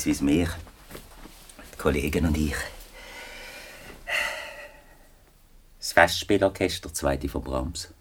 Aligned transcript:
Beziehungsweise 0.00 0.26
wir. 0.26 0.48
Die 1.74 1.76
Kollegen 1.76 2.24
und 2.24 2.36
ich. 2.38 2.56
Das 5.78 5.92
Festspielorchester, 5.92 6.94
zweite 6.94 7.28
von 7.28 7.44
Brahms. 7.44 7.92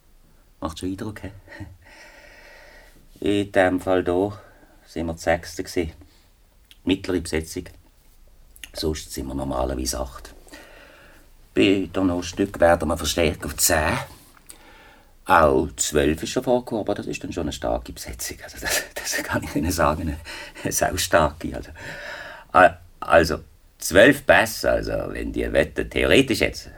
Macht 0.61 0.79
schon 0.79 0.91
Eindruck, 0.91 1.23
hä? 1.23 1.31
In 3.19 3.51
diesem 3.51 3.81
Fall 3.81 4.05
hier 4.05 4.39
sind 4.85 5.07
wir 5.07 5.13
die 5.13 5.19
Sechste. 5.19 5.89
Mittlere 6.85 7.19
Besetzung. 7.19 7.65
Sonst 8.71 9.11
sind 9.11 9.27
wir 9.27 9.35
normalerweise 9.35 9.99
acht. 9.99 10.33
Bei 11.53 11.89
den 11.93 12.23
Stück 12.23 12.61
werden 12.61 12.87
wir 12.87 12.97
verstärkt 12.97 13.43
auf 13.43 13.57
zehn. 13.57 13.97
Auch 15.29 15.67
zwölf 15.75 16.23
ist 16.23 16.31
schon 16.31 16.43
vorgekommen, 16.43 16.83
aber 16.83 16.95
das 16.95 17.05
ist 17.05 17.23
dann 17.23 17.31
schon 17.31 17.43
eine 17.43 17.53
starke 17.53 17.93
Besetzung. 17.93 18.37
Also 18.43 18.57
das, 18.59 18.83
das 18.95 19.23
kann 19.23 19.43
ich 19.43 19.55
Ihnen 19.55 19.71
sagen, 19.71 20.01
eine, 20.01 20.17
eine 20.63 20.71
saustarke. 20.71 21.55
Also, 21.55 21.69
Ah, 22.51 22.77
also 22.99 23.39
zwölf 23.77 24.25
Pässe, 24.25 24.71
also 24.71 24.93
wenn 25.09 25.31
die 25.31 25.51
Wette 25.53 25.87
theoretisch 25.87 26.39
jetzt, 26.39 26.69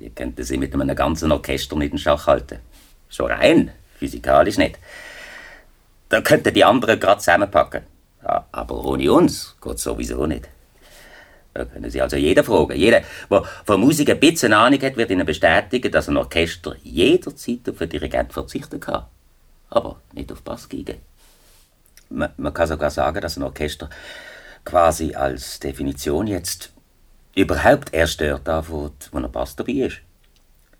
die 0.00 0.10
könnten 0.10 0.42
sie 0.42 0.56
mit 0.56 0.72
einem 0.72 0.96
ganzen 0.96 1.30
Orchester 1.30 1.76
nicht 1.76 1.92
in 1.92 1.98
Schach 1.98 2.26
halten. 2.26 2.60
Schon 3.10 3.30
rein, 3.30 3.72
physikalisch 3.98 4.56
nicht. 4.56 4.78
Da 6.08 6.22
könnten 6.22 6.54
die 6.54 6.64
anderen 6.64 6.98
gerade 6.98 7.20
zusammenpacken. 7.20 7.82
Aber 8.22 8.84
ohne 8.84 9.12
uns 9.12 9.56
geht 9.60 9.78
sowieso 9.78 10.26
nicht. 10.26 10.48
Da 11.54 11.64
können 11.64 11.90
Sie 11.90 12.00
also 12.00 12.16
jeden 12.16 12.44
fragen. 12.44 12.76
Jeder, 12.76 13.02
der 13.30 13.42
von 13.64 13.80
Musik 13.80 14.10
ein 14.10 14.20
bisschen 14.20 14.52
Ahnung 14.52 14.80
hat, 14.80 14.96
wird 14.96 15.10
Ihnen 15.10 15.26
bestätigen, 15.26 15.90
dass 15.90 16.08
ein 16.08 16.16
Orchester 16.16 16.76
jederzeit 16.82 17.68
auf 17.68 17.80
einen 17.80 17.90
Dirigent 17.90 18.32
verzichten 18.32 18.80
kann. 18.80 19.06
Aber 19.70 20.00
nicht 20.12 20.30
auf 20.30 20.42
Bassgeige. 20.42 20.96
Man, 22.10 22.30
man 22.36 22.54
kann 22.54 22.68
sogar 22.68 22.90
sagen, 22.90 23.20
dass 23.20 23.36
ein 23.36 23.42
Orchester 23.42 23.90
quasi 24.64 25.14
als 25.14 25.60
Definition 25.60 26.26
jetzt 26.26 26.72
überhaupt 27.34 27.94
erst 27.94 28.20
dort 28.20 28.48
anfängt, 28.48 29.08
wo 29.12 29.18
ein 29.18 29.30
Bass 29.30 29.56
dabei 29.56 29.72
ist. 29.72 29.98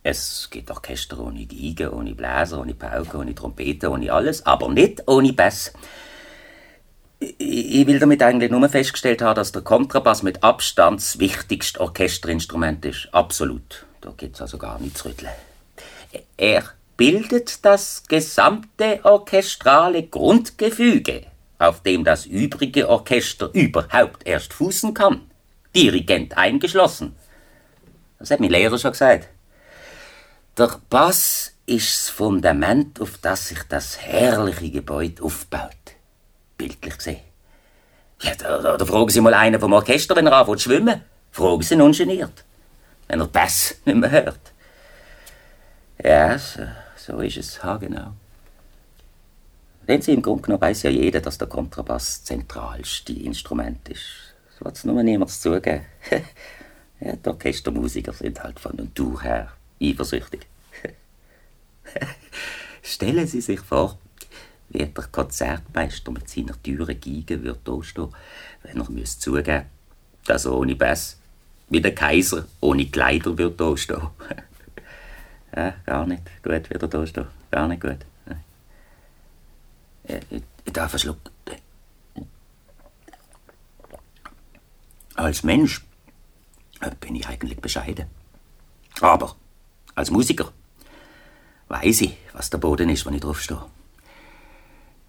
Es 0.02 0.48
gibt 0.50 0.70
Orchester 0.70 1.19
ohne 1.20 1.44
Geige, 1.44 1.92
ohne 1.92 2.14
Bläser, 2.14 2.61
ohne 2.61 2.74
Pauke, 2.74 3.19
ohne 3.19 3.34
Trompete, 3.34 3.91
ohne 3.91 4.12
alles, 4.12 4.44
aber 4.46 4.69
nicht 4.69 5.06
ohne 5.06 5.33
Bass. 5.33 5.72
Ich 7.20 7.86
will 7.86 7.98
damit 7.98 8.22
eigentlich 8.22 8.50
nur 8.50 8.69
festgestellt 8.69 9.22
haben, 9.22 9.34
dass 9.34 9.50
der 9.50 9.62
Kontrabass 9.62 10.22
mit 10.22 10.44
Abstand 10.44 11.00
das 11.00 11.19
wichtigste 11.19 11.80
Orchesterinstrument 11.80 12.84
ist. 12.84 13.08
Absolut. 13.12 13.86
Da 14.00 14.12
gibt's 14.16 14.41
also 14.41 14.56
gar 14.56 14.79
nichts 14.79 15.01
zu 15.01 15.08
rütteln. 15.08 15.33
Er 16.36 16.62
bildet 16.96 17.64
das 17.64 18.05
gesamte 18.06 19.01
orchestrale 19.02 20.05
Grundgefüge, 20.05 21.27
auf 21.58 21.83
dem 21.83 22.05
das 22.05 22.27
übrige 22.27 22.89
Orchester 22.89 23.50
überhaupt 23.52 24.27
erst 24.27 24.52
fußen 24.52 24.95
kann. 24.95 25.23
Dirigent 25.74 26.36
eingeschlossen. 26.36 27.17
Das 28.18 28.30
hat 28.30 28.40
mein 28.40 28.50
Lehrer 28.50 28.79
schon 28.79 28.92
gesagt. 28.92 29.29
Der 30.56 30.80
Bass 30.89 31.52
ist 31.67 31.95
das 31.95 32.11
Fundament, 32.11 33.00
auf 33.00 33.18
das 33.18 33.48
sich 33.48 33.62
das 33.68 33.98
herrliche 33.98 34.70
Gebäude 34.70 35.23
aufbaut. 35.23 35.87
Bildlich 36.58 36.98
gesehen. 36.98 37.20
Ja, 38.20 38.35
da, 38.35 38.58
da, 38.58 38.77
da 38.77 38.85
fragen 38.85 39.08
Sie 39.08 39.20
mal 39.20 39.33
einen 39.33 39.61
vom 39.61 39.73
Orchester, 39.73 40.17
wenn 40.17 40.27
er 40.27 40.33
anfängt 40.33 40.58
zu 40.58 40.69
schwimmen. 40.69 41.02
Fragen 41.30 41.63
Sie 41.63 41.74
ihn 41.74 41.83
ungeniert. 41.83 42.45
Wenn 43.07 43.20
er 43.20 43.29
Bass 43.29 43.77
nicht 43.85 43.96
mehr 43.96 44.11
hört. 44.11 44.52
Ja, 46.02 46.39
so, 46.39 46.63
so 46.97 47.18
ist 47.20 47.36
es. 47.36 47.63
Ha, 47.63 47.77
genau. 47.77 48.13
Denn 49.86 50.02
Sie, 50.02 50.13
im 50.13 50.20
Grunde 50.20 50.42
genommen 50.42 50.61
weiss 50.61 50.83
ja 50.83 50.91
jeder, 50.91 51.20
dass 51.20 51.39
der 51.39 51.48
Kontrabass 51.48 52.18
das 52.18 52.24
zentralste 52.24 53.13
Instrument 53.13 53.89
ist. 53.89 54.35
Das 54.51 54.64
wird 54.64 54.77
es 54.77 54.85
nur 54.85 55.02
niemand 55.02 55.30
zugeben. 55.30 55.86
ja, 57.01 57.17
die 57.17 57.29
Orchestermusiker 57.29 58.13
sind 58.13 58.42
halt 58.42 58.61
von 58.61 58.77
Natur 58.77 59.23
her 59.23 59.52
eifersüchtig. 59.80 60.47
Stellen 62.83 63.27
Sie 63.27 63.41
sich 63.41 63.61
vor, 63.61 63.98
wie 64.78 64.86
der 64.86 65.05
Konzertmeister 65.05 66.12
mit 66.12 66.28
seiner 66.28 66.61
teuren 66.62 67.00
Geige 67.00 67.42
würde 67.42 67.61
dastehen, 67.64 68.08
wenn 68.62 68.80
er 68.80 68.90
müsste 68.90 69.20
zugeben 69.20 69.64
dass 70.28 70.44
er 70.44 70.52
ohne 70.52 70.77
Bass, 70.77 71.18
wie 71.70 71.80
der 71.80 71.94
Kaiser 71.94 72.46
ohne 72.61 72.86
Kleider 72.86 73.36
würde 73.38 73.56
dastehen. 73.56 74.08
ja, 75.56 75.74
gar 75.86 76.06
nicht 76.06 76.22
gut, 76.42 76.70
wird 76.70 76.83
er 76.83 76.88
dastehen. 76.88 77.27
Gar 77.50 77.68
nicht 77.68 77.80
gut. 77.80 77.98
Ja, 80.06 80.18
ich, 80.30 80.42
ich 80.64 80.72
darf 80.72 80.92
einen 80.92 80.98
Schluck. 80.98 81.18
Als 85.14 85.42
Mensch 85.42 85.84
äh, 86.80 86.90
bin 87.00 87.17
ich 87.17 87.27
eigentlich 87.27 87.58
bescheiden. 87.61 88.06
Aber 89.00 89.34
als 89.94 90.11
Musiker 90.11 90.52
weiß 91.68 92.02
ich, 92.02 92.17
was 92.33 92.50
der 92.50 92.58
Boden 92.58 92.88
ist, 92.88 93.05
wenn 93.06 93.14
ich 93.14 93.20
draufstehe. 93.20 93.64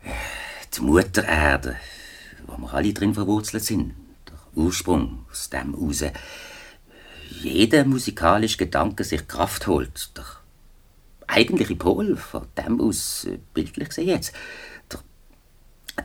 Die 0.04 0.82
Mutter 0.82 1.24
Erde, 1.24 1.76
wo 2.48 2.58
wir 2.58 2.74
alle 2.74 2.94
drin 2.94 3.14
verwurzelt 3.14 3.64
sind. 3.64 3.96
Der 4.28 4.38
Ursprung, 4.56 5.26
aus 5.30 5.50
dem 5.50 5.74
raus 5.74 6.04
jeder 7.30 7.86
musikalische 7.86 8.58
Gedanke 8.58 9.04
sich 9.04 9.28
Kraft 9.28 9.68
holt. 9.68 10.18
Der 10.18 10.26
eigentliche 11.28 11.76
Pol, 11.76 12.18
von 12.18 12.48
dem 12.58 12.82
aus, 12.82 13.26
äh, 13.26 13.40
bildlich 13.54 13.90
gesehen 13.90 14.08
jetzt, 14.08 14.34
der, 14.92 15.00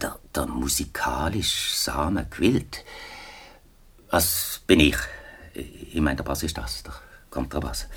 der, 0.00 0.18
der 0.34 0.46
musikalische 0.46 1.74
Samen 1.74 2.28
quillt. 2.30 2.84
Was 4.10 4.60
bin 4.66 4.80
ich? 4.80 4.96
Ich 5.54 6.00
meine, 6.00 6.16
der 6.16 6.24
Bass 6.24 6.42
ist 6.42 6.58
das, 6.58 6.82
der 6.82 6.94
Kontrabass. 7.30 7.88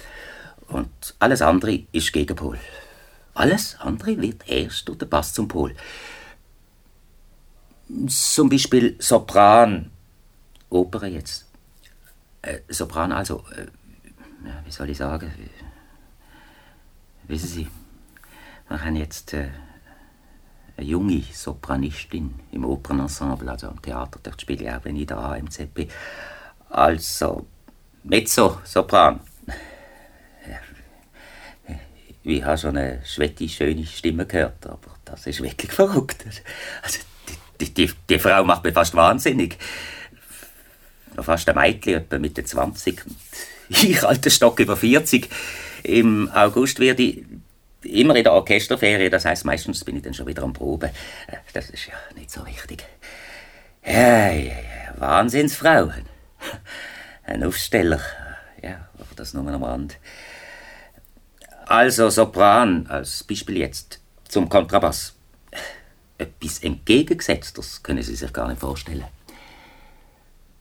Und 0.68 1.16
alles 1.19 1.41
andere 1.41 1.84
ist 1.91 2.13
Gegenpol. 2.13 2.59
Alles 3.38 3.78
andere 3.80 4.20
wird 4.20 4.50
erst 4.50 4.88
den 4.88 5.09
Bass 5.09 5.31
zum 5.31 5.48
Pol. 5.48 5.75
Zum 8.08 8.50
Beispiel 8.50 8.96
Sopran, 9.00 9.92
Opera 10.72 11.06
jetzt. 11.06 11.46
Äh, 12.42 12.62
Sopran 12.68 13.12
also, 13.12 13.44
äh, 13.56 13.68
wie 14.66 14.72
soll 14.72 14.90
ich 14.90 14.98
sagen? 14.98 15.31
Wissen 17.28 17.48
Sie, 17.48 17.68
wir 18.70 18.84
haben 18.84 18.96
jetzt 18.96 19.36
äh, 19.36 19.50
eine 20.75 20.88
junge 20.88 21.22
Sopranistin 21.31 22.34
im 22.52 22.66
Opernensemble, 22.66 23.52
also 23.52 23.68
am 23.68 23.80
Theater, 23.83 24.19
dort 24.24 24.42
spiele 24.42 24.63
ich 24.63 24.72
auch, 24.72 24.83
wenn 24.83 24.95
ich 24.95 25.06
da 25.06 25.33
am 25.33 25.51
ZB. 25.51 25.88
Also, 26.72 27.45
Mezzo-Sopran. 28.04 29.19
Ich 32.27 32.44
habe 32.44 32.57
schon 32.57 32.75
eine 32.75 33.01
schwette, 33.06 33.47
schöne 33.47 33.85
Stimme 33.85 34.25
gehört, 34.25 34.68
aber 34.68 34.97
das 35.06 35.25
ist 35.27 35.41
wirklich 35.41 35.71
verrückt. 35.71 36.25
Also, 36.83 37.00
die, 37.62 37.74
die, 37.74 37.89
die 38.09 38.19
Frau 38.19 38.44
macht 38.44 38.65
mich 38.65 38.74
fast 38.74 38.94
wahnsinnig. 38.95 39.57
Noch 41.15 41.24
fast 41.24 41.47
ein 41.47 41.56
Mädchen, 41.56 41.95
etwa 41.95 42.19
Mitte 42.19 42.44
20. 42.44 43.06
Und 43.06 43.15
Ich, 43.69 44.03
alter 44.03 44.29
Stock 44.29 44.59
über 44.59 44.75
40. 44.75 45.29
Im 45.83 46.29
August 46.33 46.79
werde 46.79 47.03
ich 47.03 47.24
immer 47.83 48.18
in 48.18 48.25
der 48.25 48.33
Orchesterferie, 48.33 49.09
das 49.09 49.23
heißt 49.23 49.45
meistens 49.45 49.85
bin 49.85 49.95
ich 49.95 50.03
dann 50.03 50.13
schon 50.13 50.27
wieder 50.27 50.44
am 50.44 50.51
Proben. 50.51 50.89
Das 51.53 51.69
ist 51.69 51.88
ja 51.88 51.94
nicht 52.13 52.30
so 52.30 52.45
wichtig. 52.45 52.83
Ja, 53.85 54.31
ja. 54.31 54.53
Ein 57.23 57.44
Aufsteller. 57.45 58.01
Ja, 58.62 58.89
aber 58.95 59.15
das 59.15 59.33
nur 59.33 59.47
am 59.47 59.63
Rand. 59.63 59.97
Also 61.68 62.10
Sopran, 62.10 62.88
als 62.88 63.24
Beispiel 63.24 63.58
jetzt, 63.58 64.00
zum 64.28 64.48
Kontrabass. 64.48 65.14
Etwas 66.18 66.60
entgegengesetztes 66.60 67.84
können 67.84 68.02
Sie 68.02 68.16
sich 68.16 68.34
gar 68.34 68.48
nicht 68.48 68.60
vorstellen. 68.60 69.06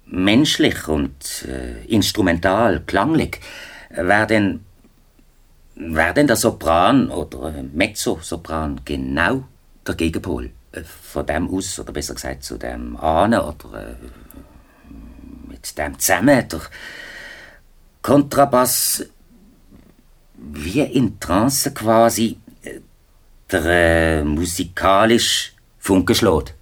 menschlich 0.06 0.88
und 0.88 1.44
äh, 1.48 1.84
instrumental, 1.86 2.80
klanglich, 2.86 3.40
wäre 3.90 4.26
denn, 4.26 4.64
wär 5.74 6.12
denn 6.12 6.26
der 6.26 6.36
Sopran 6.36 7.10
oder 7.10 7.54
äh, 7.54 7.62
Mezzosopran 7.62 8.80
genau 8.84 9.44
der 9.86 9.94
Gegenpol 9.94 10.50
äh, 10.72 10.82
von 10.82 11.26
dem 11.26 11.50
aus, 11.50 11.78
oder 11.80 11.92
besser 11.92 12.14
gesagt 12.14 12.44
zu 12.44 12.56
dem 12.56 12.96
Ahnen 12.96 13.40
oder 13.40 13.88
äh, 13.88 13.94
mit 15.48 15.76
dem 15.76 15.98
zusammen, 15.98 16.48
der 16.48 16.60
Kontrabass 18.02 19.04
wie 20.52 20.80
in 20.80 21.18
Trance 21.20 21.72
quasi 21.72 22.38
der 23.50 23.64
äh, 23.64 24.24
musikalisch 24.24 25.54
Funke 25.78 26.14
schlägt. 26.14 26.54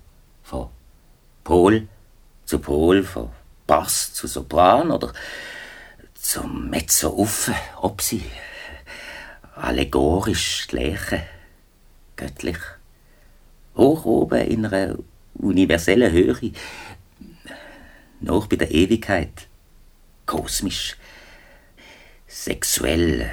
Von 0.42 0.68
Pol 1.42 1.88
zu 2.44 2.58
Pol, 2.58 3.02
von 3.02 3.30
Bass 3.66 4.12
zu 4.12 4.26
Sopran 4.26 4.90
oder 4.90 5.12
zum 6.14 6.68
Mezzo 6.68 7.10
uffe, 7.10 7.54
ob 7.80 8.02
sie 8.02 8.22
allegorisch 9.56 10.66
gleiche, 10.68 11.22
göttlich, 12.16 12.58
hoch 13.76 14.04
oben 14.04 14.40
in 14.40 14.66
einer 14.66 14.96
universellen 15.34 16.12
Höhe, 16.12 16.52
noch 18.20 18.46
bei 18.46 18.56
der 18.56 18.70
Ewigkeit, 18.70 19.48
kosmisch, 20.26 20.96
sexuell, 22.26 23.30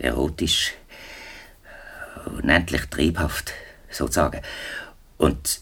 erotisch, 0.00 0.72
unendlich 2.38 2.86
triebhaft, 2.86 3.52
sozusagen. 3.90 4.40
Und 5.18 5.60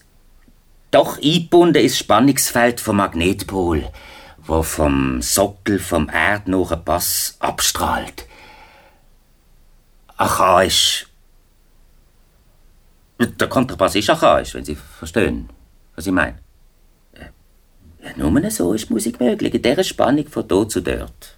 doch 0.90 1.18
eingebunden 1.18 1.84
ist 1.84 1.94
das 1.94 1.98
Spannungsfeld 1.98 2.80
vom 2.80 2.96
Magnetpol, 2.96 3.90
wo 4.38 4.62
vom 4.62 5.20
Sockel 5.20 5.78
vom 5.78 6.08
erdnahen 6.08 6.84
Pass 6.84 7.36
abstrahlt. 7.40 8.26
Archaisch. 10.16 11.06
Der 13.18 13.48
Kontrabass 13.48 13.96
ist 13.96 14.08
archaisch, 14.10 14.54
wenn 14.54 14.64
Sie 14.64 14.76
verstehen, 14.76 15.48
was 15.94 16.06
ich 16.06 16.12
meine. 16.12 16.38
Ja, 18.02 18.16
nur 18.16 18.50
so 18.50 18.72
ist 18.72 18.90
Musik 18.90 19.20
möglich, 19.20 19.54
in 19.54 19.62
dieser 19.62 19.84
Spannung 19.84 20.26
von 20.28 20.46
dort 20.46 20.70
zu 20.70 20.80
dort. 20.80 21.37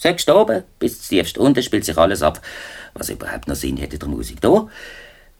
Sechst 0.00 0.30
oben 0.30 0.64
bis 0.78 1.08
tiefst 1.08 1.36
unten 1.36 1.62
spielt 1.62 1.84
sich 1.84 1.98
alles 1.98 2.22
ab, 2.22 2.40
was 2.94 3.10
überhaupt 3.10 3.48
noch 3.48 3.54
Sinn 3.54 3.76
hätte 3.76 3.98
der 3.98 4.08
Musik. 4.08 4.40
Da 4.40 4.66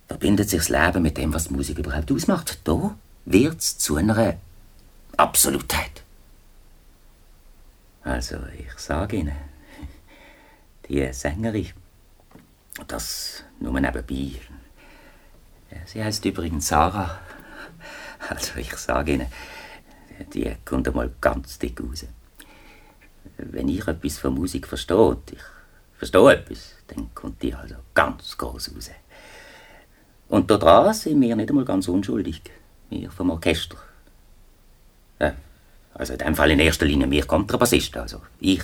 verbindet 0.07 0.51
sich 0.51 0.59
das 0.59 0.69
Leben 0.69 1.03
mit 1.03 1.17
dem, 1.17 1.33
was 1.33 1.49
Musik 1.49 1.79
überhaupt 1.79 2.13
ausmacht. 2.13 2.59
Da 2.65 2.95
wird 3.25 3.59
es 3.59 3.79
zu 3.79 3.97
einer 3.97 4.37
Absolutheit. 5.17 6.03
Also, 8.03 8.37
ich 8.59 8.79
sage 8.79 9.17
Ihnen, 9.17 9.37
die 10.91 11.11
Sängerin, 11.11 11.71
das 12.87 13.45
nur 13.61 13.81
nebenbei. 13.81 14.33
Sie 15.87 16.05
heißt 16.05 16.23
übrigens 16.27 16.69
Sarah. 16.69 17.19
Also, 18.29 18.59
ich 18.59 18.77
sage 18.77 19.15
Ihnen, 19.15 19.33
die 20.35 20.55
kommt 20.67 20.87
einmal 20.87 21.11
ganz 21.23 21.59
dick 21.59 21.81
raus. 21.81 22.05
Wenn 23.51 23.69
ich 23.69 23.87
etwas 23.87 24.19
von 24.19 24.35
Musik 24.35 24.67
verstehe, 24.67 25.17
ich 25.31 25.39
verstehe 25.97 26.33
etwas, 26.33 26.75
dann 26.89 27.11
kommt 27.15 27.43
die 27.43 27.55
also 27.55 27.77
ganz 27.95 28.37
groß 28.37 28.75
raus. 28.75 28.91
Und 30.29 30.51
da 30.51 30.57
dran 30.57 30.95
sind 30.95 31.21
wir 31.21 31.35
nicht 31.37 31.51
einmal 31.51 31.65
ganz 31.65 31.89
unschuldig. 31.89 32.43
Wir 32.89 33.11
vom 33.11 33.31
Orchester. 33.31 33.77
Ja, 35.21 35.35
also 35.95 36.13
in 36.13 36.19
dem 36.19 36.35
Fall 36.35 36.51
in 36.51 36.61
erster 36.61 36.87
Linie 36.87 37.11
wir 37.11 37.27
Kontrabassisten, 37.27 38.01
also 38.01 38.21
ich. 38.41 38.63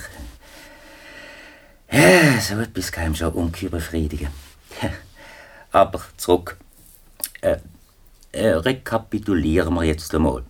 Ja, 1.91 2.39
so 2.41 2.59
etwas 2.59 2.91
kann 2.91 3.15
schon 3.15 3.33
ungeheuer 3.33 3.71
befriedigen. 3.71 4.29
Aber 5.71 6.01
zurück. 6.17 6.57
Äh, 7.41 7.57
äh, 8.31 8.49
rekapitulieren 8.49 9.73
wir 9.73 9.83
jetzt 9.83 10.13
einmal. 10.13 10.43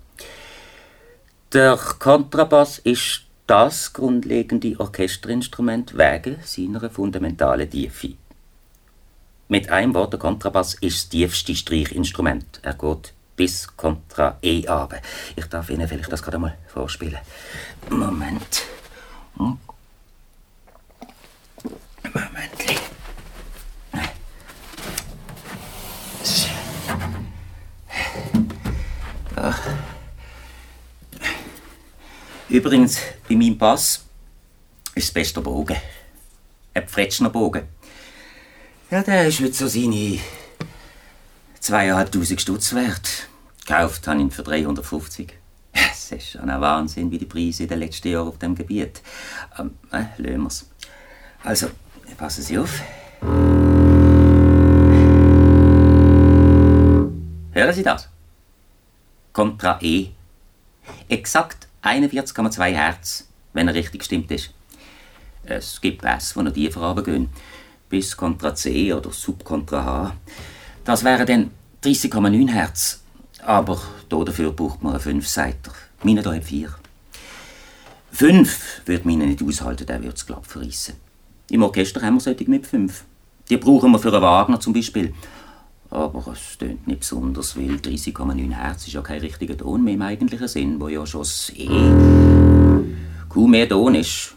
Der 1.53 1.77
Kontrabass 1.77 2.79
ist 2.79 3.26
das 3.47 3.93
grundlegende 3.93 4.77
Orchesterinstrument 4.77 5.97
wegen 5.97 6.37
seiner 6.43 6.89
fundamentalen 6.89 7.69
Tiefe. 7.69 8.13
Mit 9.47 9.69
einem 9.69 9.93
Wort, 9.93 10.11
der 10.11 10.19
Kontrabass 10.19 10.73
ist 10.73 10.97
das 10.97 11.09
tiefste 11.09 11.55
Streichinstrument. 11.55 12.59
Er 12.61 12.73
geht 12.73 13.13
bis 13.37 13.75
Kontra 13.77 14.37
E 14.41 14.67
ab. 14.67 15.01
Ich 15.37 15.45
darf 15.45 15.69
Ihnen 15.69 15.87
vielleicht 15.87 16.11
das 16.11 16.21
gerade 16.21 16.37
mal 16.37 16.57
vorspielen. 16.67 17.19
Moment. 17.89 18.63
Hm? 19.37 19.57
Übrigens, 32.57 32.97
bei 33.29 33.35
meinem 33.35 33.55
Pass 33.55 34.03
ist 34.95 35.09
das 35.09 35.13
beste 35.13 35.41
Bogen. 35.41 35.77
Ein 36.73 36.87
Pfretschner 36.87 37.29
Bogen. 37.29 37.67
Ja, 38.89 39.03
der 39.03 39.27
ist 39.27 39.39
heute 39.41 39.53
so 39.53 39.67
seine 39.67 40.17
zweieinhalbtausend 41.59 42.41
Stutz 42.41 42.73
wert. 42.73 43.27
Gekauft 43.59 44.07
habe 44.07 44.17
ich 44.17 44.23
ihn 44.23 44.31
für 44.31 44.41
350. 44.41 45.33
Es 45.71 46.11
ist 46.11 46.31
schon 46.31 46.49
ein 46.49 46.59
Wahnsinn, 46.59 47.11
wie 47.11 47.19
die 47.19 47.27
Preise 47.27 47.61
in 47.61 47.69
den 47.69 47.77
letzten 47.77 48.07
Jahren 48.07 48.29
auf 48.29 48.39
dem 48.39 48.55
Gebiet. 48.55 49.03
Ähm, 49.59 49.75
äh, 49.91 50.05
lassen 50.17 50.41
wir's. 50.41 50.69
Also, 51.43 51.67
passen 52.17 52.41
Sie 52.41 52.57
auf. 52.57 52.81
Hören 57.51 57.73
Sie 57.75 57.83
das? 57.83 58.09
Kontra 59.31 59.77
E. 59.79 60.07
Exakt 61.07 61.66
41,2 61.87 62.63
Hertz, 62.73 63.27
wenn 63.53 63.67
er 63.67 63.73
richtig 63.73 63.99
gestimmt 63.99 64.29
ist. 64.31 64.53
Es 65.43 65.79
gibt 65.79 66.01
Pässe, 66.01 66.33
die 66.35 66.43
noch 66.43 66.53
tiefer 66.53 66.81
runtergehen 66.81 67.29
bis 67.89 68.17
Kontra 68.17 68.53
C 68.53 68.93
oder 68.93 69.11
Subkontra 69.11 69.83
H. 69.85 70.15
Das 70.83 71.03
wären 71.03 71.25
dann 71.25 71.51
30,9 71.83 72.49
Hertz. 72.49 73.01
Aber 73.43 73.79
dafür 74.09 74.51
braucht 74.51 74.83
man 74.83 74.93
einen 74.93 75.21
5-Seiter. 75.21 75.71
Meine 76.03 76.21
hier 76.21 76.33
hat 76.33 76.43
4. 76.43 76.69
5 78.11 78.81
würde 78.85 79.07
meine 79.07 79.25
nicht 79.25 79.41
aushalten, 79.41 79.85
der 79.85 80.01
würde 80.01 80.15
es 80.15 80.25
glatt 80.25 80.45
verreissen. 80.45 80.95
Im 81.49 81.63
Orchester 81.63 82.01
haben 82.01 82.15
wir 82.15 82.21
solche 82.21 82.49
mit 82.49 82.67
5. 82.67 83.05
Die 83.49 83.57
brauchen 83.57 83.91
wir 83.91 83.99
für 83.99 84.11
einen 84.11 84.21
Wagner 84.21 84.59
zum 84.59 84.73
Beispiel. 84.73 85.13
Aber 85.89 86.25
es 86.33 86.57
tönt 86.57 86.85
nicht 86.87 86.99
besonders, 86.99 87.55
weil 87.55 87.75
30,9 87.75 88.51
Hertz 88.51 88.87
ist 88.87 88.93
ja 88.93 89.01
kein 89.01 89.21
richtiger 89.21 89.57
Ton 89.57 89.83
mehr 89.83 89.93
im 89.93 90.01
eigentlichen 90.01 90.47
Sinn, 90.47 90.79
wo 90.79 90.89
ja 90.89 91.05
schon 91.05 91.21
das 91.21 91.51
E 91.55 91.69
kaum 93.29 93.51
mehr 93.51 93.69
Ton 93.69 93.95
ist. 93.95 94.35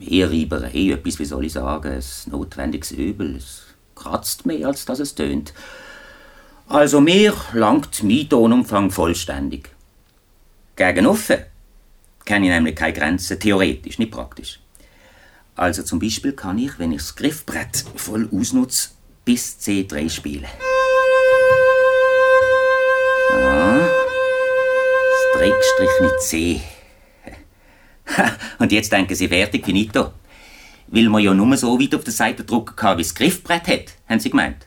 Ehrreiberei, 0.00 0.92
etwas, 0.92 1.18
wie 1.18 1.24
soll 1.24 1.44
ich 1.44 1.52
sagen, 1.52 1.92
ein 1.92 2.02
notwendiges 2.30 2.92
Übel. 2.92 3.36
Es 3.36 3.62
kratzt 3.94 4.46
mehr, 4.46 4.68
als 4.68 4.84
dass 4.84 5.00
es 5.00 5.14
tönt. 5.14 5.52
Also 6.66 7.00
mir 7.00 7.34
langt 7.52 8.02
mein 8.02 8.28
Tonumfang 8.28 8.90
vollständig. 8.90 9.70
Gegen 10.76 11.06
offen 11.06 11.38
kenne 12.24 12.46
ich 12.46 12.52
nämlich 12.52 12.76
keine 12.76 12.92
Grenzen, 12.92 13.40
theoretisch, 13.40 13.98
nicht 13.98 14.12
praktisch. 14.12 14.60
Also 15.56 15.82
zum 15.82 15.98
Beispiel 15.98 16.32
kann 16.32 16.58
ich, 16.58 16.78
wenn 16.78 16.92
ich 16.92 16.98
das 16.98 17.16
Griffbrett 17.16 17.84
voll 17.96 18.28
ausnutze, 18.32 18.90
bis 19.24 19.58
C3 19.60 20.08
spielen. 20.08 20.46
Das 25.38 25.48
Dreckstrich 25.48 26.00
mit 26.00 26.20
C. 26.20 26.60
Und 28.58 28.72
jetzt 28.72 28.90
denken 28.90 29.14
Sie 29.14 29.28
fertig, 29.28 29.64
finito. 29.64 30.12
Weil 30.88 31.08
man 31.08 31.22
ja 31.22 31.34
nur 31.34 31.56
so 31.56 31.78
weit 31.78 31.94
auf 31.94 32.04
der 32.04 32.12
Seite 32.12 32.44
drucken 32.44 32.74
kann, 32.74 32.98
wie 32.98 33.02
das 33.02 33.14
Griffbrett 33.14 33.68
hat, 33.68 33.84
haben 34.08 34.20
Sie 34.20 34.30
gemeint. 34.30 34.66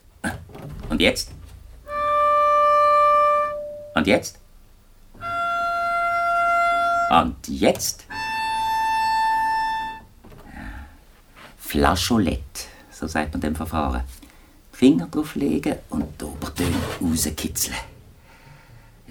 Und 0.90 1.02
jetzt? 1.02 1.32
Und 3.96 4.08
jetzt? 4.08 4.40
Und 7.12 7.36
jetzt? 7.48 8.06
Flascholett, 11.58 12.68
so 12.92 13.08
sagt 13.08 13.34
man 13.34 13.42
dem 13.42 13.56
Verfahren. 13.56 14.04
Finger 14.72 15.08
drauflegen 15.08 15.76
und 15.90 16.20
die 16.20 16.26
Obertöne 16.26 16.76
rauskitzeln. 17.02 17.91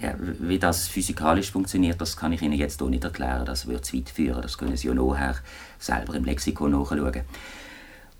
Ja, 0.01 0.15
wie 0.17 0.57
das 0.57 0.87
physikalisch 0.87 1.51
funktioniert, 1.51 2.01
das 2.01 2.17
kann 2.17 2.33
ich 2.33 2.41
Ihnen 2.41 2.57
jetzt 2.57 2.81
auch 2.81 2.89
nicht 2.89 3.03
erklären. 3.03 3.45
Das 3.45 3.67
würde 3.67 3.81
zu 3.83 3.97
weit 3.97 4.09
führen. 4.09 4.41
Das 4.41 4.57
können 4.57 4.75
Sie 4.75 4.87
ja 4.87 4.93
nachher 4.95 5.35
selber 5.77 6.15
im 6.15 6.25
Lexikon 6.25 6.71
nachschauen. 6.71 7.21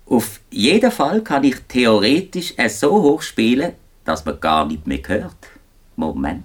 Auf 0.06 0.40
jeden 0.50 0.90
Fall 0.92 1.22
kann 1.22 1.42
ich 1.42 1.56
theoretisch 1.66 2.54
es 2.56 2.78
so 2.78 3.02
hoch 3.02 3.22
spielen, 3.22 3.72
dass 4.04 4.24
man 4.24 4.38
gar 4.38 4.66
nicht 4.66 4.86
mehr 4.86 5.00
hört. 5.06 5.48
Moment. 5.96 6.44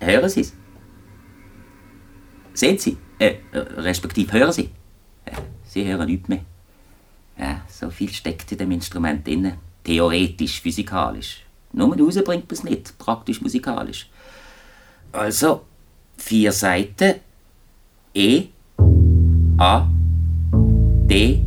Äh, 0.00 0.12
Hören 0.12 0.28
Sie 0.28 0.40
es? 0.40 0.52
Sehen 2.54 2.78
Sie? 2.78 2.96
Äh, 3.18 3.36
respektive 3.52 4.32
hören 4.32 4.52
Sie? 4.52 4.70
Äh, 5.24 5.32
Sie 5.64 5.84
hören 5.84 6.06
nichts 6.06 6.28
mehr. 6.28 6.44
Ja, 7.36 7.62
so 7.68 7.90
viel 7.90 8.12
steckt 8.12 8.52
in 8.52 8.58
dem 8.58 8.70
Instrument 8.72 9.26
drin. 9.26 9.54
Theoretisch, 9.84 10.60
physikalisch. 10.60 11.44
Nur 11.72 11.98
raus 11.98 12.14
bringt 12.24 12.50
man 12.50 12.52
es 12.52 12.64
nicht, 12.64 12.98
praktisch 12.98 13.40
musikalisch. 13.40 14.08
Also, 15.12 15.62
vier 16.16 16.52
Seiten. 16.52 17.16
E, 18.14 18.46
A, 19.58 19.86
D, 20.52 21.42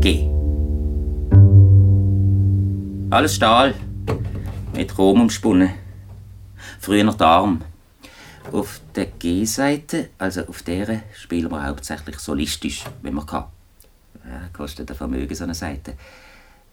G. 0.00 0.28
Alles 3.10 3.34
Stahl, 3.34 3.74
mit 4.74 4.94
Chrom 4.94 5.22
umspunnen. 5.22 5.70
Früher 6.80 7.04
noch 7.04 7.14
der 7.14 7.26
Arm. 7.28 7.62
Auf 8.50 8.80
der 8.96 9.06
G-Seite, 9.06 10.10
also 10.18 10.46
auf 10.46 10.62
der, 10.62 11.02
spielen 11.14 11.50
wir 11.50 11.64
hauptsächlich 11.64 12.18
solistisch, 12.18 12.84
wenn 13.02 13.14
man 13.14 13.26
kann. 13.26 13.44
Ja, 14.24 14.48
kostet 14.52 14.90
ein 14.90 14.96
Vermögen, 14.96 15.34
so 15.34 15.44
eine 15.44 15.54
Seite. 15.54 15.94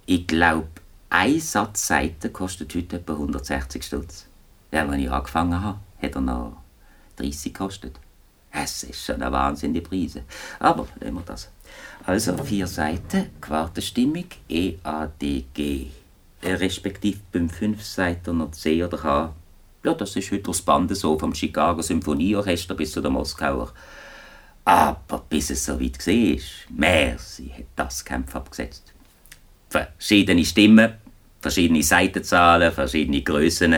Ich 0.05 0.25
glaube, 0.25 0.67
ein 1.09 1.39
Satz 1.39 1.87
Seite 1.87 2.29
kostet 2.29 2.75
heute 2.75 2.97
etwa 2.97 3.13
160 3.13 3.83
Stutz. 3.83 4.27
Ja, 4.71 4.87
als 4.87 4.97
ich 4.97 5.09
angefangen 5.09 5.61
habe, 5.61 5.79
hat 6.01 6.15
er 6.15 6.21
noch 6.21 6.57
30 7.15 7.53
gekostet. 7.53 7.99
Es 8.51 8.83
ist 8.83 9.05
schon 9.05 9.21
ein 9.21 9.31
Wahnsinn, 9.31 9.73
die 9.73 9.81
Preise. 9.81 10.23
Aber 10.59 10.87
nehmen 11.01 11.17
wir 11.17 11.23
das. 11.23 11.49
Also 12.05 12.37
vier 12.37 12.67
Seiten, 12.67 13.29
Quartenstimmung, 13.41 14.25
E, 14.47 14.75
A, 14.83 15.07
D, 15.07 15.45
G. 15.53 15.87
Äh, 16.41 16.53
respektive 16.53 17.19
beim 17.31 17.49
fünf 17.49 17.83
Seiten 17.83 18.37
noch 18.37 18.51
C 18.51 18.83
oder 18.83 19.03
H. 19.03 19.33
Ja, 19.83 19.93
das 19.93 20.15
ist 20.15 20.31
heute 20.31 20.43
das 20.43 20.61
Band 20.61 20.95
so, 20.95 21.17
vom 21.17 21.33
Chicago 21.33 21.81
Symphonieorchester 21.81 22.75
bis 22.75 22.91
zu 22.91 23.01
der 23.01 23.11
Moskauer. 23.11 23.73
Aber 24.65 25.23
bis 25.29 25.49
es 25.49 25.65
so 25.65 25.79
weit 25.79 26.05
war, 26.05 26.41
merci, 26.69 27.49
hat 27.49 27.65
das 27.75 28.05
Kampf 28.05 28.35
abgesetzt. 28.35 28.93
Verschiedene 29.69 30.43
Stimmen, 30.43 30.93
verschiedene 31.41 31.83
Seitenzahlen, 31.83 32.71
verschiedene 32.71 33.21
Größen. 33.21 33.75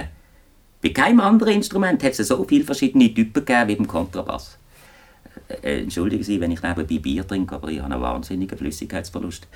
Bei 0.82 0.90
keinem 0.90 1.20
anderen 1.20 1.54
Instrument 1.54 2.04
hat 2.04 2.18
es 2.18 2.28
so 2.28 2.44
viele 2.46 2.64
verschiedene 2.64 3.14
Typen 3.14 3.46
gegeben 3.46 3.68
wie 3.68 3.76
beim 3.76 3.88
Kontrabass. 3.88 4.58
Äh, 5.62 5.82
entschuldigen 5.82 6.24
Sie, 6.24 6.40
wenn 6.40 6.52
ich 6.52 6.62
nebenbei 6.62 6.98
Bier 6.98 7.28
trinke, 7.28 7.56
aber 7.56 7.70
ich 7.70 7.80
habe 7.80 7.94
einen 7.94 8.02
wahnsinnigen 8.02 8.58
Flüssigkeitsverlust. 8.58 9.48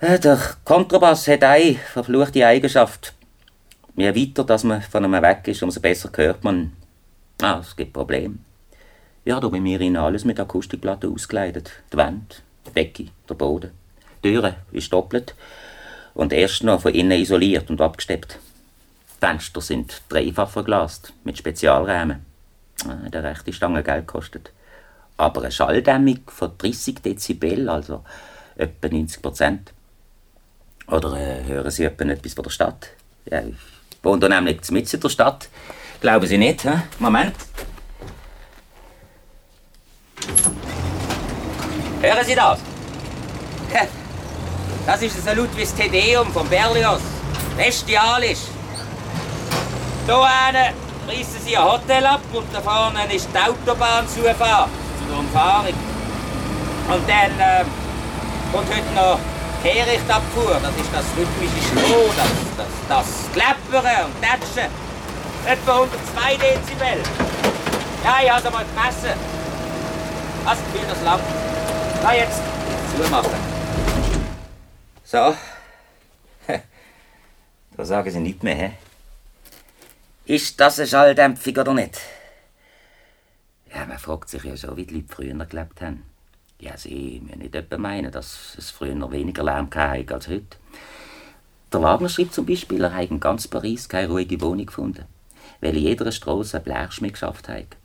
Äh, 0.00 0.18
der 0.18 0.38
Kontrabass 0.64 1.28
hat 1.28 1.44
eine 1.44 1.74
verfluchte 1.74 2.46
Eigenschaft. 2.46 3.14
Je 3.96 4.14
weiter 4.14 4.44
dass 4.44 4.62
man 4.62 4.80
von 4.80 5.04
einem 5.04 5.22
weg 5.22 5.48
ist, 5.48 5.62
umso 5.62 5.80
besser 5.80 6.10
hört 6.14 6.44
man. 6.44 6.72
Ah, 7.42 7.58
es 7.60 7.74
gibt 7.74 7.92
Probleme. 7.92 8.36
Ich 9.24 9.32
habe 9.32 9.50
bei 9.50 9.60
mir 9.60 9.80
in 9.80 9.96
alles 9.96 10.24
mit 10.24 10.38
Akustikplatten 10.40 11.12
ausgeleitet. 11.12 11.70
Die 11.92 11.96
Wand, 11.96 12.42
die 12.66 12.72
Decke, 12.72 13.06
der 13.28 13.34
Boden. 13.34 13.70
Die 14.22 14.32
Türe 14.32 14.56
ist 14.72 14.92
doppelt 14.92 15.34
und 16.14 16.32
erst 16.32 16.64
noch 16.64 16.82
von 16.82 16.94
innen 16.94 17.20
isoliert 17.20 17.70
und 17.70 17.80
abgesteppt. 17.80 18.38
Die 19.14 19.26
Fenster 19.26 19.60
sind 19.60 20.02
dreifach 20.08 20.50
verglast 20.50 21.12
mit 21.24 21.38
Spezialrämen. 21.38 22.24
Ah, 22.86 23.08
der 23.08 23.24
rechte 23.24 23.52
Stange 23.52 23.82
Geld 23.82 24.06
kostet. 24.06 24.52
Aber 25.16 25.42
eine 25.42 25.50
Schalldämmung 25.50 26.20
von 26.26 26.52
30 26.56 27.02
Dezibel, 27.02 27.68
also 27.68 28.04
etwa 28.56 28.88
90 28.88 29.22
Prozent. 29.22 29.72
Oder 30.86 31.14
äh, 31.16 31.44
hören 31.44 31.70
Sie 31.70 31.84
etwa 31.84 32.04
etwas 32.04 32.34
von 32.34 32.44
der 32.44 32.50
Stadt? 32.50 32.88
Ja, 33.26 33.40
ich 33.42 33.56
wohne 34.02 34.28
nämlich 34.28 34.70
mitten 34.70 34.94
in 34.94 35.00
der 35.00 35.08
Stadt. 35.08 35.48
Glauben 36.00 36.26
Sie 36.26 36.38
nicht, 36.38 36.64
hä? 36.64 36.82
Moment. 36.98 37.34
Hören 42.00 42.24
Sie 42.24 42.34
das? 42.34 42.60
Das 44.88 45.02
ist 45.02 45.28
ein 45.28 45.36
Ludwigs 45.36 45.74
Tedeum 45.74 46.32
von 46.32 46.48
Berlioz. 46.48 47.02
Bestialisch. 47.58 48.48
Hier 50.06 50.14
reissen 50.16 51.40
Sie 51.44 51.54
ein 51.54 51.62
Hotel 51.62 52.06
ab 52.06 52.22
und 52.32 52.46
da 52.54 52.62
vorne 52.62 53.04
ist 53.14 53.28
die 53.30 53.38
Autobahnzufahrt 53.38 54.70
zur 55.06 55.18
Umfahrung. 55.18 55.74
Und 56.88 57.06
dann 57.06 57.38
äh, 57.38 57.64
kommt 58.50 58.68
heute 58.70 58.94
noch 58.96 59.18
Kehrichtabfuhr. 59.62 60.56
Das 60.62 60.72
ist 60.72 60.90
das 60.90 61.04
rhythmische 61.18 61.66
Stroh, 61.68 62.08
das, 62.16 62.56
das, 62.56 62.72
das 62.88 63.32
Kleppern 63.34 64.06
und 64.06 64.22
Tätschen. 64.22 64.72
Etwa 65.44 65.72
102 65.72 66.36
Dezibel. 66.36 67.02
Ja, 68.04 68.16
ich 68.24 68.30
habe 68.30 68.40
es 68.42 68.52
mal 68.54 68.64
gemessen. 68.64 69.20
Hast 70.46 70.62
du 70.72 70.78
das 70.88 71.02
Lamm? 71.04 71.20
Na 72.02 72.14
jetzt, 72.14 72.40
zumachen. 72.96 73.57
So. 75.10 75.34
da 77.78 77.84
sagen 77.86 78.10
sie 78.10 78.20
nicht 78.20 78.42
mehr, 78.42 78.54
hä? 78.54 78.72
Ist 80.26 80.60
das 80.60 80.78
eine 80.78 80.86
Schalldämpfung 80.86 81.56
oder 81.56 81.72
nicht? 81.72 81.98
Ja, 83.74 83.86
man 83.86 83.98
fragt 83.98 84.28
sich 84.28 84.44
ja 84.44 84.54
schon, 84.54 84.76
wie 84.76 84.84
die 84.84 84.96
Leute 84.96 85.08
früher 85.08 85.46
gelebt 85.46 85.80
haben. 85.80 86.02
Ja, 86.60 86.76
sie 86.76 87.22
müssen 87.24 87.38
nicht 87.38 87.54
etwa 87.54 87.78
meinen, 87.78 88.12
dass 88.12 88.54
es 88.58 88.70
früher 88.70 89.10
weniger 89.10 89.44
Lärm 89.44 89.70
hatte 89.74 90.14
als 90.14 90.28
heute. 90.28 90.58
Der 91.72 91.80
Wagner 91.80 92.10
schreibt 92.10 92.34
zum 92.34 92.44
Beispiel, 92.44 92.84
er 92.84 92.92
habe 92.92 93.04
in 93.04 93.18
ganz 93.18 93.48
Paris 93.48 93.88
keine 93.88 94.08
ruhige 94.08 94.38
Wohnung 94.42 94.66
gefunden, 94.66 95.06
weil 95.62 95.74
in 95.74 95.84
jeder 95.84 96.12
Straße 96.12 96.58
ein 96.58 96.64
Blechschmied 96.64 97.14
geschafft 97.14 97.48
hat. 97.48 97.78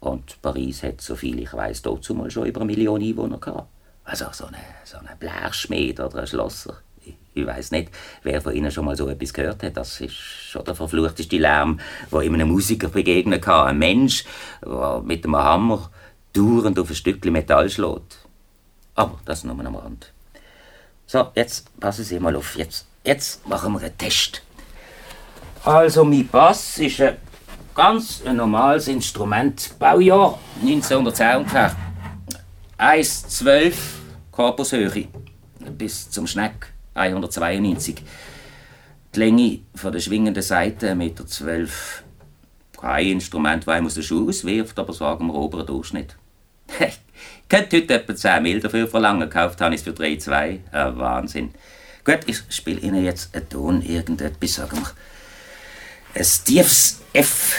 Und 0.00 0.42
Paris 0.42 0.82
hat, 0.82 1.00
soviel 1.00 1.38
ich 1.38 1.52
weiß, 1.52 1.82
dazu 1.82 2.12
mal 2.12 2.28
schon 2.28 2.46
über 2.46 2.62
eine 2.62 2.66
Million 2.66 3.00
Einwohner 3.00 3.38
gehabt. 3.38 3.68
Also 4.06 4.26
so 4.30 4.46
ein 4.46 4.54
so 4.84 4.98
eine 4.98 6.04
oder 6.06 6.20
ein 6.20 6.26
Schlosser. 6.28 6.76
Ich, 7.04 7.16
ich 7.34 7.44
weiß 7.44 7.72
nicht, 7.72 7.90
wer 8.22 8.40
von 8.40 8.54
Ihnen 8.54 8.70
schon 8.70 8.84
mal 8.84 8.96
so 8.96 9.08
etwas 9.08 9.32
gehört 9.32 9.64
hat. 9.64 9.76
Das 9.76 10.00
ist 10.00 10.14
schon 10.14 10.64
der 10.64 10.76
verfluchteste 10.76 11.36
Lärm, 11.38 11.80
wo 12.10 12.20
ich 12.20 12.32
einem 12.32 12.48
Musiker 12.48 12.88
begegnen 12.88 13.40
kann. 13.40 13.66
Ein 13.66 13.78
Mensch, 13.78 14.24
der 14.64 15.02
mit 15.04 15.24
einem 15.24 15.36
Hammer 15.36 15.90
dauernd 16.32 16.78
auf 16.78 16.88
ein 16.88 16.94
Stückchen 16.94 17.32
Metall 17.32 17.68
schlägt. 17.68 18.18
Aber 18.94 19.18
das 19.24 19.42
nur 19.42 19.58
am 19.58 19.74
Rand. 19.74 20.12
So, 21.04 21.32
jetzt 21.34 21.78
passen 21.80 22.04
Sie 22.04 22.20
mal 22.20 22.36
auf. 22.36 22.56
Jetzt, 22.56 22.86
jetzt 23.04 23.46
machen 23.48 23.72
wir 23.72 23.80
einen 23.80 23.98
Test. 23.98 24.42
Also, 25.64 26.04
mein 26.04 26.28
Bass 26.28 26.78
ist 26.78 27.00
ein 27.00 27.16
ganz 27.74 28.22
normales 28.24 28.86
Instrument. 28.86 29.76
Baujahr 29.80 30.38
1910 30.62 31.36
ungefähr. 31.38 31.76
1,12 32.78 33.95
Korpushöhe 34.36 35.08
bis 35.78 36.10
zum 36.10 36.26
Schneck 36.26 36.70
192. 36.92 37.96
Die 39.14 39.18
Länge 39.18 39.60
von 39.74 39.92
der 39.92 40.00
schwingenden 40.00 40.42
Seite 40.42 40.92
1,12 40.92 40.94
Meter. 40.94 41.24
Kein 42.78 43.06
Instrument, 43.06 43.66
das 43.66 43.74
einem 43.74 43.86
aus 43.86 43.94
den 43.94 44.02
Schuh 44.02 44.28
auswirft, 44.28 44.78
aber 44.78 44.92
sagen 44.92 45.28
wir 45.28 45.34
oberen 45.34 45.66
Durchschnitt. 45.66 46.16
Ich 46.78 47.48
könnte 47.48 47.78
heute 47.78 47.94
etwa 47.94 48.14
10 48.14 48.42
Mil 48.42 48.60
dafür 48.60 48.86
verlangen. 48.86 49.30
Gekauft 49.30 49.58
habe 49.62 49.74
ich 49.74 49.80
es 49.80 49.84
für 49.84 49.92
3,2. 49.92 50.58
Ein 50.70 50.98
Wahnsinn. 50.98 51.54
Gut, 52.04 52.20
ich 52.26 52.42
spiele 52.50 52.80
Ihnen 52.80 53.04
jetzt 53.04 53.34
einen 53.34 53.48
Ton, 53.48 53.80
irgendetwas, 53.80 54.54
sagen 54.54 54.76
wir. 54.76 56.20
Ein 56.20 56.26
tiefes 56.44 57.00
F. 57.14 57.54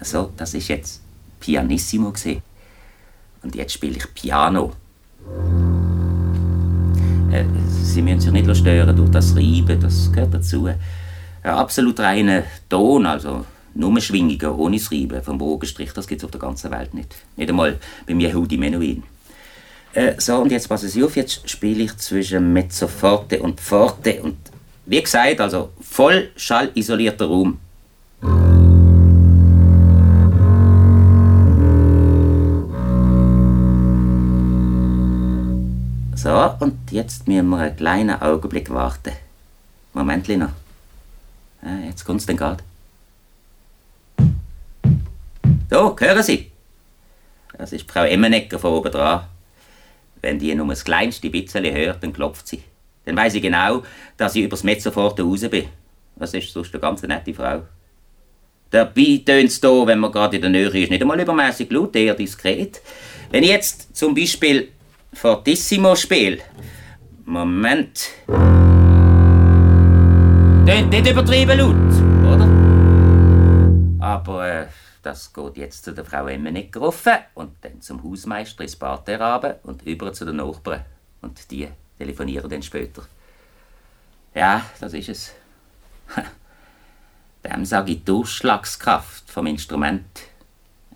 So, 0.00 0.32
das 0.36 0.54
ist 0.54 0.68
jetzt 0.68 1.00
Pianissimo 1.40 2.12
gesehen. 2.12 2.42
Und 3.42 3.54
jetzt 3.54 3.72
spiele 3.72 3.96
ich 3.96 4.14
Piano. 4.14 4.72
Äh, 7.32 7.44
Sie 7.82 8.02
müssen 8.02 8.20
sich 8.20 8.32
nicht 8.32 8.56
stören 8.56 8.96
durch 8.96 9.10
das 9.10 9.34
Reiben, 9.34 9.80
das 9.80 10.10
gehört 10.12 10.34
dazu. 10.34 10.66
Ein 10.66 10.78
absolut 11.42 11.98
reiner 12.00 12.44
Ton, 12.68 13.06
also 13.06 13.44
nur 13.74 14.00
Schwingungen 14.00 14.58
ohne 14.58 14.76
das 14.76 14.90
Reiben 14.90 15.22
vom 15.22 15.38
Bogenstrich, 15.38 15.92
das 15.92 16.06
gibt 16.06 16.20
es 16.20 16.24
auf 16.24 16.30
der 16.30 16.40
ganzen 16.40 16.70
Welt 16.70 16.94
nicht. 16.94 17.14
Nicht 17.36 17.48
einmal 17.48 17.78
beim 18.06 18.20
Yehudi 18.20 18.56
Menuhin. 18.56 19.02
Äh, 19.92 20.14
so, 20.18 20.36
und 20.36 20.52
jetzt 20.52 20.68
passen 20.68 20.88
Sie 20.88 21.02
auf, 21.02 21.16
jetzt 21.16 21.48
spiele 21.48 21.84
ich 21.84 21.96
zwischen 21.96 22.52
Mezzoforte 22.52 23.40
und 23.40 23.60
Forte. 23.60 24.22
Und 24.22 24.36
wie 24.86 25.02
gesagt, 25.02 25.40
also 25.40 25.70
voll 25.80 26.30
schallisolierter 26.36 27.26
Raum. 27.26 27.58
So, 36.20 36.52
und 36.58 36.90
jetzt 36.90 37.28
müssen 37.28 37.48
wir 37.48 37.58
einen 37.58 37.76
kleinen 37.76 38.20
Augenblick 38.20 38.70
warten. 38.70 39.12
Moment, 39.92 40.26
Lina. 40.26 40.52
Ja, 41.62 41.78
jetzt 41.86 42.04
kommt's 42.04 42.26
denn 42.26 42.36
gerade. 42.36 42.64
So, 45.70 45.96
hören 45.96 46.22
Sie. 46.24 46.50
Das 47.56 47.72
ist 47.72 47.88
Frau 47.88 48.02
Emmenecker 48.02 48.58
von 48.58 48.72
oben 48.72 48.90
dran. 48.90 49.26
Wenn 50.20 50.40
die 50.40 50.52
nur 50.56 50.66
das 50.66 50.84
kleinste 50.84 51.30
bisschen 51.30 51.64
hört, 51.72 52.02
dann 52.02 52.12
klopft 52.12 52.48
sie. 52.48 52.64
Dann 53.04 53.16
weiß 53.16 53.34
ich 53.34 53.42
genau, 53.42 53.84
dass 54.16 54.34
ich 54.34 54.42
übers 54.42 54.64
sofort 54.82 55.20
raus 55.20 55.48
bin. 55.48 55.66
Das 56.16 56.34
ist 56.34 56.52
sonst 56.52 56.74
eine 56.74 56.80
ganz 56.80 57.02
nette 57.04 57.32
Frau. 57.32 57.62
Dabei 58.72 59.22
tönt 59.24 59.50
es 59.50 59.60
hier, 59.60 59.86
wenn 59.86 60.00
man 60.00 60.10
gerade 60.10 60.34
in 60.34 60.42
der 60.42 60.50
Nähe 60.50 60.66
ist, 60.66 60.90
nicht 60.90 61.00
einmal 61.00 61.20
übermäßig 61.20 61.70
laut, 61.70 61.94
eher 61.94 62.14
diskret. 62.14 62.80
Wenn 63.30 63.44
ich 63.44 63.50
jetzt 63.50 63.96
zum 63.96 64.16
Beispiel 64.16 64.72
Fortissimo 65.12 65.94
spiele. 65.96 66.38
Moment. 67.24 68.10
Tönt 70.66 70.90
nicht 70.90 71.10
übertrieben 71.10 71.58
laut, 71.58 71.74
oder? 72.34 72.48
Aber 74.00 74.48
äh, 74.48 74.66
das 75.02 75.32
geht 75.32 75.56
jetzt 75.56 75.84
zu 75.84 75.92
der 75.92 76.04
Frau 76.04 76.26
Emmenegger 76.26 76.80
rauf 76.80 77.04
und 77.34 77.52
dann 77.62 77.80
zum 77.80 78.02
Hausmeister 78.02 78.62
ins 78.62 78.76
Parterre 78.76 79.58
und 79.62 79.82
über 79.82 80.12
zu 80.12 80.24
den 80.24 80.36
Nachbarn. 80.36 80.84
Und 81.22 81.50
die 81.50 81.68
telefonieren 81.96 82.48
dann 82.48 82.62
später. 82.62 83.02
Ja, 84.34 84.64
das 84.80 84.92
ist 84.92 85.08
es. 85.08 85.34
Dem 87.44 87.64
sage 87.64 87.92
ich 87.92 87.98
die 87.98 88.04
Durchschlagskraft 88.04 89.30
vom 89.30 89.46
Instrument. 89.46 90.04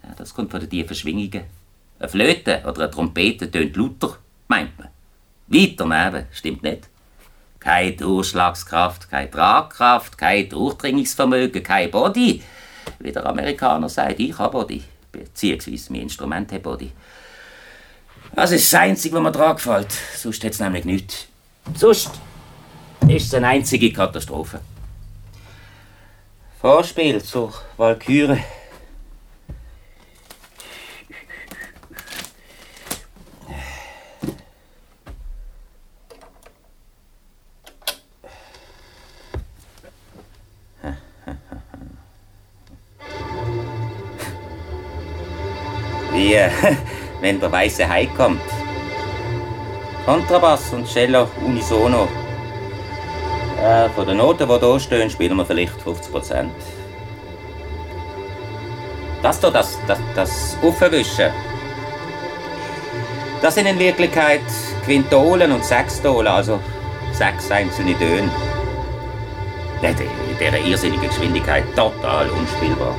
Ja, 0.02 0.14
das 0.16 0.34
kommt 0.34 0.50
von 0.50 0.60
den 0.60 0.70
tiefen 0.70 0.94
Schwingungen. 0.94 1.44
Eine 2.02 2.08
Flöte 2.08 2.62
oder 2.66 2.82
eine 2.82 2.90
Trompete 2.90 3.48
tönt 3.48 3.76
lauter, 3.76 4.16
meint 4.48 4.76
man. 4.76 4.88
Weiter 5.46 5.86
neben, 5.86 6.26
stimmt 6.32 6.64
nicht. 6.64 6.88
Keine 7.60 7.92
Durchschlagskraft, 7.92 9.08
keine 9.08 9.30
Tragkraft, 9.30 10.18
kein 10.18 10.48
Durchdringungsvermögen, 10.48 11.62
kein 11.62 11.92
Body. 11.92 12.42
Wie 12.98 13.12
der 13.12 13.24
Amerikaner 13.24 13.88
sagt, 13.88 14.18
ich 14.18 14.36
habe 14.36 14.50
Body. 14.50 14.82
Beziehungsweise 15.12 15.92
mein 15.92 16.02
Instrument 16.02 16.50
hat 16.50 16.64
Body. 16.64 16.90
Das 18.34 18.50
ist 18.50 18.72
das 18.72 18.80
Einzige, 18.80 19.14
was 19.14 19.22
mir 19.22 19.30
dran 19.30 19.54
gefällt. 19.54 19.92
Sonst 20.16 20.42
hat 20.42 20.50
es 20.50 20.58
nämlich 20.58 20.84
nichts. 20.84 21.28
Sonst 21.76 22.10
ist 23.06 23.26
es 23.26 23.34
eine 23.34 23.46
einzige 23.46 23.92
Katastrophe. 23.92 24.58
Vorspiel 26.60 27.22
zur 27.22 27.54
Walküre. 27.76 28.40
Wie, 46.32 46.38
wenn 47.20 47.38
der 47.38 47.52
weiße 47.52 47.86
Hai 47.86 48.06
kommt. 48.06 48.40
Kontrabass 50.06 50.72
und 50.72 50.86
Cello 50.86 51.28
unisono. 51.44 52.08
Äh, 53.62 53.88
von 53.90 54.06
den 54.06 54.16
Noten, 54.16 54.48
die 54.48 54.58
hier 54.58 54.80
stehen, 54.80 55.10
spielen 55.10 55.36
wir 55.36 55.44
vielleicht 55.44 55.78
50%. 55.84 56.46
Das 59.22 59.40
hier, 59.40 59.50
das, 59.52 59.78
das, 59.86 59.98
das 60.16 60.58
Aufwischen, 60.62 61.30
das 63.40 63.54
sind 63.54 63.66
in 63.66 63.78
Wirklichkeit 63.78 64.40
Quintolen 64.84 65.52
und 65.52 65.64
Sextolen, 65.64 66.26
also 66.26 66.58
sechs 67.12 67.50
einzelne 67.50 67.96
Töne. 67.98 68.30
In 69.82 70.38
dieser 70.40 70.58
irrsinnigen 70.58 71.08
Geschwindigkeit 71.08 71.64
total 71.76 72.28
unspielbar. 72.30 72.94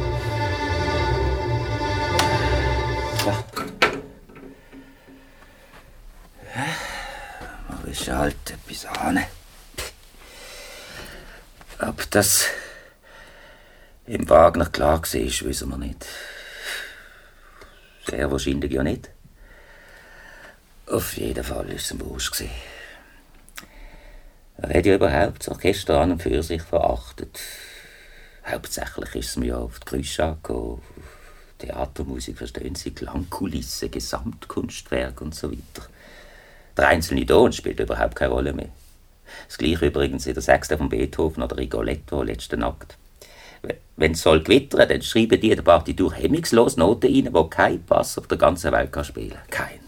An. 8.85 9.19
Ob 11.79 12.09
das 12.11 12.45
im 14.05 14.29
Wagner 14.29 14.65
klar 14.67 15.01
war, 15.01 15.13
wissen 15.13 15.69
wir 15.69 15.77
nicht. 15.77 16.05
Sehr 18.07 18.31
wahrscheinlich 18.31 18.71
ja 18.71 18.83
nicht. 18.83 19.09
Auf 20.87 21.17
jeden 21.17 21.43
Fall 21.43 21.67
war 21.67 21.75
es 21.75 21.91
ein 21.91 21.97
Bursch. 21.97 22.31
Er 24.57 24.77
hat 24.77 24.85
ja 24.85 24.95
überhaupt 24.95 25.39
das 25.41 25.49
Orchester 25.49 25.99
an 25.99 26.11
und 26.11 26.21
für 26.21 26.43
sich 26.43 26.61
verachtet. 26.61 27.39
Hauptsächlich 28.45 29.15
ist 29.15 29.29
es 29.29 29.35
mir 29.37 29.47
ja 29.47 29.57
auf 29.57 29.79
die 29.79 29.85
Geräusche 29.85 30.23
angekommen. 30.23 30.81
Theatermusik, 31.59 32.37
verstehen 32.37 32.75
Sie, 32.75 32.91
Klangkulisse, 32.91 33.89
Gesamtkunstwerk 33.89 35.21
und 35.21 35.33
so 35.33 35.51
weiter. 35.51 35.87
Der 36.77 36.87
einzelne 36.87 37.25
Ton 37.25 37.53
spielt 37.53 37.79
überhaupt 37.79 38.15
keine 38.15 38.33
Rolle 38.33 38.53
mehr. 38.53 38.69
Das 39.47 39.57
gleiche 39.57 39.87
übrigens 39.87 40.25
in 40.25 40.33
der 40.33 40.43
Sechste 40.43 40.77
von 40.77 40.89
Beethoven 40.89 41.43
oder 41.43 41.57
Rigoletto, 41.57 42.23
letzten 42.23 42.63
Akt. 42.63 42.97
Wenn 43.95 44.13
es 44.13 44.21
soll 44.21 44.41
gewittern, 44.41 44.89
dann 44.89 45.01
schreiben 45.01 45.39
die 45.39 45.55
der 45.55 45.61
Partitur 45.61 46.13
hemmungslos 46.13 46.77
Noten 46.77 47.13
rein, 47.13 47.33
wo 47.33 47.45
kein 47.45 47.83
Bass 47.85 48.17
auf 48.17 48.27
der 48.27 48.37
ganzen 48.37 48.71
Welt 48.71 48.91
kann 48.91 49.05
spielen 49.05 49.37
kann. 49.49 49.67
Kein. 49.67 49.79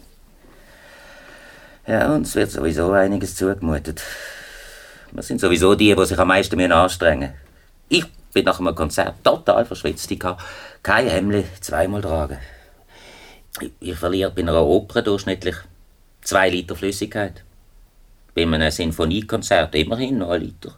Ja, 1.87 2.13
uns 2.13 2.33
wird 2.35 2.51
sowieso 2.51 2.91
einiges 2.91 3.35
zugemutet. 3.35 4.01
Wir 5.11 5.23
sind 5.23 5.41
sowieso 5.41 5.75
die, 5.75 5.95
die 5.95 6.05
sich 6.05 6.17
am 6.17 6.27
meisten 6.27 6.71
anstrengen 6.71 7.31
müssen. 7.31 7.33
Ich 7.89 8.05
bin 8.33 8.45
nach 8.45 8.59
einem 8.59 8.75
Konzert 8.75 9.23
total 9.23 9.65
verschwitzt. 9.65 10.09
Ich 10.11 10.19
kann 10.19 10.37
kein 10.81 11.07
Hemd 11.07 11.45
zweimal 11.61 12.01
tragen. 12.01 12.37
Ich 13.79 13.95
verliere 13.95 14.31
bei 14.31 14.41
einer 14.41 14.61
Oper 14.63 15.01
durchschnittlich 15.01 15.55
zwei 16.25 16.49
Liter 16.49 16.75
Flüssigkeit. 16.75 17.43
Bei 18.33 18.41
einem 18.41 18.69
Sinfoniekonzert 18.69 19.73
immerhin 19.75 20.17
noch 20.17 20.31
ein 20.31 20.41
Liter. 20.41 20.77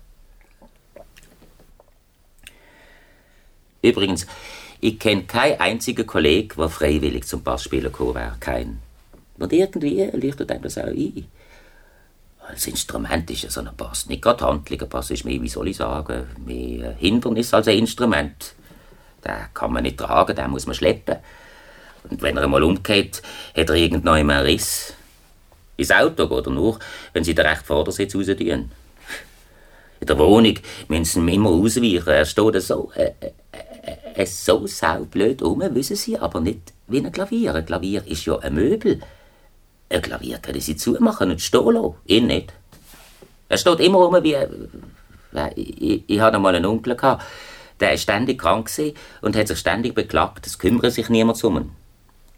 Übrigens, 3.82 4.28
ich 4.80 5.00
kenne 5.00 5.24
keinen 5.24 5.60
einzigen 5.60 6.06
Kollegen, 6.06 6.54
der 6.56 6.70
freiwillig 6.70 7.26
zum 7.26 7.42
Bassspielen 7.42 7.92
gekommen 7.92 8.16
wäre. 8.16 8.36
Kein. 8.40 8.80
Und 9.40 9.54
irgendwie 9.54 10.10
leuchtet 10.14 10.52
einem 10.52 10.64
das 10.64 10.78
auch 10.78 10.86
ein. 10.86 11.26
Als 12.48 12.68
Instrument 12.68 13.30
ist 13.30 13.44
ja 13.44 13.50
so 13.50 13.62
ein 13.62 13.70
Bass 13.76 14.08
nicht 14.08 14.22
gerade 14.22 14.46
handlich. 14.46 14.82
Ein 14.82 14.90
Bass 14.90 15.10
ist 15.12 15.26
mehr, 15.26 15.42
wie 15.42 15.50
soll 15.50 15.70
ich 15.70 15.78
sagen, 15.78 16.28
mehr 16.46 16.92
Hindernis 16.92 17.54
als 17.54 17.68
ein 17.68 17.80
Instrument. 17.80 18.54
Den 19.26 19.54
kann 19.54 19.74
man 19.74 19.84
nicht 19.84 19.98
tragen, 19.98 20.36
den 20.36 20.52
muss 20.52 20.66
man 20.66 20.76
schleppen. 20.76 21.18
Und 22.10 22.22
wenn 22.22 22.38
er 22.38 22.44
einmal 22.44 22.64
umgeht, 22.64 23.22
hat 23.56 23.70
er 23.70 23.76
irgendwann 23.76 24.30
einen 24.30 24.46
Riss. 24.46 24.94
Ins 25.78 25.92
Auto 25.92 26.28
geht 26.28 26.48
er 26.48 26.52
nur, 26.52 26.80
wenn 27.14 27.24
sie 27.24 27.36
den 27.36 27.46
rechten 27.46 27.66
Vordersitz 27.66 28.16
raus. 28.16 28.28
In 30.00 30.06
der 30.06 30.20
Wohnung 30.20 30.56
müssen 30.88 31.26
sie 31.26 31.34
immer 31.34 31.50
ausweichen. 31.50 32.08
Er 32.08 32.26
steht 32.26 32.62
so, 32.62 32.92
äh, 32.96 33.12
äh, 33.22 34.22
äh, 34.22 34.26
so 34.26 34.68
saublöd 34.68 35.42
um, 35.42 35.62
wissen 35.74 35.96
sie, 35.96 36.18
aber 36.18 36.40
nicht 36.40 36.74
wie 36.88 37.00
ein 37.00 37.12
Klavier. 37.12 37.56
Ein 37.56 37.66
Klavier 37.66 38.06
ist 38.06 38.26
ja 38.26 38.38
ein 38.40 38.56
Möbel. 38.56 39.02
Ein 39.90 40.02
Klavier 40.02 40.40
können 40.40 40.62
sie 40.62 40.76
zumachen 40.76 41.32
und 41.32 41.42
stehen 41.42 41.74
lassen. 41.74 41.96
Ihn 42.06 42.28
nicht. 42.28 42.54
Er 43.50 43.58
steht 43.58 43.80
immer 43.80 44.00
rum 44.00 44.24
wie... 44.24 44.34
Äh, 44.34 44.48
ich, 45.56 45.82
ich, 45.82 46.04
ich 46.08 46.20
hatte 46.20 46.40
mal 46.40 46.56
einen 46.56 46.66
Onkel, 46.66 46.96
gehabt, 46.96 47.24
der 47.80 47.92
war 47.92 47.98
ständig 47.98 48.40
krank 48.40 48.72
und 49.22 49.36
hat 49.36 49.48
sich 49.48 49.60
ständig 49.60 49.94
beklagt, 49.94 50.48
es 50.48 50.58
kümmere 50.58 50.90
sich 50.90 51.10
niemand 51.10 51.44
um 51.44 51.58
ihn. 51.58 51.72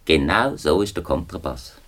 Genau 0.06 0.56
so 0.58 0.82
ist 0.82 0.98
der 0.98 1.04
Kontrabass. 1.04 1.79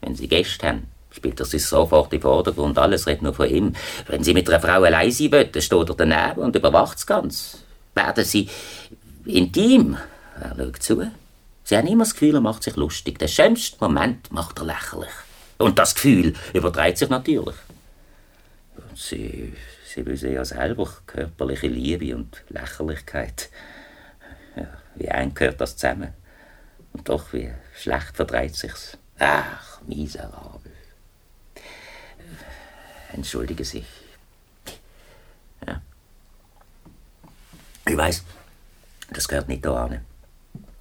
Wenn 0.00 0.14
Sie 0.14 0.28
Gäste 0.28 0.66
haben, 0.66 0.86
spielt 1.10 1.40
er 1.40 1.46
sich 1.46 1.64
sofort 1.64 2.12
im 2.12 2.22
Vordergrund, 2.22 2.78
alles 2.78 3.06
redet 3.06 3.22
nur 3.22 3.34
von 3.34 3.48
ihm. 3.48 3.74
Wenn 4.06 4.24
Sie 4.24 4.34
mit 4.34 4.48
einer 4.48 4.60
Frau 4.60 4.82
allein 4.82 5.10
sein 5.10 5.32
wollen, 5.32 5.60
steht 5.60 5.88
er 5.88 5.94
daneben 5.96 6.40
und 6.40 6.56
überwacht 6.56 6.98
es 6.98 7.06
ganz. 7.06 7.58
Werden 7.94 8.24
Sie 8.24 8.48
intim, 9.26 9.96
er 10.40 10.56
schaut 10.56 10.82
zu. 10.82 11.10
Sie 11.64 11.76
haben 11.76 11.86
immer 11.86 12.04
das 12.04 12.14
Gefühl, 12.14 12.34
er 12.34 12.40
macht 12.40 12.62
sich 12.62 12.76
lustig. 12.76 13.18
Den 13.18 13.28
schönsten 13.28 13.76
Moment 13.84 14.32
macht 14.32 14.58
er 14.58 14.64
lächerlich. 14.64 15.12
Und 15.58 15.78
das 15.78 15.94
Gefühl 15.94 16.34
überträgt 16.54 16.98
sich 16.98 17.10
natürlich. 17.10 17.54
Und 18.76 18.98
Sie, 18.98 19.52
Sie 19.84 20.06
wissen 20.06 20.32
ja 20.32 20.44
selber, 20.44 20.88
körperliche 21.06 21.68
Liebe 21.68 22.16
und 22.16 22.42
Lächerlichkeit. 22.48 23.50
Ja, 24.56 24.66
wie 24.96 25.06
eng 25.06 25.34
gehört 25.34 25.60
das 25.60 25.76
zusammen? 25.76 26.14
Und 26.92 27.08
doch, 27.08 27.32
wie 27.32 27.50
schlecht 27.78 28.16
verdreht 28.16 28.56
sich's. 28.56 28.96
Ach, 29.18 29.69
miserabel. 29.90 30.72
Entschuldige 33.12 33.64
Sie. 33.64 33.84
Ja. 35.66 35.82
Ich 37.86 37.96
weiß, 37.96 38.24
das 39.10 39.26
gehört 39.26 39.48
nicht 39.48 39.64
da 39.64 39.84
an. 39.86 40.00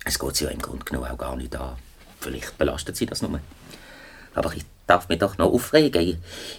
Es 0.06 0.19
geht 0.19 0.36
sie 0.36 0.45
ja 0.45 0.52
im 0.52 0.62
Grunde 0.62 0.86
genommen 0.86 1.10
auch 1.10 1.17
gar 1.17 1.36
nicht 1.36 1.56
an. 1.56 1.76
Vielleicht 2.19 2.58
belastet 2.58 2.95
sie 2.95 3.06
das 3.06 3.22
nur. 3.22 3.39
Aber 4.36 4.54
ich 4.54 4.65
darf 4.86 5.10
mich 5.10 5.19
doch 5.19 5.38
noch 5.38 5.52
aufregen. 5.52 6.02
Ich, 6.02 6.17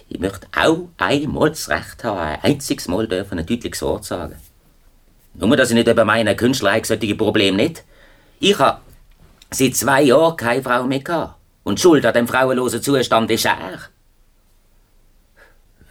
ich 0.09 0.19
möchte 0.19 0.47
auch 0.55 0.89
einmal 0.97 1.49
das 1.49 1.69
Recht 1.69 2.03
haben, 2.03 2.19
ein 2.19 2.43
einziges 2.43 2.87
Mal 2.87 3.07
dürfen 3.07 3.39
ein 3.39 3.45
deutliches 3.45 3.81
Wort 3.81 4.05
sagen. 4.05 4.35
Nur, 5.33 5.55
dass 5.55 5.69
ich 5.69 5.75
nicht 5.75 5.87
über 5.87 6.05
meine 6.05 6.35
Künstler 6.35 6.83
solche 6.83 7.15
Probleme 7.15 7.57
nicht. 7.57 7.83
Ich 8.39 8.59
habe 8.59 8.81
seit 9.49 9.75
zwei 9.75 10.03
Jahren 10.03 10.35
keine 10.35 10.61
Frau 10.61 10.83
mehr 10.83 10.99
gehabt. 10.99 11.40
Und 11.63 11.79
schuld 11.79 12.05
an 12.05 12.13
dem 12.13 12.27
frauenlosen 12.27 12.81
Zustand 12.81 13.29
ist 13.31 13.45
er. 13.45 13.79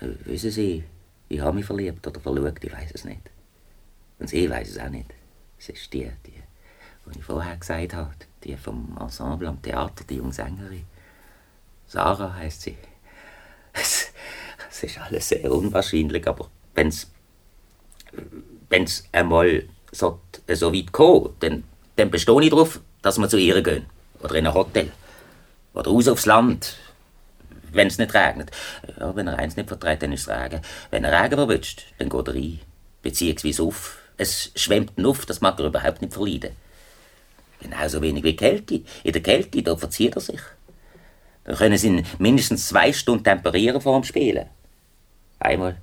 Wissen 0.00 0.50
Sie, 0.50 0.84
ich 1.28 1.40
habe 1.40 1.56
mich 1.56 1.66
verliebt 1.66 2.06
oder 2.06 2.20
verliebt, 2.20 2.64
ich 2.64 2.72
weiß 2.72 2.90
es 2.92 3.04
nicht. 3.04 3.30
Und 4.18 4.28
sie 4.28 4.50
weiß 4.50 4.68
es 4.68 4.78
auch 4.78 4.88
nicht. 4.88 5.10
Es 5.58 5.68
ist 5.68 5.92
die, 5.92 6.10
die, 6.26 6.42
die 7.06 7.18
ich 7.18 7.24
vorher 7.24 7.56
gesagt 7.56 7.94
habe, 7.94 8.10
die 8.42 8.56
vom 8.56 8.96
Ensemble 9.00 9.48
am 9.48 9.62
Theater, 9.62 10.04
die 10.08 10.16
junge 10.16 10.32
Sängerin. 10.32 10.84
Sarah 11.86 12.34
heißt 12.34 12.62
sie. 12.62 12.76
Es, 13.72 14.12
es 14.70 14.82
ist 14.82 14.98
alles 14.98 15.28
sehr 15.28 15.50
unwahrscheinlich, 15.50 16.26
aber 16.26 16.50
wenn 16.74 16.88
es 16.88 17.08
einmal 19.12 19.64
so, 19.92 20.20
so 20.48 20.72
weit 20.72 20.92
kommt, 20.92 21.42
dann, 21.42 21.64
dann 21.96 22.10
bestehe 22.10 22.42
ich 22.42 22.50
darauf, 22.50 22.80
dass 23.02 23.18
wir 23.18 23.28
zu 23.28 23.38
ihr 23.38 23.62
gehen. 23.62 23.86
Oder 24.22 24.34
in 24.34 24.46
ein 24.46 24.54
Hotel. 24.54 24.90
Oder 25.74 25.90
raus 25.90 26.08
aufs 26.08 26.26
Land. 26.26 26.76
Wenn 27.72 27.86
es 27.86 27.98
nicht 27.98 28.14
regnet. 28.14 28.50
Ja, 28.98 29.14
wenn 29.14 29.28
er 29.28 29.38
eins 29.38 29.56
nicht 29.56 29.68
vertreibt, 29.68 30.02
dann 30.02 30.12
ist 30.12 30.22
es 30.22 30.28
Regen. 30.28 30.60
Wenn 30.90 31.04
er 31.04 31.22
Regen 31.22 31.36
verwünscht, 31.36 31.84
dann 31.98 32.08
geht 32.08 32.28
er 32.28 32.34
rein. 32.34 32.60
Beziehungsweise 33.02 33.62
auf. 33.62 33.98
Es 34.16 34.50
schwemmt 34.54 34.92
auf, 35.04 35.24
das 35.24 35.40
mag 35.40 35.58
er 35.58 35.66
überhaupt 35.66 36.02
nicht 36.02 36.12
verleiden. 36.12 36.50
Genauso 37.60 38.02
wenig 38.02 38.24
wie 38.24 38.36
Kälte. 38.36 38.82
In 39.04 39.12
der 39.12 39.22
Kälte, 39.22 39.62
da 39.62 39.76
verzieht 39.76 40.14
er 40.16 40.20
sich. 40.20 40.40
Dann 41.44 41.56
können 41.56 41.78
sie 41.78 41.88
ihn 41.88 42.06
mindestens 42.18 42.68
zwei 42.68 42.92
Stunden 42.92 43.24
temperieren 43.24 43.80
vor 43.80 43.98
dem 43.98 44.04
Spielen. 44.04 44.46
Einmal 45.38 45.76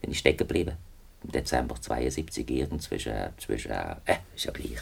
bin 0.00 0.12
ich 0.12 0.18
stecken 0.18 0.38
geblieben. 0.38 0.76
Im 1.24 1.32
Dezember 1.32 1.80
72 1.80 2.48
irgend 2.48 2.82
zwischen, 2.82 3.12
zwischen, 3.38 3.72
äh, 3.72 3.96
ist 4.34 4.44
ja 4.44 4.52
gleich. 4.52 4.80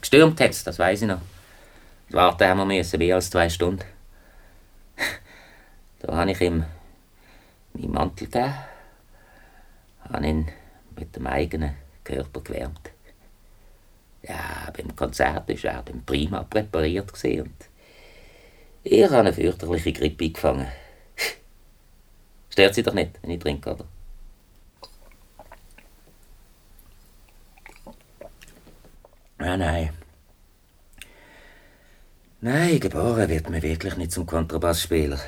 Gestürmt 0.00 0.40
hat's, 0.40 0.64
das 0.64 0.78
weiß 0.78 1.02
ich 1.02 1.08
noch. 1.08 1.20
Warten 2.14 2.46
haben 2.46 2.58
wir 2.58 2.64
müssen, 2.64 2.98
mehr 2.98 3.16
als 3.16 3.28
zwei 3.28 3.48
Stunden. 3.48 3.84
Da 5.98 6.16
habe 6.16 6.30
ich 6.30 6.40
ihm 6.40 6.64
meinen 7.72 7.90
Mantel 7.90 8.28
gegeben, 8.28 8.54
habe 10.08 10.26
ihn 10.26 10.48
mit 10.96 11.16
dem 11.16 11.26
eigenen 11.26 11.74
Körper 12.04 12.40
gewärmt. 12.40 12.92
Ja, 14.22 14.70
beim 14.76 14.94
Konzert 14.94 15.48
war 15.48 15.72
er 15.72 15.82
dann 15.82 16.04
prima 16.04 16.44
präpariert 16.44 17.10
und 17.24 17.68
ich 18.84 19.04
habe 19.04 19.16
eine 19.16 19.32
fürchterliche 19.32 19.92
Grippe 19.92 20.30
gefangen. 20.30 20.68
Stört 22.50 22.74
sie 22.74 22.82
doch 22.84 22.94
nicht, 22.94 23.20
wenn 23.22 23.30
ich 23.30 23.40
trinke, 23.40 23.74
oder? 23.74 23.86
Ah, 29.38 29.56
nein. 29.56 30.03
Nein, 32.44 32.78
geboren 32.78 33.30
wird 33.30 33.48
man 33.48 33.62
wirklich 33.62 33.96
nicht 33.96 34.12
zum 34.12 34.26
Kontrabassspieler. 34.26 35.18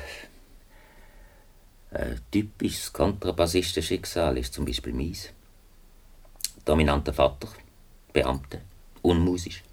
Ein 1.89 2.21
typisches 2.29 2.93
Kontrabassistenschicksal 2.93 4.37
ist 4.37 4.53
zum 4.53 4.65
Beispiel 4.65 4.93
meins. 4.93 5.29
Dominanter 6.63 7.13
Vater, 7.13 7.47
Beamte, 8.13 8.61
unmusisch. 9.01 9.63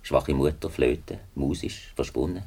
Schwache 0.00 0.32
Mutter, 0.32 0.70
Flöte, 0.70 1.18
musisch, 1.34 1.92
verschwunden. 1.94 2.44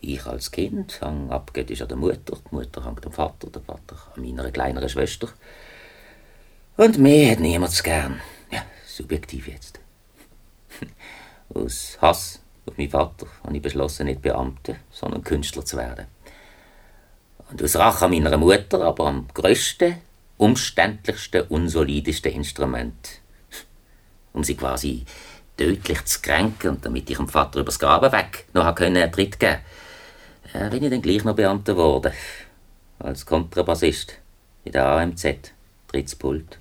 Ich 0.00 0.24
als 0.24 0.50
Kind 0.50 1.02
hang 1.02 1.30
abgeht 1.30 1.78
an 1.82 1.88
der 1.88 1.98
Mutter, 1.98 2.38
die 2.50 2.54
Mutter 2.54 2.86
hängt 2.86 3.04
am 3.04 3.12
Vater, 3.12 3.50
der 3.50 3.60
Vater 3.60 3.96
an 4.16 4.22
meiner 4.22 4.50
kleineren 4.50 4.88
Schwester. 4.88 5.28
Und 6.78 6.96
mir 6.96 7.32
hat 7.32 7.40
niemand 7.40 7.84
gern. 7.84 8.18
Ja, 8.50 8.64
subjektiv 8.86 9.46
jetzt. 9.46 9.78
Aus 11.52 11.98
Hass 12.00 12.40
auf 12.70 12.78
meinen 12.78 12.90
Vater 12.90 13.26
habe 13.44 13.56
ich 13.56 13.62
beschlossen, 13.62 14.06
nicht 14.06 14.22
Beamte, 14.22 14.76
sondern 14.90 15.24
Künstler 15.24 15.64
zu 15.64 15.76
werden. 15.76 16.06
Und 17.50 17.62
aus 17.62 17.76
Rache 17.76 18.08
meiner 18.08 18.36
Mutter, 18.36 18.80
aber 18.82 19.06
am 19.06 19.26
größten, 19.34 19.96
umständlichsten, 20.36 21.42
unsolidesten 21.48 22.32
Instrument. 22.32 23.20
Um 24.32 24.44
sie 24.44 24.54
quasi 24.54 25.04
tödlich 25.56 26.04
zu 26.04 26.20
kränken 26.22 26.70
und 26.70 26.86
damit 26.86 27.10
ich 27.10 27.16
dem 27.16 27.28
Vater 27.28 27.60
übers 27.60 27.78
Graben 27.78 28.12
weg 28.12 28.46
noch 28.54 28.64
einen 28.64 29.12
Tritt 29.12 29.38
geben 29.38 29.60
ja, 30.54 30.68
bin 30.68 30.82
ich 30.82 30.90
dann 30.90 31.02
gleich 31.02 31.24
noch 31.24 31.36
Beamter 31.36 31.74
geworden. 31.74 32.12
Als 32.98 33.24
Kontrabassist 33.24 34.14
in 34.64 34.72
der 34.72 34.86
AMZ, 34.86 35.52
drittes 35.88 36.16
Pult. 36.16 36.59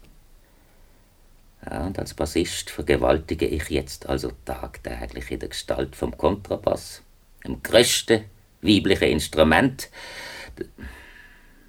Und 1.65 2.00
als 2.00 2.13
Bassist 2.13 2.69
vergewaltige 2.69 3.45
ich 3.45 3.69
jetzt 3.69 4.08
also 4.08 4.32
tagtäglich 4.45 5.30
in 5.32 5.39
der 5.39 5.50
Gestalt 5.50 5.95
vom 5.95 6.17
Kontrabass, 6.17 7.02
dem 7.45 7.62
größten 7.62 8.24
weiblichen 8.62 9.10
Instrument. 9.10 9.89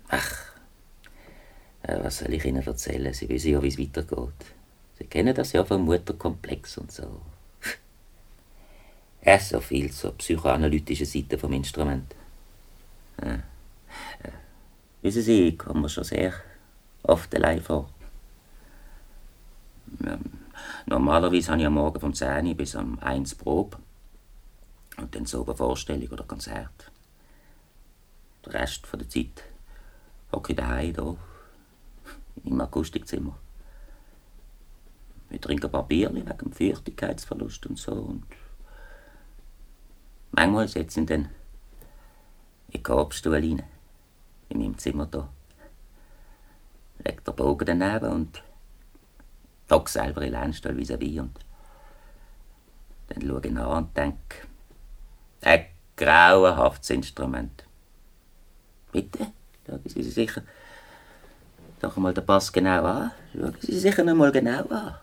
Ach, 0.09 0.51
was 1.83 2.19
soll 2.19 2.33
ich 2.35 2.45
Ihnen 2.45 2.65
erzählen? 2.65 3.13
Sie 3.13 3.29
wissen 3.29 3.53
ja, 3.53 3.63
wie 3.63 3.69
es 3.69 3.79
weitergeht. 3.79 4.47
Sie 4.99 5.05
kennen 5.05 5.35
das 5.35 5.53
ja 5.53 5.65
vom 5.65 5.85
Mutterkomplex 5.85 6.79
und 6.79 6.93
so. 6.93 7.21
Ja, 9.23 9.39
so 9.39 9.61
viel 9.61 9.91
zur 9.91 10.13
psychoanalytischen 10.17 11.05
Seite 11.05 11.37
vom 11.37 11.53
Instrument. 11.53 12.15
Ja. 13.23 13.41
Wissen 15.03 15.23
Sie, 15.23 15.49
ich 15.49 15.59
komme 15.59 15.89
schon 15.91 16.05
sehr 16.05 16.33
oft 17.03 17.35
allein 17.35 17.61
vor. 17.61 17.91
Normalerweise 20.87 21.51
habe 21.51 21.61
ich 21.61 21.67
am 21.67 21.75
Morgen 21.75 22.01
vom 22.01 22.15
10 22.15 22.57
bis 22.57 22.77
am 22.77 22.99
1 22.99 23.35
Probe. 23.35 23.79
Und 24.97 25.15
dann 25.15 25.27
so 25.27 25.45
eine 25.45 25.55
Vorstellung 25.55 26.09
oder 26.09 26.25
Konzert. 26.25 26.91
Der 28.45 28.55
Rest 28.55 28.87
der 28.93 29.09
Zeit 29.09 29.45
hocke 30.33 30.53
ich 30.53 30.57
daheim 30.57 30.95
hier, 30.95 31.17
im 32.45 32.61
Akustikzimmer. 32.61 33.37
Wir 35.29 35.41
trinken 35.41 35.67
ein 35.67 35.73
paar 35.73 35.87
Bierchen 35.87 36.17
wegen 36.17 36.39
dem 36.39 36.53
Feuchtigkeitsverlust 36.53 37.67
und 37.67 37.79
so. 37.79 37.93
Und 37.93 38.25
manchmal 40.33 40.69
setze 40.69 41.01
ich 41.01 41.07
dann 41.07 41.29
in 42.69 42.73
den 42.75 42.83
Korbstuhl 42.83 43.35
rein, 43.35 43.63
in 44.49 44.59
meinem 44.59 44.79
Zimmer 44.79 45.09
hier. 45.11 45.29
Leg 47.05 47.25
den 47.25 47.37
Bogen 47.37 47.67
daneben 47.67 48.13
und 48.13 48.43
hocke 49.71 49.91
selber 49.91 50.23
in 50.23 50.33
Lernstuhl 50.33 50.77
vis-à-vis 50.77 51.21
und 51.21 51.39
dann 53.09 53.27
schaue 53.27 53.41
ich 53.45 53.53
nach 53.53 53.77
und 53.77 53.97
denke, 53.97 54.37
ein 55.43 55.67
grauenhaftes 55.97 56.91
Instrument. 56.91 57.65
Bitte? 58.93 59.27
Schauen 59.67 59.81
Sie 59.85 60.03
sich 60.03 60.15
sicher 60.15 60.43
doch 61.81 61.97
einmal 61.97 62.15
den 62.15 62.27
Pass 62.27 62.53
genau 62.53 62.85
an. 62.85 63.11
Schauen 63.33 63.57
Sie 63.61 63.79
sich 63.79 63.99
einmal 63.99 64.33
genau 64.33 64.65
an. 64.69 64.95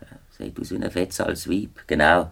Ja, 0.00 0.06
sieht 0.30 0.58
aus 0.58 0.70
wie 0.70 0.76
ein 0.76 0.90
Fettzahls 0.90 1.48
Weib. 1.48 1.86
Genau. 1.86 2.30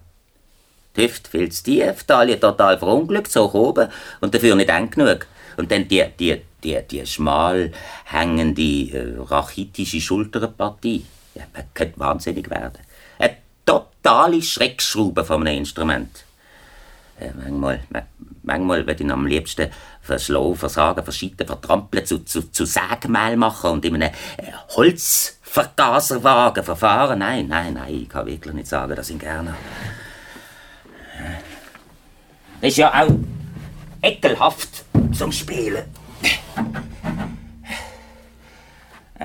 Die 0.97 1.03
Hüfte 1.03 1.31
viel 1.31 1.53
zu 1.53 1.63
tief, 1.63 2.03
Taille 2.03 2.41
total 2.41 2.77
verunglückt, 2.77 3.31
so 3.31 3.53
oben 3.53 3.89
und 4.21 4.35
dafür 4.35 4.57
nicht 4.57 4.71
eng 4.71 4.91
genug. 4.91 5.27
Und 5.57 5.71
dann 5.71 5.87
die, 5.87 6.05
die, 6.19 6.43
die, 6.65 6.83
die 6.91 7.07
schmal 7.07 7.71
hängende, 8.07 8.63
äh, 8.63 9.19
rachitische 9.21 10.01
Schulterpartie. 10.01 11.05
Ja, 11.35 11.45
man 11.55 11.65
könnte 11.75 11.99
wahnsinnig 12.01 12.51
werden. 12.51 12.79
Eine 13.19 13.37
totale 13.65 14.43
Schreckschraube 14.43 15.25
von 15.25 15.47
einem 15.47 15.59
Instrument. 15.59 16.25
Ja, 17.21 17.29
manchmal, 17.37 17.81
manchmal 18.43 18.87
würde 18.87 19.05
ich 19.05 19.11
am 19.11 19.27
liebsten 19.27 19.71
verschlafen, 20.01 20.57
versagen, 20.57 21.05
verschieden, 21.05 21.47
vertrampeln, 21.47 22.07
zu, 22.07 22.25
zu, 22.25 22.51
zu 22.51 22.65
Sägemehl 22.65 23.37
machen 23.37 23.71
und 23.71 23.85
in 23.85 23.95
einem 23.97 24.11
äh, 24.39 24.53
Holzvergaserwagen 24.75 26.65
verfahren. 26.65 27.19
Nein, 27.19 27.47
nein, 27.49 27.75
nein, 27.75 27.95
ich 27.95 28.09
kann 28.09 28.27
wirklich 28.27 28.55
nicht 28.55 28.69
sagen, 28.69 28.97
dass 28.97 29.09
ich 29.09 29.17
ihn 29.17 29.19
gerne 29.21 29.55
Das 32.61 32.71
ist 32.71 32.77
ja 32.77 33.03
auch 33.03 33.11
ekelhaft 34.03 34.85
zum 35.13 35.33
Spielen. 35.33 35.85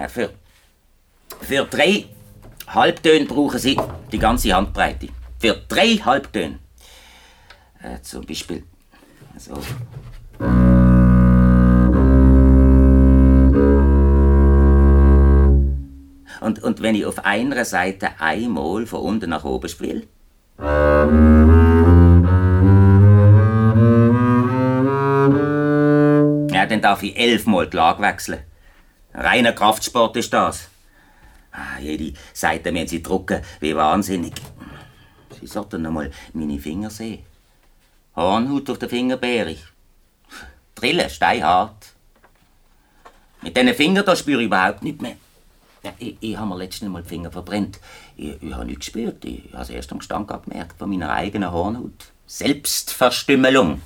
Für, 0.10 0.30
für 1.42 1.66
drei 1.66 2.06
Halbtöne 2.68 3.26
brauchen 3.26 3.60
Sie 3.60 3.78
die 4.12 4.20
ganze 4.20 4.54
Handbreite. 4.54 5.10
Für 5.40 5.56
drei 5.68 5.98
Halbtöne. 5.98 6.60
Äh, 7.82 8.02
zum 8.02 8.26
Beispiel 8.26 8.64
so. 9.38 9.54
Und, 16.42 16.62
und 16.64 16.82
wenn 16.82 16.96
ich 16.96 17.06
auf 17.06 17.26
einer 17.26 17.66
Seite 17.66 18.10
einmal 18.20 18.86
von 18.86 19.02
unten 19.02 19.30
nach 19.30 19.44
oben 19.44 19.68
spiele, 19.68 20.04
ja, 26.54 26.66
dann 26.66 26.82
darf 26.82 27.04
ich 27.04 27.18
elfmal 27.18 27.68
die 27.68 27.78
Lage 27.78 28.02
wechseln. 28.02 28.40
Reiner 29.14 29.54
Kraftsport 29.54 30.16
ist 30.18 30.34
das. 30.34 30.70
Ah, 31.56 31.80
jede 31.80 32.18
Seite 32.34 32.72
müssen 32.72 32.88
sie 32.88 33.02
drucken, 33.04 33.42
wie 33.62 33.76
wahnsinnig. 33.76 34.34
Sie 35.40 35.48
sollten 35.48 35.84
noch 35.84 35.92
mal 35.92 36.12
meine 36.34 36.60
Finger 36.60 36.90
sehen. 36.90 37.24
Hornhaut 38.16 38.70
auf 38.70 38.80
der 38.80 38.90
Fingerbeere. 38.90 39.56
Drillen, 40.74 41.10
steinhart. 41.10 41.94
Mit 43.42 43.56
diesen 43.56 43.74
Fingern 43.74 44.16
spüre 44.16 44.42
ich 44.42 44.48
überhaupt 44.48 44.84
nichts 44.84 45.02
mehr. 45.02 45.16
Ich, 46.00 46.18
ich 46.20 46.38
habe 46.38 46.50
mir 46.50 46.58
letztens 46.58 46.92
Mal 46.92 47.04
die 47.04 47.10
Finger 47.10 47.32
verbrennt. 47.32 47.80
Ich, 48.18 48.42
ich 48.42 48.54
habe 48.54 48.66
nichts 48.66 48.88
gespürt. 48.88 49.24
Ich 49.24 49.44
habe 49.54 49.64
es 49.64 49.70
erst 49.70 49.92
am 49.92 50.00
Gestank 50.00 50.32
gemerkt 50.44 50.78
von 50.78 50.90
meiner 50.90 51.12
eigenen 51.12 51.52
Hornhaut. 51.52 52.12
Selbstverstümmelung. 52.26 53.82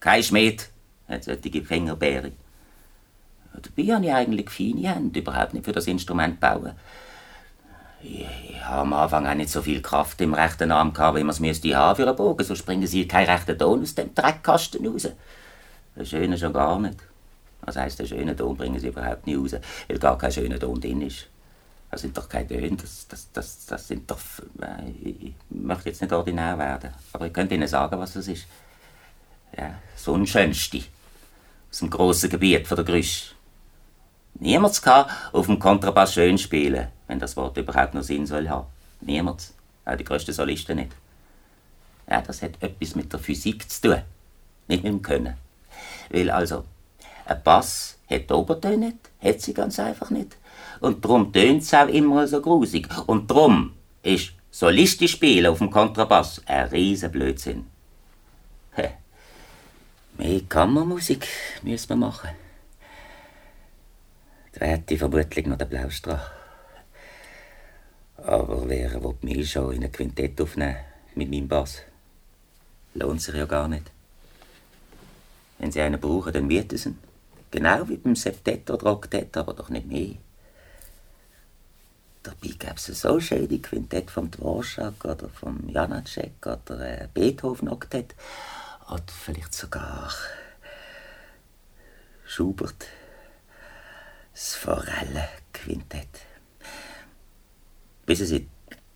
Kein 0.00 0.22
Schmied 0.22 0.70
hat 1.06 1.24
solche 1.24 1.62
Fingerbeere. 1.62 2.32
Dabei 3.52 3.94
habe 3.94 4.04
ich 4.04 4.12
eigentlich 4.12 4.50
feine 4.50 4.94
Hände, 4.94 5.20
überhaupt 5.20 5.54
nicht 5.54 5.64
für 5.64 5.72
das 5.72 5.86
Instrument 5.86 6.40
bauen. 6.40 6.72
Ich, 8.02 8.26
ich 8.48 8.64
habe 8.64 8.82
am 8.82 8.92
Anfang 8.92 9.26
auch 9.26 9.34
nicht 9.34 9.50
so 9.50 9.62
viel 9.62 9.82
Kraft 9.82 10.20
im 10.20 10.34
rechten 10.34 10.70
Arm 10.70 10.92
gehabt, 10.92 11.18
wie 11.18 11.24
man 11.24 11.30
es 11.30 11.40
müsste 11.40 11.76
haben 11.76 11.96
für 11.96 12.06
einen 12.06 12.16
Bogen. 12.16 12.44
So 12.44 12.54
springen 12.54 12.86
sie 12.86 13.06
keinen 13.06 13.28
rechten 13.28 13.58
Ton 13.58 13.82
aus 13.82 13.94
dem 13.94 14.14
Dreckkasten 14.14 14.86
raus. 14.86 15.08
Der 15.96 16.04
Schöne 16.04 16.38
schon 16.38 16.52
gar 16.52 16.78
nicht. 16.78 16.96
Was 17.62 17.76
heisst, 17.76 17.98
den 17.98 18.06
schönen 18.06 18.36
Ton 18.36 18.56
bringen 18.56 18.80
sie 18.80 18.88
überhaupt 18.88 19.26
nicht 19.26 19.38
raus, 19.38 19.60
weil 19.88 19.98
gar 19.98 20.16
kein 20.16 20.32
schöner 20.32 20.58
Ton 20.58 20.80
drin 20.80 21.02
ist. 21.02 21.26
Das 21.90 22.02
sind 22.02 22.16
doch 22.16 22.28
keine 22.28 22.46
Töne, 22.46 22.76
das, 22.76 23.06
das, 23.08 23.32
das, 23.32 23.66
das 23.66 23.88
sind 23.88 24.08
doch... 24.10 24.20
Äh, 24.62 24.90
ich 25.02 25.34
möchte 25.50 25.88
jetzt 25.88 26.00
nicht 26.00 26.12
ordinär 26.12 26.56
werden, 26.56 26.90
aber 27.12 27.26
ich 27.26 27.32
könnte 27.32 27.54
Ihnen 27.54 27.66
sagen, 27.66 27.98
was 27.98 28.12
das 28.12 28.28
ist. 28.28 28.46
Ja, 29.58 29.74
so 29.96 30.14
ein 30.14 30.26
Schönste. 30.26 30.82
Aus 31.70 31.78
dem 31.80 31.90
grossen 31.90 32.30
Gebiet 32.30 32.68
von 32.68 32.76
der 32.76 32.84
Grüsch. 32.84 33.34
Niemand 34.40 34.82
kann 34.82 35.06
auf 35.32 35.46
dem 35.46 35.58
Kontrabass 35.58 36.14
schön 36.14 36.38
spielen, 36.38 36.88
wenn 37.06 37.18
das 37.18 37.36
Wort 37.36 37.56
überhaupt 37.56 37.94
noch 37.94 38.02
Sinn 38.02 38.26
soll 38.26 38.48
haben. 38.48 38.66
Niemand. 39.00 39.52
Auch 39.84 39.96
die 39.96 40.04
grössten 40.04 40.32
Solisten 40.32 40.76
nicht. 40.76 40.92
Ja, 42.08 42.22
das 42.22 42.42
hat 42.42 42.52
etwas 42.60 42.94
mit 42.96 43.12
der 43.12 43.20
Physik 43.20 43.70
zu 43.70 43.82
tun, 43.82 44.02
nicht 44.66 44.82
mit 44.82 44.92
dem 44.92 45.02
Können. 45.02 45.34
Weil 46.10 46.30
also, 46.30 46.64
ein 47.26 47.42
Bass 47.44 47.98
hat 48.08 48.32
Obertöne 48.32 48.78
nicht, 48.78 48.98
hat 49.22 49.40
sie 49.40 49.54
ganz 49.54 49.78
einfach 49.78 50.10
nicht. 50.10 50.36
Und 50.80 51.04
darum 51.04 51.32
tönt 51.32 51.62
es 51.62 51.72
auch 51.72 51.86
immer 51.88 52.26
so 52.26 52.40
grusig. 52.40 52.88
Und 53.06 53.30
darum 53.30 53.74
ist 54.02 54.32
solistisch 54.50 55.12
spielen 55.12 55.46
auf 55.46 55.58
dem 55.58 55.70
Kontrabass 55.70 56.42
ein 56.46 56.68
riesen 56.68 57.12
Blödsinn. 57.12 57.66
Mehr 60.16 60.40
Kammermusik 60.48 61.26
müssen 61.62 61.88
wir 61.88 61.96
machen. 61.96 62.30
Da 64.60 64.66
hätte 64.66 64.92
ich 64.92 65.00
vermutlich 65.00 65.46
noch 65.46 65.56
den 65.56 65.70
Blaustrahl. 65.70 66.20
Aber 68.18 68.68
wer 68.68 69.02
will 69.02 69.16
mich 69.22 69.50
schon 69.50 69.72
in 69.72 69.84
ein 69.84 69.90
Quintett 69.90 70.38
aufnehmen 70.38 70.76
mit 71.14 71.30
meinem 71.30 71.48
Bass? 71.48 71.78
Lohnt 72.92 73.22
sich 73.22 73.34
ja 73.34 73.46
gar 73.46 73.68
nicht. 73.68 73.90
Wenn 75.58 75.72
Sie 75.72 75.80
einen 75.80 75.98
brauchen, 75.98 76.34
dann 76.34 76.46
mieten 76.46 76.76
Sie 76.76 76.90
ihn. 76.90 76.98
Genau 77.50 77.88
wie 77.88 77.96
beim 77.96 78.14
Septett 78.14 78.70
oder 78.70 78.92
Oktett, 78.92 79.34
aber 79.38 79.54
doch 79.54 79.70
nicht 79.70 79.86
mehr. 79.86 80.16
Dabei 82.22 82.48
gäbe 82.48 82.74
es 82.76 82.84
so 82.84 83.18
schöne 83.18 83.60
Quintett 83.60 84.10
vom 84.10 84.30
Dvorak 84.30 85.02
oder 85.06 85.30
vom 85.30 85.70
Janacek 85.70 86.46
oder 86.46 86.80
ein 86.80 87.08
Beethoven-Oktett. 87.14 88.14
Oder 88.90 89.04
vielleicht 89.08 89.54
sogar 89.54 90.12
Schubert. 92.26 92.99
Das 94.32 94.54
Forellenquintett. 94.54 96.08
Wissen 98.06 98.26
Sie, 98.26 98.48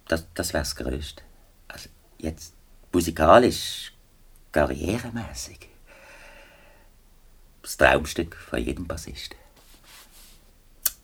das, 0.09 0.27
das 0.35 0.53
wäre 0.53 0.63
das 0.63 0.77
Größte. 0.77 1.23
Also 1.69 1.89
jetzt 2.19 2.55
musikalisch, 2.93 3.93
karrieremäßig 4.53 5.69
das 7.65 7.79
Traumstück 7.79 8.37
von 8.37 8.59
jedem 8.63 8.87
Bassisten. 8.87 9.39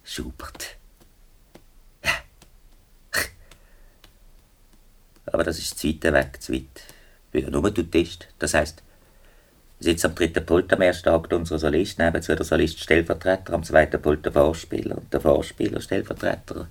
Schubert. 0.05 0.77
Ja. 2.05 2.11
Aber 5.27 5.43
das 5.43 5.59
ist 5.59 5.79
zu 5.79 5.89
weit 5.89 6.03
weg, 6.13 6.43
zu 6.43 6.53
weit. 6.53 6.65
Ich 7.27 7.33
bin 7.33 7.45
ja 7.45 7.51
nur 7.51 7.73
Tutist. 7.73 8.29
Das 8.39 8.55
heisst, 8.55 8.83
ich 9.81 9.87
sitze 9.87 10.09
am 10.09 10.15
dritten 10.15 10.45
Pult 10.45 10.71
am 10.75 10.83
ersten 10.83 11.09
Akt 11.09 11.33
unserer 11.33 11.59
Solist, 11.59 11.99
nebenzu 11.99 12.35
der 12.35 12.45
Solist 12.45 12.81
Stellvertreter, 12.81 13.55
am 13.55 13.65
zweiten 13.65 14.01
Pult 14.01 14.27
der 14.27 14.33
Vorspieler 14.33 14.99
und 14.99 15.11
der 15.11 15.23
Vorspieler 15.23 15.81
Stellvertreter. 15.81 16.69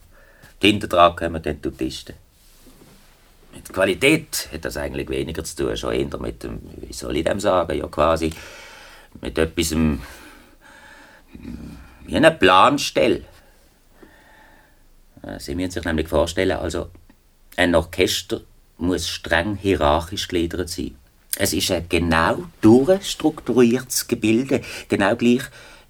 Hinter 0.61 0.87
dran 0.87 1.15
kommen 1.15 1.41
dann 1.41 1.59
Tutisten. 1.59 2.13
Mit 3.51 3.73
Qualität 3.73 4.47
hat 4.53 4.63
das 4.63 4.77
eigentlich 4.77 5.09
weniger 5.09 5.43
zu 5.43 5.55
tun, 5.55 5.75
schon 5.75 5.93
eher 5.93 6.19
mit 6.19 6.43
dem, 6.43 6.61
wie 6.77 6.93
soll 6.93 7.17
ich 7.17 7.23
dem 7.23 7.39
sagen, 7.39 7.79
ja 7.79 7.87
quasi 7.87 8.31
mit 9.21 9.39
etwas 9.39 9.71
wie 9.71 9.97
einem 12.15 12.37
Planstell. 12.37 13.25
Äh, 15.23 15.39
Sie 15.39 15.55
müssen 15.55 15.71
sich 15.71 15.83
nämlich 15.83 16.07
vorstellen, 16.07 16.57
also 16.57 16.91
ein 17.57 17.73
Orchester 17.73 18.41
muss 18.77 19.07
streng 19.07 19.55
hierarchisch 19.55 20.27
gegliedert 20.27 20.69
sein. 20.69 20.95
Es 21.37 21.53
ist 21.53 21.71
ein 21.71 21.85
genau 21.87 22.43
durchstrukturiertes 22.61 24.07
Gebilde, 24.07 24.61
genau 24.87 25.15
gleich 25.15 25.43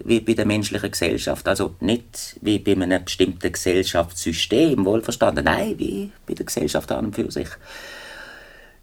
wie 0.04 0.20
bei 0.20 0.34
der 0.34 0.46
menschlichen 0.46 0.92
Gesellschaft. 0.92 1.48
Also 1.48 1.76
nicht 1.80 2.38
wie 2.42 2.60
bei 2.60 2.74
einem 2.74 3.04
bestimmten 3.04 3.52
Gesellschaftssystem, 3.52 4.86
wohlverstanden, 4.86 5.46
nein, 5.46 5.76
wie 5.78 6.12
bei 6.26 6.34
der 6.34 6.46
Gesellschaft 6.46 6.92
an 6.92 7.08
und 7.08 7.16
für 7.16 7.32
sich. 7.32 7.50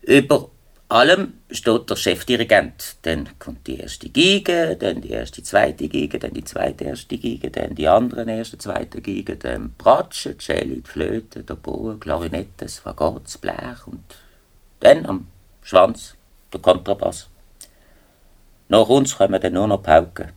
Über 0.02 0.50
allem 0.88 1.34
steht 1.50 1.90
der 1.90 1.96
Chefdirigent. 1.96 2.96
Dann 3.02 3.28
kommt 3.38 3.66
die 3.66 3.78
erste 3.78 4.08
Giege, 4.08 4.76
dann 4.78 5.00
die 5.00 5.10
erste 5.10 5.42
zweite 5.42 5.88
Giege, 5.88 6.18
dann 6.18 6.34
die 6.34 6.44
zweite 6.44 6.84
erste 6.84 7.18
Giege, 7.18 7.50
dann 7.50 7.74
die 7.74 7.88
anderen 7.88 8.28
erste 8.28 8.58
zweite 8.58 9.00
Giege, 9.00 9.36
dann 9.36 9.74
Bratsche, 9.76 10.36
Celli, 10.38 10.82
die 10.82 10.88
Flöte, 10.88 11.42
der 11.42 11.54
Bogen, 11.54 11.98
Klarinette, 11.98 12.50
das 12.58 12.78
Fagott, 12.78 13.24
das 13.24 13.38
Blech 13.38 13.86
und 13.86 14.04
dann 14.80 15.06
am 15.06 15.26
Schwanz 15.62 16.15
der 16.52 16.60
Kontrabass. 16.60 17.28
Nach 18.68 18.88
uns 18.88 19.16
kommen 19.16 19.40
dann 19.40 19.52
nur 19.52 19.66
noch 19.66 19.82
Pauken. 19.82 20.32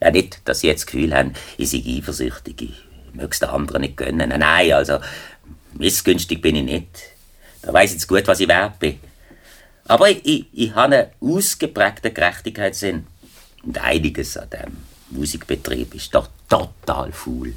Ja, 0.00 0.10
nicht, 0.10 0.40
dass 0.48 0.60
sie 0.60 0.68
jetzt 0.68 0.82
das 0.82 0.86
Gefühl 0.86 1.14
haben, 1.14 1.34
ich 1.58 1.70
sei 1.70 1.82
eifersüchtig, 1.86 2.62
ich 2.62 3.14
möchte 3.14 3.30
es 3.32 3.38
den 3.40 3.48
anderen 3.50 3.82
nicht 3.82 3.96
gönnen. 3.96 4.28
Nein, 4.28 4.72
also 4.72 4.98
missgünstig 5.74 6.40
bin 6.40 6.56
ich 6.56 6.64
nicht. 6.64 6.88
Da 7.62 7.78
ich 7.82 7.92
jetzt 7.92 8.08
gut, 8.08 8.26
was 8.26 8.40
ich 8.40 8.48
wert 8.48 8.78
bin. 8.78 8.98
Aber 9.84 10.08
ich, 10.08 10.24
ich, 10.24 10.46
ich 10.52 10.74
habe 10.74 10.96
einen 10.96 11.10
ausgeprägten 11.20 12.14
Gerechtigkeitssinn. 12.14 13.06
Und 13.62 13.78
einiges 13.78 14.38
an 14.38 14.48
dem 14.48 14.76
Musikbetrieb 15.10 15.94
ist 15.94 16.14
doch 16.14 16.28
total 16.48 17.12
faul. 17.12 17.54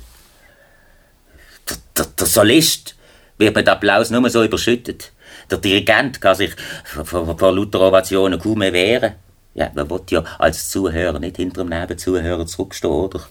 Der, 1.69 1.77
der, 1.95 2.05
der 2.05 2.27
Solist 2.27 2.95
wird 3.37 3.55
mit 3.55 3.69
Applaus 3.69 4.09
nur 4.09 4.29
so 4.29 4.43
überschüttet. 4.43 5.12
Der 5.53 5.59
Dirigent 5.59 6.19
kann 6.19 6.33
sich 6.33 6.55
vor, 6.83 7.51
lauter 7.53 7.81
Ovationen 7.81 8.39
kaum 8.39 8.57
mehr 8.57 8.73
wehren. 8.73 9.13
Ja, 9.53 9.69
man 9.75 9.87
will 9.87 10.01
ja 10.09 10.23
als 10.39 10.71
Zuhörer 10.71 11.19
nicht 11.19 11.35
hinter 11.35 11.63
dem 11.63 11.69
Nebenzuhörer 11.69 12.47
zurückstehen, 12.47 12.91
oder? 12.91 13.21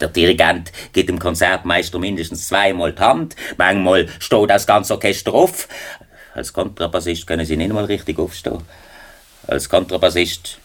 Der 0.00 0.08
Dirigent 0.08 0.72
gibt 0.92 1.08
dem 1.08 1.20
Konzertmeister 1.20 2.00
mindestens 2.00 2.48
zweimal 2.48 2.92
die 2.92 3.00
Hand, 3.00 3.36
manchmal 3.56 4.08
steht 4.18 4.50
das 4.50 4.66
ganze 4.66 4.94
Orchester 4.94 5.32
auf, 5.32 5.68
als 6.34 6.52
Kontrabassist 6.52 7.24
können 7.24 7.46
Sie 7.46 7.56
nicht 7.56 7.72
mal 7.72 7.84
richtig 7.84 8.18
aufstehen. 8.18 8.62
Als 9.46 9.68
Kontrabassist, 9.68 10.58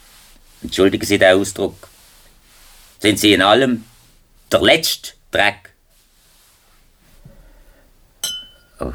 entschuldigen 0.63 1.05
Sie 1.05 1.19
den 1.19 1.39
Ausdruck, 1.39 1.87
sind 2.97 3.19
Sie 3.19 3.33
in 3.33 3.43
allem 3.43 3.85
der 4.51 4.61
letzte 4.63 5.11
Dreck. 5.29 5.71
Oh, 8.79 8.91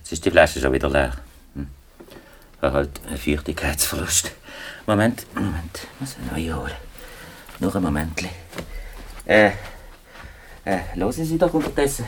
jetzt 0.00 0.12
ist 0.12 0.22
die 0.22 0.30
Flasche 0.30 0.60
schon 0.60 0.74
wieder 0.74 0.90
leer. 0.90 1.16
Halt 2.62 3.00
einen 3.06 3.18
Feuchtigkeitsverlust. 3.18 4.32
Moment, 4.86 5.26
Moment, 5.34 5.86
muss 6.00 6.16
eine 6.16 6.32
neue 6.32 6.56
holen. 6.56 6.76
Nur 7.60 7.74
ein 7.74 7.82
Moment. 7.82 8.22
Äh, 9.24 9.50
äh, 10.64 10.78
hören 10.94 11.12
Sie 11.12 11.38
doch 11.38 11.52
unterdessen. 11.52 12.06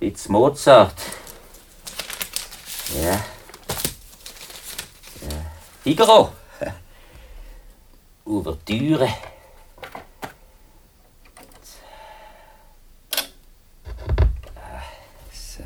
It's 0.00 0.28
Mozart. 0.28 0.94
Ja. 2.94 3.12
ja. 3.12 3.20
Figaro. 5.82 6.32
Ouvertüre. 8.24 9.08
So. 15.32 15.62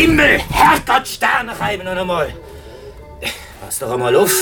Himmel, 0.00 0.40
Herrgott, 0.50 1.06
Sterne 1.06 1.60
reiben 1.60 1.84
noch 1.84 1.94
einmal. 1.94 2.32
Pass 3.60 3.80
doch 3.80 3.92
einmal 3.92 4.16
auf. 4.16 4.32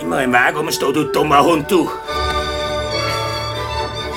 Immer 0.00 0.22
im 0.22 0.32
Weg 0.32 0.56
rumstehen, 0.56 0.94
du 0.94 1.04
dummer 1.12 1.44
Hund, 1.44 1.70
du. 1.70 1.84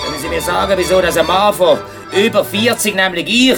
Können 0.06 0.18
Sie 0.22 0.30
mir 0.30 0.40
sagen, 0.40 0.76
wieso 0.78 1.02
das 1.02 1.18
ein 1.18 1.28
Mann 1.28 1.54
von 1.54 1.78
über 2.14 2.46
40, 2.46 2.96
nämlich 2.96 3.28
ich, 3.28 3.58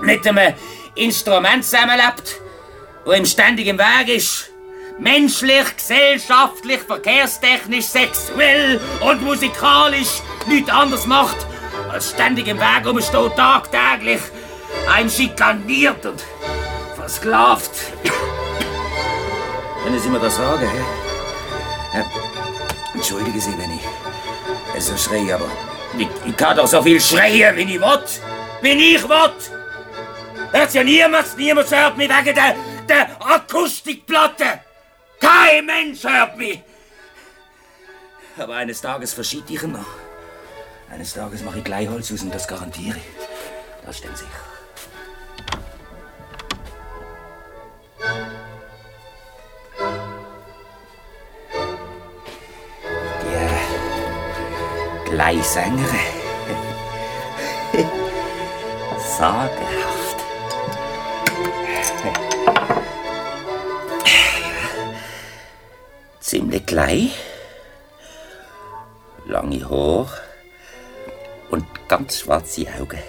mit 0.00 0.24
einem 0.24 0.54
Instrument 0.94 1.64
zusammenlebt, 1.64 2.42
wo 3.04 3.10
ihm 3.10 3.26
ständig 3.26 3.66
im 3.66 3.80
Weg 3.80 4.08
ist. 4.18 4.50
Menschlich, 5.00 5.76
gesellschaftlich, 5.76 6.78
verkehrstechnisch, 6.78 7.86
sexuell 7.86 8.80
und 9.00 9.24
musikalisch 9.24 10.22
nichts 10.46 10.70
anderes 10.70 11.06
macht, 11.06 11.38
als 11.90 12.10
ständig 12.10 12.46
im 12.46 12.60
Weg 12.60 12.86
rumsteht, 12.86 13.34
tagtäglich, 13.34 14.20
ein 14.86 15.08
schikaniert 15.08 16.04
und 16.06 16.22
versklavt. 16.94 17.70
Können 19.82 20.00
Sie 20.00 20.08
mir 20.08 20.20
das 20.20 20.36
sagen, 20.36 20.68
hä? 20.68 21.98
Ja. 21.98 22.04
Entschuldigen 22.94 23.40
Sie, 23.40 23.56
wenn 23.58 23.72
ich 23.72 24.82
so 24.82 24.96
schreie, 24.96 25.34
aber 25.34 25.50
ich, 25.98 26.08
ich 26.26 26.36
kann 26.36 26.56
doch 26.56 26.66
so 26.66 26.82
viel 26.82 27.00
schreien, 27.00 27.56
wie 27.56 27.62
ich 27.62 27.80
will. 27.80 28.04
Wie 28.60 28.94
ich 28.94 29.08
will. 29.08 29.32
Hört 30.52 30.74
ja 30.74 30.84
niemand, 30.84 31.36
niemand 31.36 31.70
hört 31.70 31.96
mich 31.96 32.08
wegen 32.08 32.34
der, 32.34 32.56
der 32.88 33.08
Akustikplatte. 33.20 34.60
Kein 35.20 35.66
Mensch 35.66 36.04
hört 36.04 36.36
mich. 36.36 36.62
Aber 38.38 38.54
eines 38.54 38.80
Tages 38.80 39.14
verschied 39.14 39.44
ich 39.50 39.62
ihn 39.62 39.72
noch. 39.72 39.86
Eines 40.90 41.12
Tages 41.12 41.42
mache 41.42 41.58
ich 41.58 41.64
gleich 41.64 41.88
Holz 41.88 42.12
aus 42.12 42.22
und 42.22 42.34
das 42.34 42.46
garantiere 42.46 42.96
ich. 42.96 43.84
Das 43.84 43.98
stimmt 43.98 44.16
sicher. 44.16 44.57
Die 55.18 55.24
Gleisängerin. 55.24 55.98
Sagenhaft. 59.18 60.16
Ziemlich 66.20 66.66
gleich. 66.66 67.18
Lange 69.26 69.68
Haare 69.68 70.20
und 71.50 71.66
ganz 71.88 72.20
schwarze 72.20 72.66
Augen. 72.80 73.02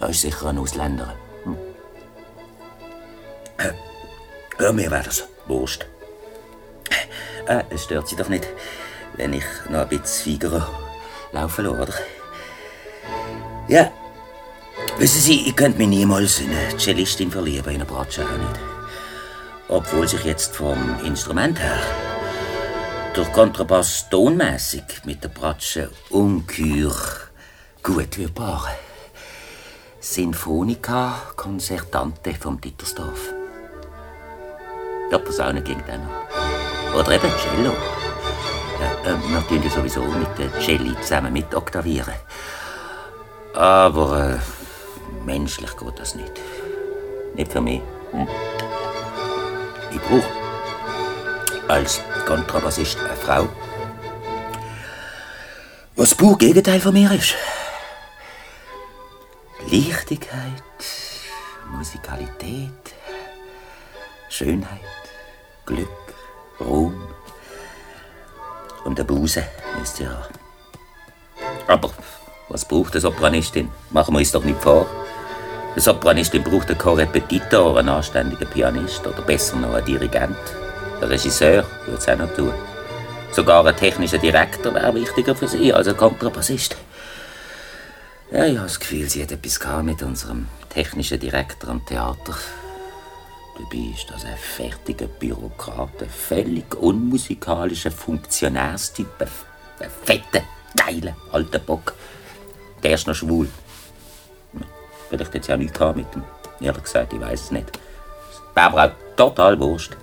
Er 0.00 0.08
ist 0.10 0.20
sicher 0.20 0.46
ein 0.46 0.58
Ausländer. 0.58 1.16
Hm. 1.42 1.58
Ja, 4.60 4.72
mir 4.72 4.88
wäre 4.92 5.02
das 5.02 5.26
wurscht. 5.48 5.86
Äh, 7.48 7.64
es 7.70 7.84
stört 7.84 8.06
Sie 8.06 8.14
doch 8.14 8.28
nicht, 8.28 8.46
wenn 9.18 9.34
ich 9.34 9.44
noch 9.68 9.80
ein 9.80 9.88
bisschen 9.88 10.32
Figaro 10.32 10.62
laufen 11.32 11.64
lasse, 11.64 11.82
oder? 11.82 11.94
Ja, 13.68 13.90
wissen 14.96 15.20
Sie, 15.20 15.48
ich 15.48 15.56
könnte 15.56 15.78
mich 15.78 15.88
niemals 15.88 16.40
in 16.40 16.50
eine 16.50 16.78
Cellistin 16.78 17.30
verlieben, 17.30 17.68
in 17.68 17.74
eine 17.76 17.84
Bratsche 17.84 18.24
auch 18.24 18.30
nicht. 18.30 18.60
Obwohl 19.68 20.08
sich 20.08 20.24
jetzt 20.24 20.56
vom 20.56 20.98
Instrument 21.04 21.58
her 21.58 21.78
durch 23.12 23.30
Kontrabass 23.32 24.08
tonmäßig 24.08 25.04
mit 25.04 25.22
der 25.22 25.28
Bratsche 25.28 25.90
ungeheuer 26.08 26.94
gut 27.82 28.16
wird 28.16 28.34
paaren. 28.34 28.74
Sinfonica 30.00 31.20
Concertante 31.36 32.34
vom 32.34 32.60
Dittersdorf. 32.60 33.34
Ja, 35.10 35.18
Posaune 35.18 35.62
ging 35.62 35.82
dann 35.86 36.02
noch. 36.04 36.98
Oder 36.98 37.12
eben 37.12 37.32
Cello. 37.38 37.72
Ja, 38.80 39.10
äh, 39.10 39.16
wir 39.28 39.46
tun 39.48 39.62
ja 39.62 39.70
sowieso 39.70 40.02
mit 40.02 40.38
der 40.38 40.52
Celli 40.60 40.94
zusammen 41.00 41.32
mit 41.32 41.54
oktavieren. 41.54 42.14
Aber 43.54 44.34
äh, 44.34 45.24
menschlich 45.24 45.76
geht 45.76 45.98
das 45.98 46.14
nicht. 46.14 46.32
Nicht 47.34 47.52
für 47.52 47.60
mich. 47.60 47.80
Hm? 48.12 48.28
Ich 49.90 50.00
brauche 50.00 50.22
als 51.68 52.00
Kontrabassist 52.26 52.98
eine 53.00 53.16
Frau, 53.16 53.48
was 55.96 56.16
das 56.16 56.38
Gegenteil 56.38 56.80
von 56.80 56.92
mir 56.92 57.10
ist. 57.12 57.34
Leichtigkeit, 59.70 60.62
Musikalität, 61.70 62.94
Schönheit, 64.28 64.80
Glück, 65.66 65.88
Ruhm 66.60 67.08
und 68.84 68.98
der 68.98 69.04
Busen 69.04 69.44
ist 69.82 69.98
ja. 70.00 70.26
Aber 71.66 71.90
was 72.48 72.64
braucht 72.64 72.92
eine 72.92 73.00
Sopranistin? 73.00 73.70
Machen 73.90 74.14
wir 74.14 74.20
uns 74.20 74.32
doch 74.32 74.44
nicht 74.44 74.60
vor. 74.60 74.86
Eine 75.72 75.80
Sopranistin 75.80 76.42
braucht 76.42 76.68
einen 76.68 76.78
Korrepetitor, 76.78 77.78
einen 77.78 77.90
anständigen 77.90 78.48
Pianist 78.48 79.06
oder 79.06 79.22
besser 79.22 79.56
noch 79.56 79.74
einen 79.74 79.84
Dirigent. 79.84 80.36
Ein 81.00 81.08
Regisseur 81.08 81.64
würde 81.86 81.98
es 81.98 82.08
auch 82.08 82.16
noch 82.16 82.34
tun. 82.34 82.54
Sogar 83.32 83.64
ein 83.66 83.76
technischer 83.76 84.18
Direktor 84.18 84.74
wäre 84.74 84.94
wichtiger 84.94 85.34
für 85.34 85.46
sie 85.46 85.72
als 85.72 85.86
ein 85.86 85.96
Kontrabassist. 85.96 86.76
Ja, 88.30 88.44
ich 88.44 88.56
habe 88.56 88.66
das 88.66 88.80
Gefühl, 88.80 89.08
sie 89.08 89.22
hat 89.22 89.32
etwas 89.32 89.60
mit 89.82 90.02
unserem 90.02 90.48
technischen 90.68 91.20
Direktor 91.20 91.70
am 91.70 91.84
Theater. 91.84 92.34
Dabei 93.58 93.92
ist 93.92 94.08
das 94.08 94.24
ein 94.24 94.36
fertiger 94.36 95.08
Bürokrat, 95.08 96.00
ein 96.00 96.08
völlig 96.08 96.76
unmusikalischer 96.76 97.90
Funktionärstyp, 97.90 99.20
ein 99.80 99.90
fetter, 100.04 100.42
geiler 100.76 101.16
alter 101.32 101.58
Bock. 101.58 101.94
Der 102.82 102.94
ist 102.94 103.08
noch 103.08 103.16
schwul. 103.16 103.48
Vielleicht 105.08 105.34
hat 105.34 105.44
sie 105.44 105.52
auch 105.52 105.56
nichts 105.56 105.80
mit 105.80 106.06
ihm. 106.14 106.22
Ehrlich 106.60 106.84
gesagt, 106.84 107.12
ich 107.12 107.20
weiß 107.20 107.40
es 107.40 107.50
nicht. 107.50 107.72
Wäre 108.54 108.66
aber 108.66 108.84
auch 108.84 109.16
total 109.16 109.58
wurscht. 109.58 109.96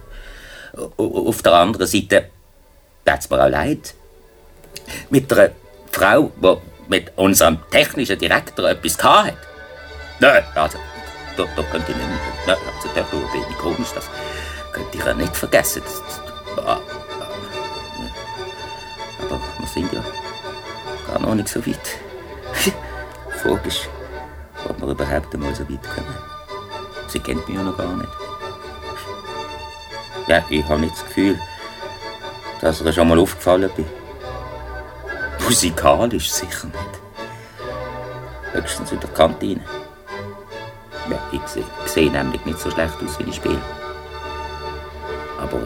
Auf 0.97 1.41
der 1.41 1.53
anderen 1.53 1.87
Seite 1.87 2.29
tut 3.05 3.19
es 3.19 3.29
mir 3.29 3.43
auch 3.45 3.49
leid. 3.49 3.93
Mit 5.09 5.31
einer 5.31 5.51
Frau, 5.91 6.31
die 6.41 6.57
mit 6.89 7.17
unserem 7.17 7.59
technischen 7.71 8.19
Direktor 8.19 8.69
etwas 8.69 9.01
hatte. 9.01 9.37
Nein, 10.19 10.43
also, 10.55 10.77
da, 11.37 11.45
da 11.55 11.63
könnte 11.63 11.91
ich 11.91 11.97
nicht. 11.97 12.09
Nein, 12.47 12.57
also, 12.75 12.89
da, 12.93 13.01
da 13.01 13.17
bin 13.31 13.41
ich 13.49 13.57
komisch, 13.57 13.89
das 13.93 14.09
könnte 14.71 14.97
ich 14.97 15.03
ja 15.03 15.13
nicht 15.13 15.35
vergessen. 15.35 15.81
Das, 15.85 16.01
das, 16.55 16.65
ah, 16.65 16.71
ah, 16.71 16.81
aber 19.21 19.41
wir 19.59 19.67
sind 19.67 19.91
ja 19.93 20.03
gar 21.07 21.19
noch 21.19 21.35
nicht 21.35 21.49
so 21.49 21.65
weit. 21.65 21.99
Frage 23.41 23.67
ist, 23.67 23.89
ob 24.67 24.79
wir 24.81 24.89
überhaupt 24.89 25.33
einmal 25.33 25.53
so 25.55 25.63
weit 25.63 25.83
kommen. 25.83 26.17
Sie 27.07 27.19
kennt 27.19 27.47
mich 27.47 27.57
ja 27.57 27.63
noch 27.63 27.77
gar 27.77 27.95
nicht. 27.95 28.09
Ja, 30.27 30.43
ich 30.49 30.63
habe 30.65 30.79
nicht 30.79 30.93
das 30.93 31.05
Gefühl, 31.05 31.39
dass 32.61 32.81
ihr 32.81 32.91
schon 32.91 33.07
mal 33.07 33.19
aufgefallen 33.19 33.69
bin. 33.75 33.85
Musikalisch 35.43 36.31
sicher 36.31 36.65
nicht. 36.65 38.53
Höchstens 38.53 38.91
in 38.91 38.99
der 38.99 39.09
Kantine. 39.09 39.61
Ja, 41.09 41.29
ich 41.31 41.47
sehe, 41.47 41.63
sehe 41.85 42.11
nämlich 42.11 42.43
nicht 42.45 42.59
so 42.59 42.71
schlecht 42.71 42.95
aus, 43.03 43.19
wie 43.19 43.29
ich 43.29 43.35
spiele. 43.35 43.61
Aber 45.39 45.57
äh, 45.57 45.65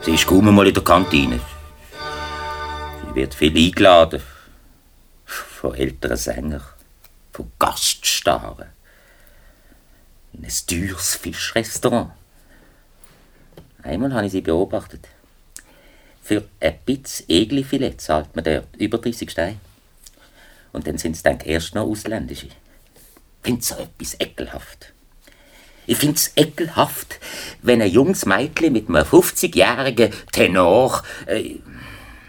sie 0.00 0.14
ist 0.14 0.26
kaum 0.26 0.54
mal 0.54 0.66
in 0.66 0.72
der 0.72 0.82
Kantine. 0.82 1.38
Sie 3.06 3.14
wird 3.14 3.34
viel 3.34 3.54
eingeladen. 3.56 4.22
Von 5.26 5.74
älteren 5.74 6.16
Sängern, 6.16 6.62
von 7.32 7.52
Gaststaren. 7.58 8.68
In 10.32 10.44
ein 10.44 10.52
teures 10.66 11.16
Fischrestaurant. 11.16 12.10
Einmal 13.82 14.14
habe 14.14 14.26
ich 14.26 14.32
sie 14.32 14.40
beobachtet. 14.40 15.08
Für 16.22 16.48
ein 16.60 16.78
bisschen 16.86 17.28
Eglifilet 17.28 18.00
zahlt 18.00 18.34
man 18.34 18.44
dort 18.44 18.74
über 18.76 18.98
30 18.98 19.30
Steine. 19.30 19.58
Und 20.72 20.86
dann 20.86 20.96
sind 20.96 21.16
es 21.16 21.22
dann 21.22 21.40
erst 21.40 21.74
noch 21.74 21.86
ausländische. 21.86 22.48
Ich 23.42 23.48
finde 23.48 23.64
so 23.64 23.74
etwas 23.74 24.20
ekelhaft. 24.20 24.92
Ich 25.86 25.98
finde 25.98 26.14
es 26.14 26.32
ekelhaft, 26.36 27.18
wenn 27.60 27.82
ein 27.82 27.90
junges 27.90 28.24
Mädchen 28.24 28.72
mit 28.72 28.88
einem 28.88 29.02
50-jährigen 29.02 30.12
Tenor, 30.30 31.02
äh, 31.26 31.56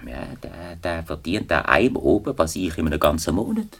ja, 0.07 0.25
der, 0.41 0.75
der 0.77 1.03
verdient 1.03 1.51
da 1.51 1.61
einem 1.61 1.97
oben, 1.97 2.35
was 2.35 2.55
ich 2.55 2.75
in 2.79 2.87
einem 2.87 2.99
ganzen 2.99 3.35
Monat. 3.35 3.79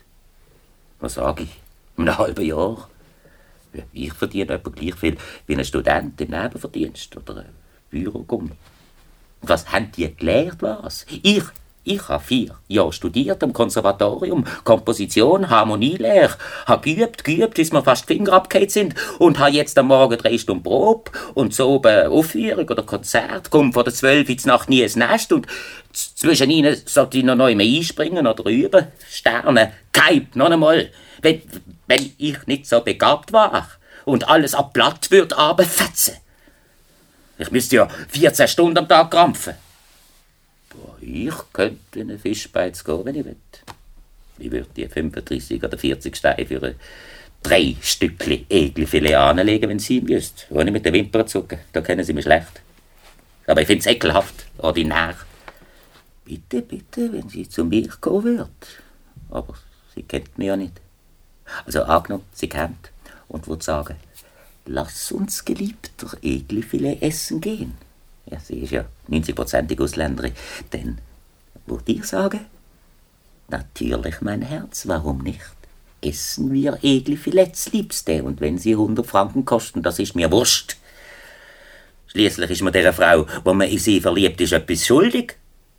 Was 0.99 1.15
sage 1.15 1.43
ich? 1.43 1.49
In 1.97 2.07
einem 2.07 2.19
halben 2.19 2.45
Jahr. 2.45 2.87
Ich 3.91 4.13
verdiene 4.13 4.53
etwa 4.53 4.69
gleich 4.69 4.93
viel 4.93 5.17
wie 5.47 5.55
ein 5.55 5.65
Student 5.65 6.21
im 6.21 6.29
Nebenverdienst 6.29 7.17
oder 7.17 7.45
Bürogummi. 7.89 8.51
Was 9.41 9.71
haben 9.71 9.91
die 9.91 10.15
gelernt, 10.15 10.61
was? 10.61 11.07
Ich, 11.09 11.43
ich 11.83 12.07
habe 12.07 12.23
vier 12.23 12.55
Jahre 12.67 12.93
studiert 12.93 13.43
am 13.43 13.53
Konservatorium, 13.53 14.45
Komposition, 14.63 15.49
Harmonielehre, 15.49 16.35
habe 16.65 16.93
geübt, 16.93 17.23
geübt, 17.23 17.55
bis 17.55 17.71
mir 17.71 17.83
fast 17.83 18.09
die 18.09 18.15
Finger 18.15 18.33
abgehakt 18.33 18.71
sind 18.71 18.95
und 19.19 19.39
habe 19.39 19.51
jetzt 19.51 19.77
am 19.77 19.87
Morgen 19.87 20.17
drei 20.17 20.37
Stunden 20.37 20.63
Probe 20.63 21.11
und 21.33 21.53
so 21.53 21.69
oben 21.69 22.07
Aufführung 22.07 22.69
oder 22.69 22.83
Konzert, 22.83 23.49
komme 23.49 23.73
von 23.73 23.83
der 23.83 23.93
zwölf 23.93 24.29
ins 24.29 24.45
Nacht 24.45 24.69
nie 24.69 24.81
ins 24.81 24.95
Nest 24.95 25.33
und 25.33 25.47
zwischen 25.91 26.49
ihnen 26.49 26.75
sollte 26.85 27.17
ich 27.17 27.23
noch 27.23 27.35
neu 27.35 27.55
einspringen 27.55 28.27
oder 28.27 28.49
üben. 28.49 28.87
Sterne, 29.09 29.73
Kaip, 29.91 30.35
noch 30.35 30.49
einmal. 30.49 30.89
wenn, 31.21 31.41
wenn 31.87 32.13
ich 32.17 32.45
nicht 32.45 32.67
so 32.67 32.81
begabt 32.81 33.33
war 33.33 33.67
und 34.05 34.27
alles 34.27 34.53
ab 34.53 34.73
Blatt 34.73 35.09
würd 35.09 35.33
abfetzen. 35.33 36.15
Ich 37.37 37.51
müsste 37.51 37.77
ja 37.77 37.87
14 38.09 38.47
Stunden 38.47 38.77
am 38.77 38.87
Tag 38.87 39.11
krampfen. 39.11 39.55
Boah, 40.73 40.95
ich 41.01 41.33
könnte 41.51 41.99
in 41.99 42.09
einen 42.09 42.19
Fischbeiz 42.19 42.83
gehen, 42.83 43.05
wenn 43.05 43.15
ich 43.15 43.25
will. 43.25 43.35
Ich 44.39 44.51
würde 44.51 44.67
die 44.75 44.87
35 44.87 45.63
oder 45.63 45.77
40 45.77 46.15
Steine 46.15 46.45
für 46.45 46.75
drei 47.43 47.75
Stückchen 47.81 48.45
Egelfilet 48.49 49.15
anlegen, 49.15 49.69
wenn 49.69 49.79
Sie 49.79 50.01
müsst. 50.01 50.47
Ohne 50.49 50.71
mit 50.71 50.85
den 50.85 50.93
Wimpern 50.93 51.27
zucken. 51.27 51.59
Da 51.71 51.81
kennen 51.81 52.03
Sie 52.03 52.13
mich 52.13 52.23
schlecht. 52.25 52.61
Aber 53.45 53.61
ich 53.61 53.67
finde 53.67 53.81
es 53.81 53.87
ekelhaft, 53.87 54.45
ordinär. 54.57 55.15
Bitte, 56.25 56.61
bitte, 56.61 57.11
wenn 57.11 57.27
sie 57.27 57.47
zu 57.47 57.65
mir 57.65 57.89
kommen 57.99 58.37
wird. 58.37 58.81
Aber 59.29 59.55
sie 59.93 60.03
kennt 60.03 60.37
mich 60.37 60.47
ja 60.47 60.55
nicht. 60.55 60.79
Also 61.65 61.83
angenommen, 61.83 62.23
sie 62.33 62.47
kennt 62.47 62.91
und 63.27 63.47
würde 63.47 63.63
sagen, 63.63 63.97
lass 64.65 65.11
uns 65.11 65.43
geliebter 65.43 66.17
Eglifilet 66.21 67.01
essen 67.01 67.41
gehen. 67.41 67.73
Ja, 68.33 68.39
sie 68.39 68.61
ist 68.61 68.71
ja 68.71 68.85
90%ig 69.11 69.79
Ausländerin. 69.79 70.31
Dann 70.71 70.97
würde 71.67 71.91
ich 71.91 72.03
sagen, 72.03 72.39
natürlich, 73.47 74.21
mein 74.21 74.41
Herz, 74.41 74.87
warum 74.87 75.19
nicht? 75.19 75.39
Essen 76.01 76.51
wir 76.51 76.79
Eglifilets, 76.81 77.71
Liebste, 77.71 78.23
und 78.23 78.41
wenn 78.41 78.57
sie 78.57 78.71
100 78.71 79.05
Franken 79.05 79.45
kosten, 79.45 79.83
das 79.83 79.99
ist 79.99 80.15
mir 80.15 80.31
wurscht. 80.31 80.77
Schließlich 82.07 82.49
ist 82.49 82.63
man 82.63 82.73
der 82.73 82.91
Frau, 82.91 83.27
wo 83.43 83.53
man 83.53 83.69
in 83.69 83.77
sie 83.77 84.01
verliebt 84.01 84.41
ist, 84.41 84.51
etwas 84.51 84.83
schuldig. 84.83 85.35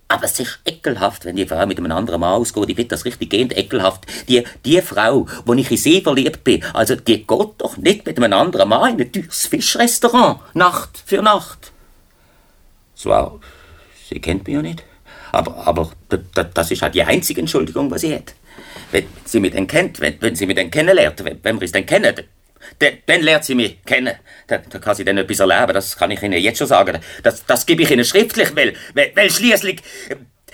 Aber 0.07 0.23
es 0.23 0.39
ist 0.39 0.59
ekelhaft, 0.65 1.25
wenn 1.25 1.35
die 1.35 1.45
Frau 1.45 1.65
mit 1.65 1.77
einem 1.77 1.91
anderen 1.91 2.21
Mann 2.21 2.35
ausgeht. 2.35 2.69
Ich 2.69 2.75
finde 2.75 2.89
das 2.89 3.03
richtig 3.03 3.31
gehend 3.31 3.57
ekelhaft. 3.57 4.05
Die, 4.29 4.45
die 4.63 4.81
Frau, 4.81 5.27
wo 5.45 5.53
ich 5.55 5.69
in 5.69 5.77
sie 5.77 6.01
verliebt 6.01 6.45
bin, 6.45 6.63
also 6.73 6.95
die 6.95 7.27
geht 7.27 7.53
doch 7.57 7.75
nicht 7.75 8.05
mit 8.05 8.17
einem 8.17 8.31
anderen 8.31 8.69
Mann 8.69 8.93
in 8.93 9.01
ein 9.01 9.11
teures 9.11 9.47
Fischrestaurant, 9.47 10.39
Nacht 10.53 11.03
für 11.05 11.21
Nacht. 11.21 11.73
Zwar, 12.95 13.39
sie 14.09 14.19
kennt 14.19 14.47
mich 14.47 14.55
ja 14.55 14.61
nicht, 14.61 14.83
aber, 15.31 15.67
aber 15.67 15.91
das 16.53 16.71
ist 16.71 16.81
halt 16.81 16.95
die 16.95 17.03
einzige 17.03 17.41
Entschuldigung, 17.41 17.91
was 17.91 18.01
sie 18.01 18.15
hat. 18.15 18.33
Wenn 18.91 19.05
sie 19.25 19.39
mich 19.39 19.53
dann 19.53 19.67
kennt, 19.67 19.99
wenn, 19.99 20.21
wenn 20.21 20.35
sie 20.35 20.45
mich 20.45 20.55
dann 20.55 20.71
kennenlernt, 20.71 21.23
wenn, 21.23 21.39
wenn 21.43 21.59
wir 21.59 21.65
es 21.65 21.71
dann 21.71 21.85
kennen, 21.85 22.15
dann, 22.79 22.93
dann 23.05 23.21
lernt 23.21 23.43
sie 23.43 23.55
mich 23.55 23.83
kennen. 23.85 24.15
Da, 24.47 24.57
da 24.57 24.79
kann 24.79 24.95
sie 24.95 25.03
dann 25.03 25.17
etwas 25.17 25.39
erleben, 25.39 25.73
das 25.73 25.97
kann 25.97 26.11
ich 26.11 26.21
Ihnen 26.21 26.41
jetzt 26.41 26.57
schon 26.57 26.67
sagen. 26.67 26.99
Das, 27.23 27.45
das 27.45 27.65
gebe 27.65 27.83
ich 27.83 27.91
Ihnen 27.91 28.05
schriftlich, 28.05 28.55
weil, 28.55 28.73
weil, 28.93 29.11
weil 29.15 29.29
schließlich 29.29 29.81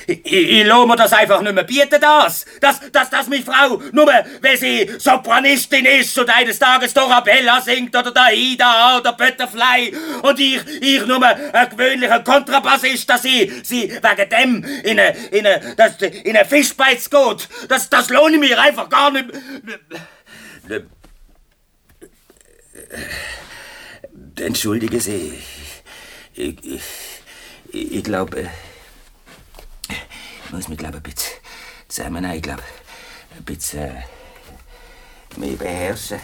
ich, 0.08 0.26
ich 0.26 0.66
lasse 0.66 0.88
mir 0.88 0.96
das 0.96 1.14
einfach 1.14 1.42
nicht 1.42 1.54
mehr 1.54 1.64
bieten, 1.64 2.00
das. 2.00 2.46
Dass, 2.60 2.80
dass, 2.92 3.10
dass 3.10 3.28
meine 3.28 3.44
Frau, 3.44 3.82
nur 3.92 4.08
weil 4.08 4.58
sie 4.58 4.90
Sopranistin 4.98 5.86
ist 5.86 6.18
und 6.18 6.30
eines 6.30 6.60
Tages 6.60 6.94
Dorabella 6.94 7.62
singt 7.62 7.96
oder 7.96 8.12
der 8.12 8.34
Ida 8.34 8.98
oder 8.98 9.14
Butterfly 9.14 9.96
und 10.22 10.40
ich, 10.40 10.62
ich 10.82 11.06
nur 11.06 11.24
ein 11.24 11.70
gewöhnlicher 11.70 12.20
Kontrabassist, 12.22 13.10
dass 13.10 13.24
sie, 13.24 13.52
sie 13.64 13.92
wegen 13.92 14.30
dem 14.30 14.66
in 14.84 15.00
eine, 15.00 15.16
in 15.32 15.46
eine, 15.46 15.76
das, 15.76 16.02
in 16.02 16.36
eine 16.36 16.46
Fischbeiz 16.46 17.10
geht. 17.10 17.48
Das, 17.68 17.90
das 17.90 18.10
lohne 18.10 18.36
ich 18.36 18.40
mir 18.40 18.60
einfach 18.60 18.90
gar 18.90 19.12
nicht. 19.12 19.30
Entschuldige 24.40 25.00
Sie. 25.00 25.34
Ich, 26.34 26.58
ich, 26.66 26.82
ich 27.72 28.04
glaube, 28.04 28.42
ich 28.42 28.71
muss 30.52 30.68
mich, 30.68 30.78
glaube 30.78 30.98
ein 30.98 31.04
bisschen 31.04 31.32
zusammennehmen. 31.88 32.38
Ich 32.38 32.44
glaube, 32.44 32.64
ein 33.38 33.44
bisschen 33.44 33.96
äh, 33.96 34.04
mehr 35.38 35.56
beherrschen. 35.56 36.20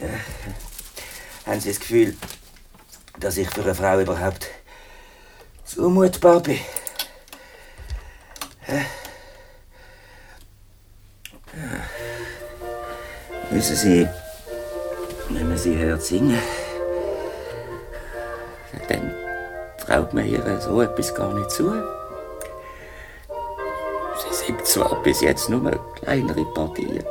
Ja. 0.00 0.08
Haben 1.46 1.60
Sie 1.60 1.68
das 1.68 1.80
Gefühl, 1.80 2.16
dass 3.18 3.36
ich 3.36 3.48
für 3.48 3.62
eine 3.62 3.74
Frau 3.74 4.00
überhaupt 4.00 4.46
zumutbar 5.64 6.40
bin? 6.40 6.58
Ja. 8.66 8.74
Ja. 8.74 8.84
Wissen 13.50 13.76
Sie, 13.76 14.08
wenn 15.28 15.48
man 15.48 15.58
sie 15.58 15.76
hört 15.76 16.02
singen, 16.02 16.40
dann 18.88 19.14
traut 19.78 20.14
man 20.14 20.26
ihr 20.26 20.60
so 20.60 20.80
etwas 20.82 21.14
gar 21.14 21.32
nicht 21.34 21.50
zu. 21.50 21.99
Singt 24.50 24.66
zwar 24.66 25.00
bis 25.04 25.20
jetzt 25.20 25.48
nur 25.48 25.70
kleinere 25.94 26.44
Partien. 26.46 27.04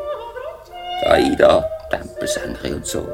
Aida, 1.05 1.63
Tempelsängerin 1.89 2.73
und 2.75 2.85
so. 2.85 3.07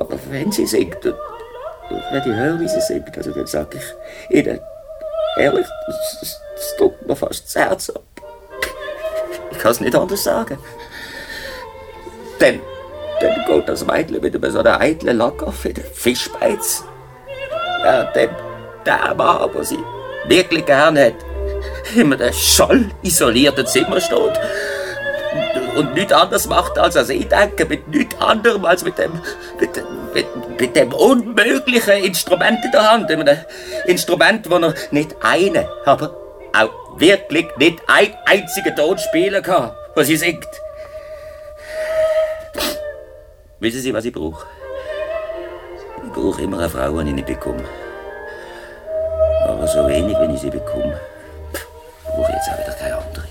Aber 0.00 0.18
wenn 0.30 0.50
sie 0.50 0.64
singt, 0.64 1.04
und 1.04 1.14
wenn 2.10 2.22
ich 2.22 2.34
höre, 2.34 2.58
wie 2.58 2.68
sie 2.68 2.80
singt, 2.80 3.14
also 3.14 3.30
dann 3.32 3.46
sage 3.46 3.76
ich 3.76 4.34
ihnen, 4.34 4.58
ehrlich, 5.36 5.66
das, 5.86 6.40
das 6.56 6.76
tut 6.78 7.06
mir 7.06 7.14
fast 7.14 7.44
das 7.44 7.54
Herz 7.56 7.90
ab. 7.90 8.02
Ich 9.50 9.58
kann 9.58 9.72
es 9.72 9.80
nicht 9.80 9.94
anders 9.94 10.24
sagen. 10.24 10.56
Denn 12.40 12.58
dann 13.20 13.44
geht 13.46 13.68
das 13.68 13.84
Mädchen 13.84 14.22
mit 14.22 14.50
so 14.50 14.60
einer 14.60 14.80
eitlen 14.80 15.18
Lack 15.18 15.42
auf 15.42 15.60
den 15.62 15.76
Fischbeiz. 15.76 16.84
Ja, 17.84 18.04
dann 18.04 18.30
der 18.86 19.14
Mann, 19.14 19.50
der 19.52 19.64
sie 19.64 19.78
wirklich 20.26 20.64
gerne 20.64 21.08
hat, 21.08 21.31
in 21.94 22.12
einem 22.12 22.32
schall 22.32 22.86
isolierten 23.02 23.66
Zimmer 23.66 24.00
steht 24.00 24.38
und 25.76 25.94
nichts 25.94 26.12
anderes 26.12 26.46
macht, 26.46 26.78
als 26.78 26.96
an 26.96 27.06
sie 27.06 27.24
denken, 27.24 27.68
mit 27.68 27.88
nichts 27.88 28.20
anderem 28.20 28.64
als 28.64 28.84
mit 28.84 28.98
dem, 28.98 29.12
mit, 29.58 29.70
mit, 30.14 30.60
mit 30.60 30.76
dem 30.76 30.92
unmöglichen 30.92 32.04
Instrument 32.04 32.64
in 32.64 32.70
der 32.70 32.90
Hand. 32.90 33.10
Einem 33.10 33.28
Instrument, 33.86 34.50
wo 34.50 34.56
er 34.56 34.74
nicht 34.90 35.16
eine, 35.20 35.68
aber 35.84 36.14
auch 36.52 36.98
wirklich 36.98 37.48
nicht 37.56 37.80
ein 37.86 38.14
einzigen 38.26 38.76
Ton 38.76 38.98
spielen 38.98 39.42
kann, 39.42 39.72
was 39.94 40.06
sie 40.06 40.16
singt. 40.16 40.48
Wissen 43.60 43.80
Sie, 43.80 43.94
was 43.94 44.04
ich 44.04 44.12
brauche? 44.12 44.44
Ich 46.04 46.12
brauche 46.12 46.42
immer 46.42 46.58
eine 46.58 46.68
Frau, 46.68 47.00
die 47.00 47.10
ich 47.10 47.14
nicht 47.14 47.26
bekomme. 47.26 47.64
Aber 49.46 49.66
so 49.68 49.86
wenig, 49.86 50.16
wenn 50.18 50.34
ich 50.34 50.40
sie 50.40 50.50
bekomme, 50.50 51.00
ich 52.42 52.48
jetzt 52.48 52.58
auch 52.58 52.58
wieder 52.58 52.76
keine 52.76 52.96
andere. 52.96 53.24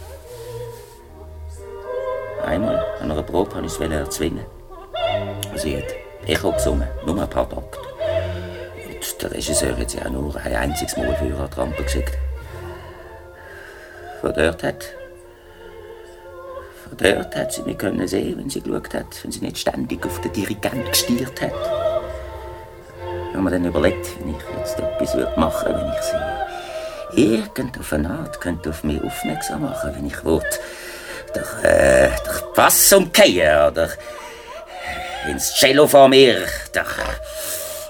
Einmal 2.46 2.86
an 3.02 3.12
einer 3.12 3.24
Probe 3.24 3.54
wollte 3.54 3.68
ich 3.68 3.74
es 3.74 3.92
erzwingen. 3.92 4.46
Sie 5.56 5.78
hat 5.78 5.94
Echo 6.26 6.52
gesungen, 6.52 6.88
nur 7.06 7.22
ein 7.22 7.30
paar 7.30 7.50
Takte. 7.50 7.80
Und 8.88 9.22
der 9.22 9.32
Regisseur 9.32 9.78
hat 9.78 9.90
sie 9.90 10.02
auch 10.02 10.10
nur 10.10 10.36
ein 10.36 10.56
einziges 10.56 10.98
Mal 10.98 11.16
für 11.16 11.26
ihre 11.26 11.50
Trampe 11.50 11.84
geschickt. 11.84 12.18
Von 14.22 14.34
dort 14.34 14.64
hat 14.64 14.86
Dort 16.98 17.36
hat 17.36 17.54
sie 17.54 17.64
mich 17.64 17.78
können 17.78 18.06
sehen, 18.08 18.38
wenn 18.38 18.50
sie 18.50 18.62
geschaut 18.62 18.94
hat, 18.94 19.24
wenn 19.24 19.32
sie 19.32 19.40
nicht 19.40 19.58
ständig 19.58 20.06
auf 20.06 20.20
den 20.22 20.34
Dirigent 20.34 20.88
gestiert 20.90 21.42
hat. 21.42 21.54
Ich 23.30 23.34
habe 23.34 23.42
mir 23.42 23.50
dann 23.50 23.66
überlegt, 23.66 24.20
wenn 24.20 24.36
ich 24.36 24.42
jetzt 24.58 24.78
etwas 24.78 25.16
machen 25.38 25.68
würde, 25.68 25.82
wenn 25.82 25.94
ich 25.94 26.02
sie 26.02 26.18
irgend 27.14 27.80
auf 27.80 27.94
eine 27.94 28.10
Art 28.10 28.40
könnte 28.42 28.70
auf 28.70 28.84
mich 28.84 29.02
aufmerksam 29.02 29.62
machen, 29.62 29.96
wenn 29.96 30.08
ich 30.08 30.24
wollte, 30.24 30.60
durch, 31.34 31.64
äh, 31.64 32.10
durch 32.24 32.54
Pass 32.54 32.94
umgehen 32.94 33.68
oder 33.68 33.90
ins 35.28 35.54
Cello 35.56 35.88
vor 35.88 36.08
mir, 36.08 36.46
durch, 36.74 36.98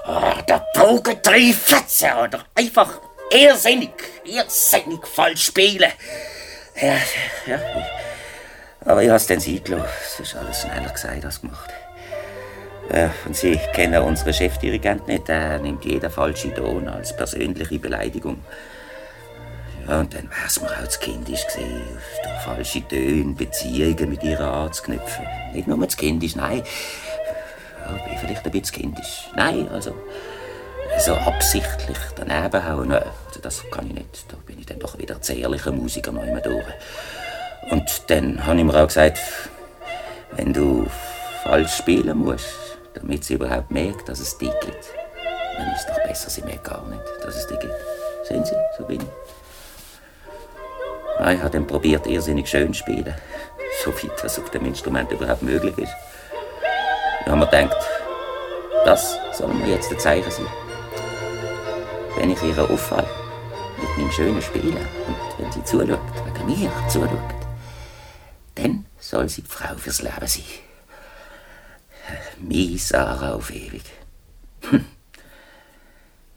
oh, 0.08 0.42
der 0.48 0.66
Bogen 0.74 1.54
fetzen 1.54 2.10
oder 2.24 2.40
einfach 2.56 3.00
irrsinnig, 3.32 3.94
irrsinnig 4.26 5.06
falsch 5.08 5.46
spielen. 5.46 5.92
Ja, 6.82 6.96
ja, 7.46 7.60
aber 8.86 9.04
ich 9.04 9.10
habe 9.10 9.18
es 9.18 9.28
dann 9.28 9.40
sein 9.40 9.64
gelassen. 9.64 9.88
Es 10.04 10.20
ist 10.20 10.36
alles 10.36 10.62
schneller 10.62 10.90
gesagt 10.90 11.26
als 11.26 11.42
gemacht. 11.42 11.70
Äh, 12.90 13.10
und 13.26 13.36
Sie 13.36 13.60
kennen 13.74 14.02
unseren 14.02 14.34
Chefdirigent 14.34 15.08
nicht, 15.08 15.28
der 15.28 15.60
nimmt 15.60 15.86
jeden 15.86 16.10
falschen 16.10 16.54
Ton 16.56 16.88
als 16.88 17.16
persönliche 17.16 17.80
Beleidigung. 17.80 18.44
Ja, 19.88 20.00
und 20.00 20.14
dann 20.14 20.30
wäre 20.30 20.48
es 20.48 20.62
mir 20.62 20.70
auch 20.70 20.88
zu 20.88 21.00
kindisch 21.00 21.46
gewesen, 21.48 21.98
durch 22.24 22.42
falsche 22.44 22.88
Töne 22.88 23.34
Beziehungen 23.34 24.10
mit 24.10 24.24
ihr 24.24 24.40
anzuknüpfen. 24.40 25.26
Nicht 25.54 25.68
nur 25.68 25.90
zu 25.90 25.98
kindisch, 25.98 26.36
nein. 26.36 26.64
Ja, 27.86 27.92
bin 28.06 28.18
vielleicht 28.18 28.46
ein 28.46 28.52
bisschen 28.52 28.82
kindisch. 28.82 29.30
Nein, 29.36 29.68
also 29.70 29.94
so 31.00 31.16
absichtlich 31.16 31.98
daneben 32.16 32.68
hauen, 32.68 32.92
also 32.92 33.40
das 33.42 33.64
kann 33.72 33.88
ich 33.88 33.94
nicht. 33.94 34.26
Da 34.32 34.38
bin 34.46 34.60
ich 34.60 34.66
dann 34.66 34.80
doch 34.80 34.98
wieder 34.98 35.16
ein 35.16 35.38
ehrlicher 35.38 35.72
Musiker 35.72 36.12
noch 36.12 36.24
durch. 36.42 36.66
Und 37.70 38.04
dann 38.08 38.46
habe 38.46 38.60
ich 38.60 38.64
mir 38.66 38.76
auch 38.76 38.88
gesagt, 38.88 39.20
wenn 40.34 40.54
du 40.54 40.86
falsch 41.44 41.78
spielen 41.78 42.18
musst, 42.18 42.46
damit 42.94 43.24
sie 43.24 43.36
überhaupt 43.36 43.72
merkt, 43.72 44.08
dass 44.10 44.20
es 44.20 44.38
dich 44.38 44.52
gibt, 44.62 44.90
dann 45.58 45.74
ist 45.74 45.82
es 45.82 45.88
doch 45.88 46.04
besser, 46.04 46.30
sie 46.30 46.42
merkt 46.42 46.64
gar 46.66 46.86
nicht, 46.88 47.02
dass 47.24 47.36
es 47.36 47.48
dich 47.48 47.60
gibt. 47.60 47.76
Sehen 48.28 48.46
Sie, 48.46 48.56
so 48.78 48.86
bin 48.86 49.02
ich. 49.02 49.41
Ich 51.30 51.40
habe 51.40 51.52
dann 51.52 51.68
probiert, 51.68 52.08
irrsinnig 52.08 52.50
schön 52.50 52.74
zu 52.74 52.80
spielen. 52.80 53.14
so 53.84 53.94
weit, 53.94 54.24
was 54.24 54.40
auf 54.40 54.50
dem 54.50 54.66
Instrument 54.66 55.12
überhaupt 55.12 55.44
möglich 55.44 55.78
ist. 55.78 55.94
Da 57.26 57.32
haben 57.32 57.40
wir 57.42 57.46
gedacht, 57.46 57.78
das 58.86 59.20
soll 59.32 59.54
mir 59.54 59.68
jetzt 59.68 59.92
ein 59.92 60.00
Zeichen 60.00 60.32
sein. 60.32 60.48
Wenn 62.18 62.32
ich 62.32 62.42
ihr 62.42 62.58
auffalle, 62.58 63.08
mit 63.80 63.98
meinem 63.98 64.12
schönen 64.12 64.42
Spielen, 64.42 64.76
und 64.76 65.18
wenn 65.38 65.52
sie 65.52 65.64
zuschaut, 65.64 66.00
wegen 66.26 66.46
mir 66.48 66.72
zuschaut, 66.90 67.20
dann 68.56 68.86
soll 69.00 69.30
sie 69.30 69.44
die 69.44 69.50
Frau 69.50 69.76
fürs 69.76 70.02
Leben 70.02 70.28
sein. 70.28 70.44
Meine 72.40 72.78
Sarah 72.78 73.36
auf 73.36 73.52
ewig. 73.52 73.84
Hm. 74.70 74.86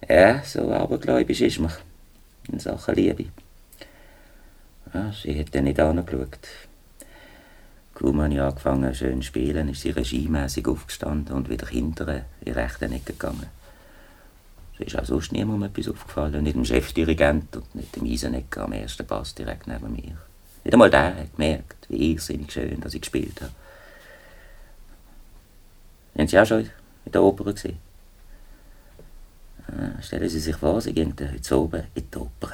Ja, 0.08 0.42
so 0.44 0.70
abergläubisch 0.70 1.40
ist 1.40 1.58
man 1.58 1.72
in 2.52 2.58
Sachen 2.58 2.94
Liebe. 2.94 3.26
Ja, 4.94 5.12
sie 5.12 5.38
hat 5.38 5.52
dann 5.54 5.64
nicht 5.64 5.80
angeschaut. 5.80 6.38
Kaum 7.94 8.22
habe 8.22 8.32
ich 8.32 8.40
angefangen 8.40 8.94
schön 8.94 9.22
zu 9.22 9.26
spielen, 9.26 9.68
ist 9.68 9.80
sie 9.80 9.90
regiemässig 9.90 10.68
aufgestanden 10.68 11.34
und 11.34 11.48
wieder 11.48 11.66
hinterher 11.66 12.26
in 12.42 12.54
rechten 12.54 12.92
Ecke 12.92 13.12
gegangen. 13.12 13.46
Es 14.78 14.86
ist 14.86 14.98
auch 14.98 15.04
sonst 15.04 15.32
niemandem 15.32 15.70
etwas 15.70 15.88
aufgefallen, 15.88 16.44
nicht 16.44 16.56
dem 16.56 16.64
Chefdirigent 16.64 17.56
und 17.56 17.74
nicht 17.74 17.94
dem 17.94 18.04
Eisenecker 18.04 18.62
am 18.62 18.72
ersten 18.72 19.06
Pass 19.06 19.34
direkt 19.34 19.66
neben 19.66 19.92
mir. 19.92 20.16
Nicht 20.64 20.72
einmal 20.72 20.90
der 20.90 21.16
hat 21.16 21.36
gemerkt, 21.36 21.86
wie 21.88 22.12
irrsinnig 22.12 22.52
schön, 22.52 22.80
dass 22.80 22.94
ich 22.94 23.00
gespielt 23.00 23.40
habe. 23.40 23.52
Haben 26.16 26.28
Sie 26.28 26.38
auch 26.38 26.46
schon 26.46 26.70
in 27.04 27.12
der 27.12 27.22
Oper 27.22 27.52
gesehen? 27.52 27.78
Ah, 29.68 30.00
stellen 30.02 30.28
Sie 30.28 30.40
sich 30.40 30.56
vor, 30.56 30.80
Sie 30.80 30.92
gehen 30.92 31.14
heute 31.18 31.58
oben 31.58 31.82
in 31.94 32.10
die 32.10 32.18
Oper. 32.18 32.52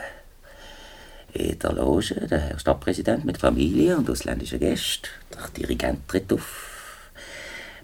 In 1.33 1.59
der 1.59 1.73
Loge 1.73 2.15
der 2.15 2.41
Herr 2.41 2.59
Stadtpräsident 2.59 3.25
mit 3.25 3.39
Familie 3.39 3.97
und 3.97 4.11
ausländischen 4.11 4.59
Gästen. 4.59 5.09
Der 5.35 5.49
Dirigent 5.49 6.09
tritt 6.09 6.33
auf. 6.33 6.81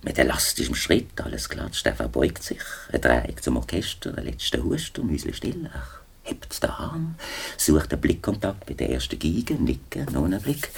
Mit 0.03 0.18
elastischem 0.18 0.74
Schritt, 0.74 1.20
alles 1.20 1.49
klatscht, 1.49 1.86
er 1.86 1.94
verbeugt 1.94 2.42
sich. 2.42 2.61
Er 2.92 2.99
dreht 2.99 3.42
zum 3.42 3.57
Orchester, 3.57 4.16
ein 4.16 4.24
letzter 4.24 4.62
Hust 4.62 4.99
und 4.99 5.11
Müsli 5.11 5.32
still. 5.32 5.70
Ach, 5.72 6.01
hebt 6.22 6.62
den 6.62 6.70
Arm, 6.70 7.14
sucht 7.57 7.92
den 7.92 8.01
Blickkontakt 8.01 8.68
mit 8.68 8.80
der 8.80 8.90
ersten 8.90 9.18
Geige, 9.18 9.55
nicken, 9.55 10.07
noch 10.12 10.24
einen 10.24 10.40
Blick. 10.40 10.70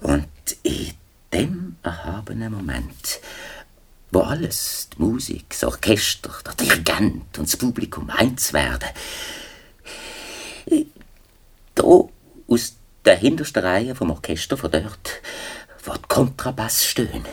Und 0.00 0.28
in 0.62 0.92
dem 1.32 1.76
erhabenen 1.82 2.52
Moment, 2.52 3.20
wo 4.10 4.20
alles, 4.20 4.88
die 4.96 5.02
Musik, 5.02 5.46
das 5.50 5.64
Orchester, 5.64 6.30
der 6.44 6.54
Dirigent 6.54 7.38
und 7.38 7.46
das 7.46 7.56
Publikum 7.56 8.10
eins 8.10 8.52
werden, 8.52 8.88
da 11.82 12.08
aus 12.52 12.76
der 13.04 13.16
hintersten 13.16 13.64
Reihe 13.64 13.94
vom 13.94 14.10
Orchester 14.10 14.56
von 14.56 14.70
dort 14.70 15.20
wird 15.84 16.08
Kontrabass 16.08 16.84
stöhnen. 16.84 17.26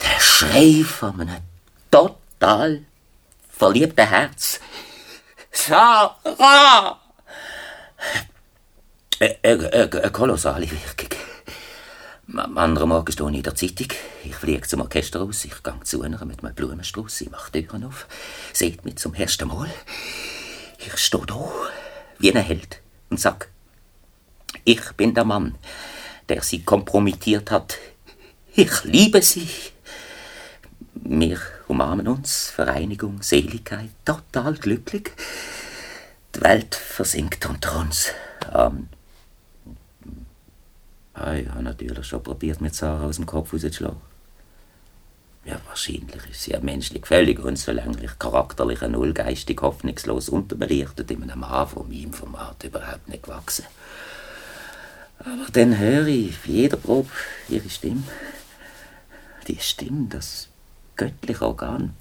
Der 0.00 0.20
Schrei 0.20 0.84
von 0.84 1.20
einem 1.20 1.42
total 1.90 2.84
verliebten 3.48 4.08
Herz. 4.08 4.60
Sarah! 5.50 7.00
Eine, 9.20 9.38
eine, 9.42 9.72
eine 9.72 10.10
kolossale 10.10 10.70
Wirkung. 10.70 11.18
Am 12.36 12.58
anderen 12.58 12.88
Morgen 12.88 13.12
stehe 13.12 13.30
ich 13.30 13.36
in 13.36 13.42
der 13.42 13.54
Zeitung. 13.54 13.88
Ich 14.24 14.34
fliege 14.34 14.66
zum 14.66 14.80
Orchester 14.80 15.22
aus. 15.22 15.44
Ich 15.44 15.62
gehe 15.62 15.80
zu 15.84 16.02
einer 16.02 16.24
mit 16.24 16.42
einem 16.42 16.54
Blumenstrauß. 16.54 17.20
Ich 17.22 17.30
mache 17.30 17.52
Türen 17.52 17.84
auf. 17.84 18.06
Seht 18.52 18.84
mich 18.84 18.96
zum 18.96 19.14
ersten 19.14 19.48
Mal. 19.48 19.70
Ich 20.78 20.96
stehe 20.98 21.26
da 21.26 21.48
wie 22.18 22.34
ein 22.34 22.42
Held 22.42 22.83
und 23.14 23.20
sag, 23.20 23.48
ich 24.64 24.82
bin 24.96 25.14
der 25.14 25.24
Mann, 25.24 25.54
der 26.28 26.42
sie 26.42 26.64
kompromittiert 26.64 27.52
hat. 27.52 27.78
Ich 28.56 28.82
liebe 28.82 29.22
sie. 29.22 29.48
Wir 30.94 31.38
umarmen 31.68 32.08
uns, 32.08 32.50
Vereinigung, 32.50 33.22
Seligkeit, 33.22 33.90
total 34.04 34.54
glücklich. 34.54 35.12
Die 36.34 36.40
Welt 36.40 36.74
versinkt 36.74 37.46
unter 37.46 37.78
uns. 37.78 38.08
Ah, 38.50 38.72
ich 41.34 41.48
habe 41.48 41.62
natürlich 41.62 42.04
schon 42.04 42.24
probiert, 42.24 42.60
mit 42.60 42.74
Sarah 42.74 43.06
aus 43.06 43.14
dem 43.16 43.26
Kopf 43.26 43.52
rauszuschlagen. 43.52 44.13
Ja, 45.44 45.60
wahrscheinlich 45.66 46.22
ist 46.30 46.42
sie 46.42 46.52
ja 46.52 46.60
menschlich 46.60 47.06
völlig 47.06 47.38
unzulänglich, 47.38 48.18
charakterlich 48.18 48.80
nullgeistig, 48.80 49.60
hoffnungslos 49.60 50.30
unterbelichtet 50.30 51.10
in 51.10 51.22
einem 51.22 51.40
Mann 51.40 51.68
von 51.68 51.86
meinem 51.88 52.14
Format 52.14 52.64
überhaupt 52.64 53.08
nicht 53.08 53.24
gewachsen. 53.24 53.66
Aber 55.18 55.46
dann 55.52 55.78
höre 55.78 56.06
ich 56.06 56.38
bei 56.40 56.50
jeder 56.50 56.78
Probe 56.78 57.10
ihre 57.48 57.68
Stimme. 57.68 58.02
Die 59.46 59.58
Stimme, 59.60 60.06
das 60.08 60.48
göttliche 60.96 61.44
Organ. 61.44 61.94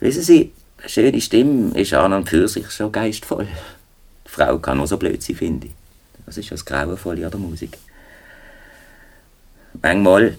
Wissen 0.00 0.22
Sie, 0.22 0.52
eine 0.78 0.88
schöne 0.88 1.20
Stimme 1.20 1.78
ist 1.78 1.92
an 1.92 2.14
und 2.14 2.28
für 2.28 2.48
sich 2.48 2.70
schon 2.70 2.90
geistvoll. 2.90 3.48
Die 4.26 4.30
Frau 4.30 4.58
kann 4.58 4.78
nur 4.78 4.86
so 4.86 4.96
blöd 4.96 5.22
sein, 5.22 5.36
finde 5.36 5.66
ich. 5.66 5.72
Das 6.24 6.38
ist 6.38 6.50
das 6.50 6.64
Grauenvolle 6.64 7.24
an 7.24 7.30
der 7.30 7.40
Musik. 7.40 7.76
Manchmal 9.82 10.38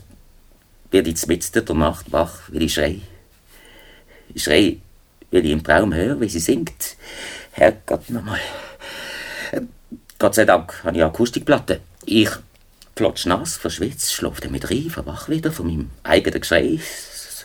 werde 0.92 1.10
ich 1.10 1.28
mitten 1.28 1.66
der 1.66 1.76
Nacht 1.76 2.12
wach, 2.12 2.42
weil 2.50 2.64
ich 2.64 2.74
schrei. 2.74 3.02
Ich 4.34 4.44
schrei, 4.44 4.78
weil 5.32 5.46
ich 5.46 5.52
im 5.52 5.64
Traum 5.64 5.94
höre, 5.94 6.20
wie 6.20 6.30
sie 6.30 6.40
singt. 6.40 6.96
Herrgott 7.52 8.10
nochmal. 8.10 8.40
Gott 10.20 10.36
sei 10.36 10.46
Dank 10.46 10.84
habe 10.84 10.98
ich 10.98 11.04
Akustikplatte. 11.04 11.82
Ich 12.06 12.30
flotsch 12.96 13.26
nass, 13.26 13.58
verschwitzt, 13.58 14.14
schlafe 14.14 14.42
damit 14.42 14.70
rein, 14.70 14.90
verwach 14.90 15.28
wieder 15.30 15.52
von 15.52 15.68
meinem 15.68 15.92
eigenen 16.04 16.40
Geschrei. 16.40 16.80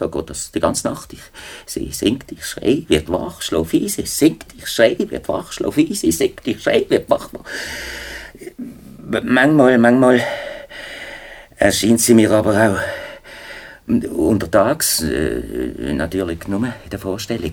So 0.00 0.08
geht 0.08 0.30
das 0.30 0.52
die 0.52 0.60
ganze 0.60 0.86
Nacht. 0.88 1.12
Ich, 1.12 1.20
sie 1.66 1.90
singt, 1.92 2.30
ich 2.32 2.44
schrei, 2.44 2.84
wird 2.88 3.08
wach, 3.10 3.42
schlaf 3.42 3.74
ein, 3.74 3.88
sie 3.88 4.06
singt, 4.06 4.46
ich 4.56 4.68
schrei, 4.68 4.96
wird 4.98 5.28
wach, 5.28 5.52
schlaf 5.52 5.76
ein, 5.76 5.92
sie 5.92 6.12
singt, 6.12 6.40
ich 6.44 6.62
schrei, 6.62 6.86
wird 6.88 7.10
wach. 7.10 7.28
Manchmal, 8.98 9.76
manchmal 9.78 10.22
erscheint 11.56 12.00
sie 12.00 12.14
mir 12.14 12.30
aber 12.30 12.54
auch 12.54 12.99
untertags, 13.90 15.02
äh, 15.02 15.92
natürlich 15.92 16.46
nur 16.48 16.66
in 16.66 16.90
der 16.90 16.98
Vorstellung. 16.98 17.52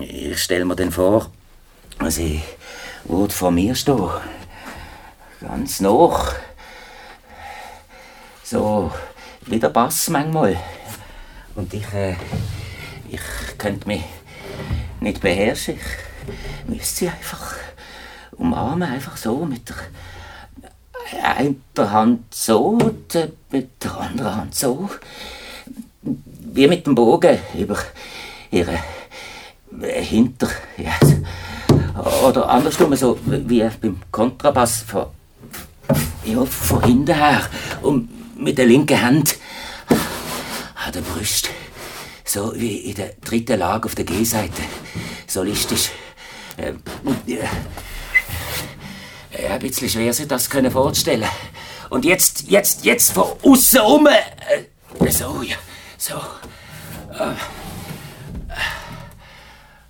Ich 0.00 0.42
stelle 0.42 0.64
mir 0.64 0.76
dann 0.76 0.90
vor, 0.90 1.30
sie 2.08 2.42
würde 3.04 3.32
vor 3.32 3.50
mir 3.50 3.74
stehen. 3.74 4.10
Ganz 5.40 5.80
noch. 5.80 6.34
So 8.42 8.90
wie 9.46 9.58
der 9.58 9.68
Bass 9.68 10.08
manchmal. 10.08 10.56
Und 11.54 11.72
ich, 11.72 11.92
äh, 11.94 12.16
ich 13.08 13.20
könnte 13.58 13.86
mich 13.86 14.02
nicht 15.00 15.20
beherrschen. 15.20 15.76
Ich 15.76 16.68
müsste 16.68 16.96
sie 16.96 17.08
einfach 17.08 17.54
umarmen, 18.32 18.90
einfach 18.90 19.16
so 19.16 19.44
mit 19.44 19.68
der 19.68 19.76
einen 21.22 21.62
Hand 21.76 22.34
so, 22.34 22.78
mit 23.50 23.84
der 23.84 23.96
anderen 23.98 24.36
Hand 24.36 24.54
so. 24.54 24.90
Wie 26.02 26.66
mit 26.66 26.86
dem 26.86 26.94
Bogen 26.94 27.38
über 27.54 27.78
ihre 28.50 28.78
Hinter... 29.80 30.48
Ja, 30.76 30.92
oder 32.24 32.48
andersrum, 32.48 32.94
so 32.96 33.18
wie 33.24 33.68
beim 33.80 34.00
Kontrabass 34.10 34.82
von, 34.82 35.06
ja, 36.24 36.44
von 36.44 36.82
hinten 36.82 37.14
her. 37.14 37.42
Und 37.82 38.08
mit 38.36 38.58
der 38.58 38.66
linken 38.66 39.00
Hand 39.00 39.36
an 39.88 40.92
der 40.92 41.00
Brust. 41.00 41.50
So 42.24 42.52
wie 42.54 42.76
in 42.76 42.94
der 42.94 43.14
dritten 43.24 43.58
Lage 43.58 43.86
auf 43.86 43.94
der 43.94 44.04
G-Seite. 44.04 44.62
Solistisch. 45.26 45.90
Äh, 46.56 46.72
ja, 49.42 49.54
ein 49.54 49.60
bisschen 49.60 49.88
schwer 49.88 50.12
sich 50.12 50.28
das 50.28 50.50
können 50.50 50.70
vorzustellen. 50.70 51.28
Und 51.88 52.04
jetzt, 52.04 52.48
jetzt, 52.48 52.84
jetzt 52.84 53.12
von 53.12 53.32
außen 53.42 53.80
um. 53.80 54.06
Äh, 54.06 55.10
so, 55.10 55.42
ja, 55.42 55.56
so. 55.96 56.14
Äh, 57.12 57.34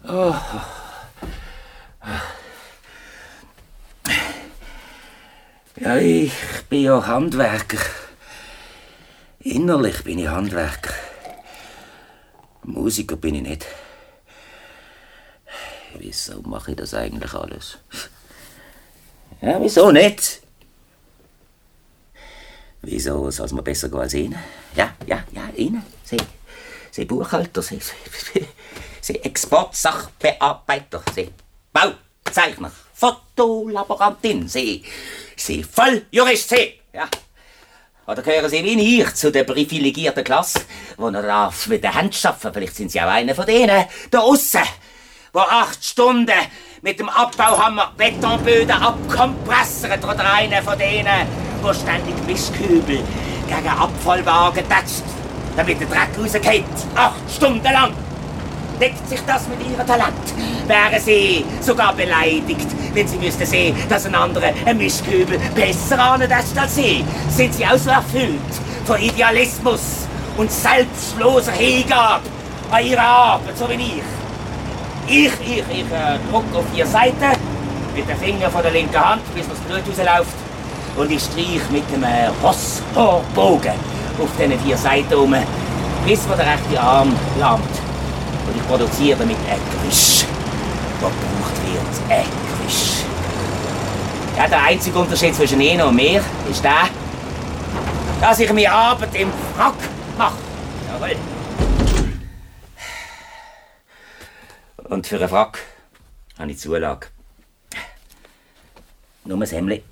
oh. 0.09 0.34
Ja, 5.76 5.96
ich 5.96 6.32
bin 6.68 6.82
ja 6.82 7.07
Handwerker. 7.07 7.78
Innerlich 9.40 10.05
bin 10.05 10.18
ich 10.18 10.28
Handwerker. 10.28 10.92
Musiker 12.62 13.16
bin 13.16 13.36
ich 13.36 13.42
nicht. 13.42 13.66
Wieso 15.96 16.42
mache 16.42 16.72
ich 16.72 16.76
das 16.76 16.92
eigentlich 16.92 17.32
alles? 17.32 17.78
Ja, 19.43 19.59
wieso 19.61 19.91
nicht? 19.91 20.43
Wieso 22.82 23.30
soll 23.30 23.47
es 23.47 23.53
mir 23.53 23.62
besser 23.62 23.88
gehen 23.88 24.01
als 24.01 24.14
Ihnen? 24.14 24.38
Ja, 24.76 24.95
ja, 25.07 25.24
ja, 25.32 25.49
Ihnen. 25.57 25.82
Sie, 26.05 26.18
Sie 26.91 27.07
Buchhalter, 27.07 27.62
Sie, 27.62 27.78
Sie, 29.01 29.18
Exportsachbearbeiter, 29.22 31.03
Sie 31.14 31.30
Bauzeichner, 31.72 32.70
Fotolaborantin, 32.93 34.47
Sie, 34.49 34.84
Sie 35.36 35.62
Volljurist, 35.62 36.51
Sie 36.51 36.80
Ja. 36.93 37.09
Oder 38.07 38.22
gehören 38.22 38.51
Sie 38.51 38.64
wie 38.64 39.01
ich 39.01 39.14
zu 39.14 39.30
der 39.30 39.45
privilegierten 39.45 40.24
Klasse, 40.24 40.61
wo 40.97 41.09
er 41.09 41.22
darf 41.22 41.66
mit 41.68 41.82
der 41.82 41.95
Hand 41.95 42.14
schaffen? 42.14 42.53
Vielleicht 42.53 42.76
sind 42.76 42.91
Sie 42.91 43.01
auch 43.01 43.07
einer 43.07 43.34
von 43.34 43.47
denen, 43.47 43.86
da 44.11 44.18
aussen, 44.20 44.62
wo 45.32 45.40
acht 45.40 45.84
Stunden 45.84 46.32
mit 46.82 46.98
dem 46.98 47.08
Abbauhammer 47.08 47.92
Betonböden 47.96 48.70
abkompressert 48.70 50.02
oder 50.02 50.32
einer 50.32 50.62
von 50.62 50.78
denen, 50.78 51.26
wo 51.62 51.72
ständig 51.72 52.14
Mistkübel 52.26 53.02
gegen 53.46 53.68
Abfallwagen 53.68 54.64
tätscht, 54.68 55.04
damit 55.56 55.80
der 55.80 55.86
Dreck 55.86 56.08
rausgeht. 56.18 56.64
Acht 56.94 57.30
Stunden 57.34 57.62
lang. 57.62 57.92
Deckt 58.80 59.08
sich 59.08 59.20
das 59.26 59.46
mit 59.46 59.60
ihrem 59.60 59.86
Talent? 59.86 60.14
Wären 60.66 61.00
sie 61.00 61.44
sogar 61.60 61.92
beleidigt, 61.92 62.66
wenn 62.94 63.06
sie 63.06 63.18
müssten 63.18 63.44
sehen, 63.44 63.76
dass 63.90 64.06
ein 64.06 64.14
anderer 64.14 64.52
ein 64.64 64.78
Mistkübel 64.78 65.38
besser 65.54 65.98
antätscht 65.98 66.56
als 66.56 66.76
sie? 66.76 67.04
Sind 67.28 67.54
sie 67.54 67.66
auch 67.66 67.76
so 67.76 67.90
erfüllt 67.90 68.40
von 68.86 68.98
Idealismus 69.00 70.08
und 70.38 70.50
selbstloser 70.50 71.52
Hingabe 71.52 72.24
an 72.70 72.84
ihre 72.84 73.02
Arbeit, 73.02 73.58
so 73.58 73.68
wie 73.68 73.74
ich? 73.74 74.19
Ich, 75.12 75.32
ich, 75.40 75.58
ich 75.58 75.92
äh, 75.92 76.18
druck 76.30 76.44
auf 76.54 76.64
vier 76.72 76.86
Seiten 76.86 77.32
mit 77.96 78.08
dem 78.08 78.16
Finger 78.16 78.48
von 78.48 78.62
der 78.62 78.70
linken 78.70 78.96
Hand, 78.96 79.22
bis 79.34 79.44
das 79.48 79.58
Blut 79.58 79.80
rausläuft. 79.80 80.36
Und 80.96 81.11
ich 81.11 81.20
streich 81.20 81.68
mit 81.68 81.82
dem 81.92 82.04
äh, 82.04 82.28
Rosshaarbogen 82.40 83.72
auf 84.22 84.28
diesen 84.38 84.61
vier 84.61 84.76
Seiten 84.76 85.14
um, 85.14 85.34
bis 86.06 86.28
mir 86.28 86.36
der 86.36 86.46
rechte 86.46 86.80
Arm 86.80 87.12
lahmt. 87.40 87.64
Und 88.46 88.56
ich 88.56 88.68
produziere 88.68 89.18
damit 89.18 89.36
ein 89.50 89.58
Gewisch, 89.82 90.26
was 91.00 91.11
gebraucht 91.11 91.56
wird. 91.66 92.18
Ein 92.18 92.26
Gewisch. 92.58 93.02
Ja, 94.38 94.46
der 94.46 94.62
einzige 94.62 94.96
Unterschied 94.96 95.34
zwischen 95.34 95.61
Ihnen 95.61 95.82
und 95.82 95.96
mir 95.96 96.22
ist 96.48 96.62
der, 96.62 96.86
dass 98.20 98.38
ich 98.38 98.52
meine 98.52 98.70
Arbeit 98.70 99.12
im 99.16 99.32
Frack 99.56 99.74
mache. 100.16 100.34
Jawohl. 100.88 101.16
Und 104.91 105.07
für 105.07 105.18
einen 105.18 105.28
Frack 105.28 105.61
habe 106.36 106.51
ich 106.51 106.59
Zulage. 106.59 107.07
Nur 109.24 109.41
ein 109.41 109.49
Hemd 109.49 109.84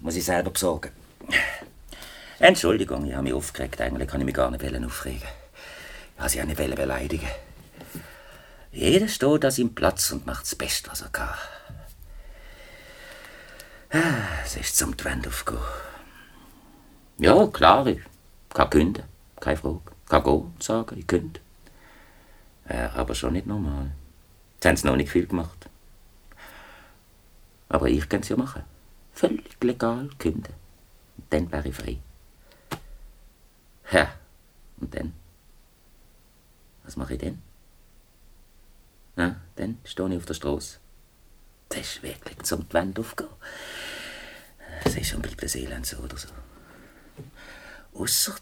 muss 0.00 0.16
ich 0.16 0.24
selber 0.24 0.50
besorgen. 0.50 0.90
Entschuldigung, 2.38 3.04
ich 3.04 3.12
habe 3.12 3.24
mich 3.24 3.34
aufgeregt. 3.34 3.78
Eigentlich 3.78 4.08
kann 4.08 4.22
ich 4.22 4.24
mich 4.24 4.34
gar 4.34 4.50
nicht 4.50 4.64
aufregen. 4.64 5.28
Ich 6.14 6.18
habe 6.18 6.30
sie 6.30 6.40
auch 6.40 6.46
nicht 6.46 6.56
beleidigen. 6.56 7.28
Jeder 8.72 9.08
steht 9.08 9.44
an 9.44 9.50
seinem 9.50 9.74
Platz 9.74 10.12
und 10.12 10.24
macht 10.24 10.44
das 10.44 10.54
Beste, 10.54 10.90
was 10.90 11.02
er 11.02 11.10
kann. 11.10 11.34
Es 14.46 14.56
ist 14.56 14.78
zum 14.78 14.94
Wände 15.04 15.28
aufgehen. 15.28 15.58
Ja, 17.18 17.46
klar, 17.48 17.86
ich 17.86 18.00
kann 18.48 18.70
künden. 18.70 19.04
Keine 19.40 19.58
Frage. 19.58 19.80
Ich 20.04 20.08
kann 20.08 20.22
gehen 20.22 20.32
und 20.32 20.62
sagen, 20.62 20.98
ich 20.98 21.06
könnte. 21.06 21.40
Ja, 22.70 22.92
aber 22.94 23.14
schon 23.14 23.34
nicht 23.34 23.46
normal. 23.46 23.90
Jetzt 24.58 24.66
haben 24.66 24.76
sie 24.76 24.86
noch 24.88 24.96
nicht 24.96 25.12
viel 25.12 25.28
gemacht. 25.28 25.70
Aber 27.68 27.88
ich 27.88 28.08
kann 28.08 28.22
es 28.22 28.28
ja 28.28 28.36
machen. 28.36 28.64
Völlig 29.12 29.62
legal 29.62 30.10
künden. 30.18 30.52
Und 31.16 31.24
dann 31.30 31.52
wäre 31.52 31.68
ich 31.68 31.76
frei. 31.76 31.98
Ja, 33.92 34.12
und 34.80 34.92
dann? 34.92 35.12
Was 36.82 36.96
mache 36.96 37.14
ich 37.14 37.20
denn? 37.20 37.40
Na, 39.14 39.40
dann 39.54 39.78
stehe 39.84 40.08
ich 40.08 40.16
auf 40.16 40.26
der 40.26 40.34
Straße. 40.34 40.78
Das 41.68 41.78
ist 41.78 42.02
wirklich 42.02 42.42
zum 42.42 42.68
die 42.68 42.74
Wände 42.74 43.00
aufgehen. 43.00 43.28
Es 44.84 44.96
ist 44.96 45.08
schon 45.08 45.22
bleibt 45.22 45.40
das 45.40 45.54
Elend 45.54 45.86
so 45.86 45.98
oder 45.98 46.16
so. 46.16 46.28
Ausser 47.94 48.34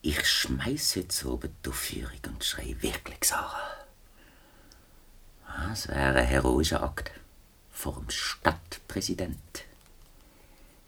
ich 0.00 0.24
schmeiß 0.26 0.94
jetzt 0.94 1.24
oben 1.24 1.54
die 1.64 1.68
Aufführung 1.68 2.18
und 2.28 2.44
schrei 2.44 2.76
wirklich 2.80 3.24
Sarah. 3.24 3.77
Das 5.66 5.88
wäre 5.88 6.20
ein 6.20 6.26
heroischer 6.26 6.82
Akt 6.82 7.10
vor 7.70 7.94
dem 7.94 8.10
Stadtpräsident. 8.10 9.64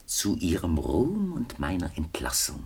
Zu 0.06 0.36
ihrem 0.36 0.78
Ruhm 0.78 1.32
und 1.32 1.58
meiner 1.58 1.96
Entlassung. 1.96 2.62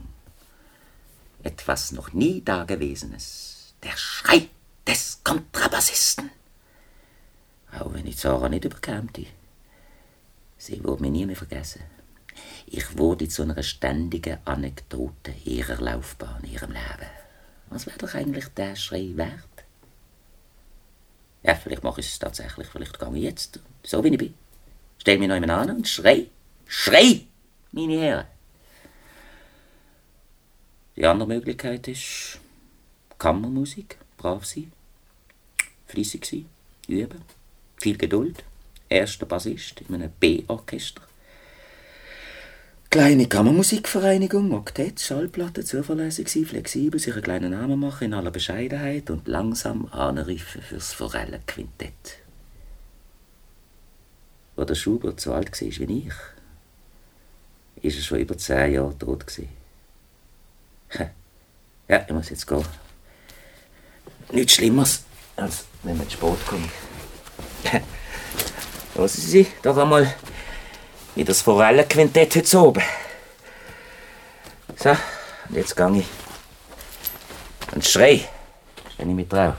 Etwas 1.43 1.93
noch 1.93 2.13
nie 2.13 2.43
Dagewesenes. 2.43 3.75
Der 3.83 3.97
Schrei 3.97 4.49
des 4.87 5.21
Kontrabassisten. 5.25 6.31
Auch 7.73 7.93
wenn 7.95 8.07
ich 8.07 8.19
Zara 8.19 8.49
nicht 8.49 8.65
überkämte. 8.65 9.27
Sie 10.59 10.85
wurde 10.85 11.03
mich 11.03 11.11
nie 11.11 11.27
mehr 11.27 11.37
vergessen. 11.37 11.83
Ich 12.67 12.99
wurde 12.99 13.29
zu 13.29 13.43
einer 13.43 13.63
ständigen 13.63 14.39
Anekdote 14.45 15.33
ihrer 15.45 15.81
Laufbahn, 15.81 16.45
ihrem 16.45 16.73
Leben. 16.73 17.11
Was 17.71 17.87
wäre 17.87 17.99
doch 17.99 18.15
eigentlich 18.15 18.49
der 18.49 18.77
Schrei 18.77 19.13
wert? 19.15 19.64
Ja, 21.45 21.55
vielleicht 21.55 21.85
mache 21.85 22.01
ich 22.01 22.09
es 22.09 22.19
tatsächlich. 22.19 22.67
Vielleicht 22.69 22.99
gehe 22.99 23.17
ich 23.17 23.23
jetzt, 23.23 23.61
so 23.83 24.03
wie 24.03 24.09
ich 24.09 24.19
bin. 24.19 24.35
Stell 24.99 25.19
mich 25.19 25.29
noch 25.29 25.35
jemand 25.35 25.53
an 25.53 25.77
und 25.77 25.87
schrei. 25.87 26.27
Schrei, 26.67 27.21
meine 27.71 28.01
Herren. 28.01 28.27
Die 30.97 31.05
andere 31.05 31.29
Möglichkeit 31.29 31.87
ist 31.89 32.41
Kammermusik, 33.19 33.99
brav 34.17 34.47
sein, 34.47 34.73
fließig 35.87 36.25
sein, 36.25 36.49
üben, 36.89 37.23
viel 37.77 37.99
Geduld, 37.99 38.45
erster 38.89 39.27
Bassist 39.27 39.83
in 39.83 39.95
einem 39.95 40.13
B-Orchester. 40.21 41.03
Kleine 42.95 43.27
Kammermusikvereinigung, 43.27 44.53
Oktett, 44.53 45.01
Schallplatte, 45.01 45.65
zuverlässig 45.65 46.29
sein, 46.29 46.45
flexibel, 46.45 47.01
sich 47.01 47.13
einen 47.13 47.25
kleinen 47.25 47.51
Namen 47.51 47.81
machen 47.81 48.05
in 48.05 48.15
aller 48.15 48.31
Bescheidenheit 48.31 49.11
und 49.11 49.27
langsam 49.27 49.89
anreifen 49.91 50.63
fürs 50.63 50.93
Forellenquintett. 50.93 52.19
Wo 54.55 54.63
der 54.63 54.77
Schubert 54.77 55.21
so 55.21 55.33
alt 55.33 55.61
war 55.61 55.89
wie 55.89 56.07
ich, 56.07 56.15
ist 57.83 57.97
er 57.97 58.03
schon 58.05 58.21
über 58.21 58.39
zehn 58.39 58.75
Jahre 58.75 58.97
tot. 58.97 59.25
Ja, 61.89 62.05
ich 62.07 62.15
muss 62.15 62.31
jetzt 62.31 62.47
gehen. 62.47 62.65
Nichts 64.31 64.53
Schlimmeres, 64.53 65.03
als 65.35 65.65
wenn 65.83 65.97
man 65.97 66.09
zu 66.09 66.17
spät 66.17 66.47
kommt. 66.47 66.71
Lassen 68.95 69.21
Sie 69.21 69.49
doch 69.65 69.77
einmal 69.79 70.15
wie 71.15 71.25
das 71.25 71.43
Forellenquintett 71.43 72.37
heute 72.37 72.59
oben. 72.59 72.83
So, 74.77 74.91
und 74.91 75.57
jetzt 75.57 75.77
gehe 75.77 75.99
ich. 75.99 76.07
Und 77.73 77.85
schrei, 77.85 78.29
wenn 78.99 79.11
ich 79.11 79.17
mich 79.17 79.29
traue. 79.29 79.57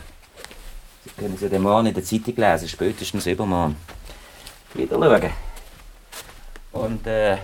Sie 1.04 1.12
können 1.12 1.38
Sie 1.38 1.50
den 1.50 1.62
morgen 1.62 1.88
in 1.88 1.94
der 1.94 2.04
Zeitung 2.04 2.36
lesen, 2.36 2.68
spätestens 2.68 3.26
übermorgen. 3.26 3.78
Wieder 4.74 4.98
schauen. 4.98 5.32
Und, 6.72 7.08
äh, 7.08 7.34
äh, 7.34 7.38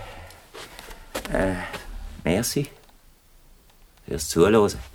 merci 2.22 2.68
fürs 4.06 4.28
Zuhören. 4.28 4.91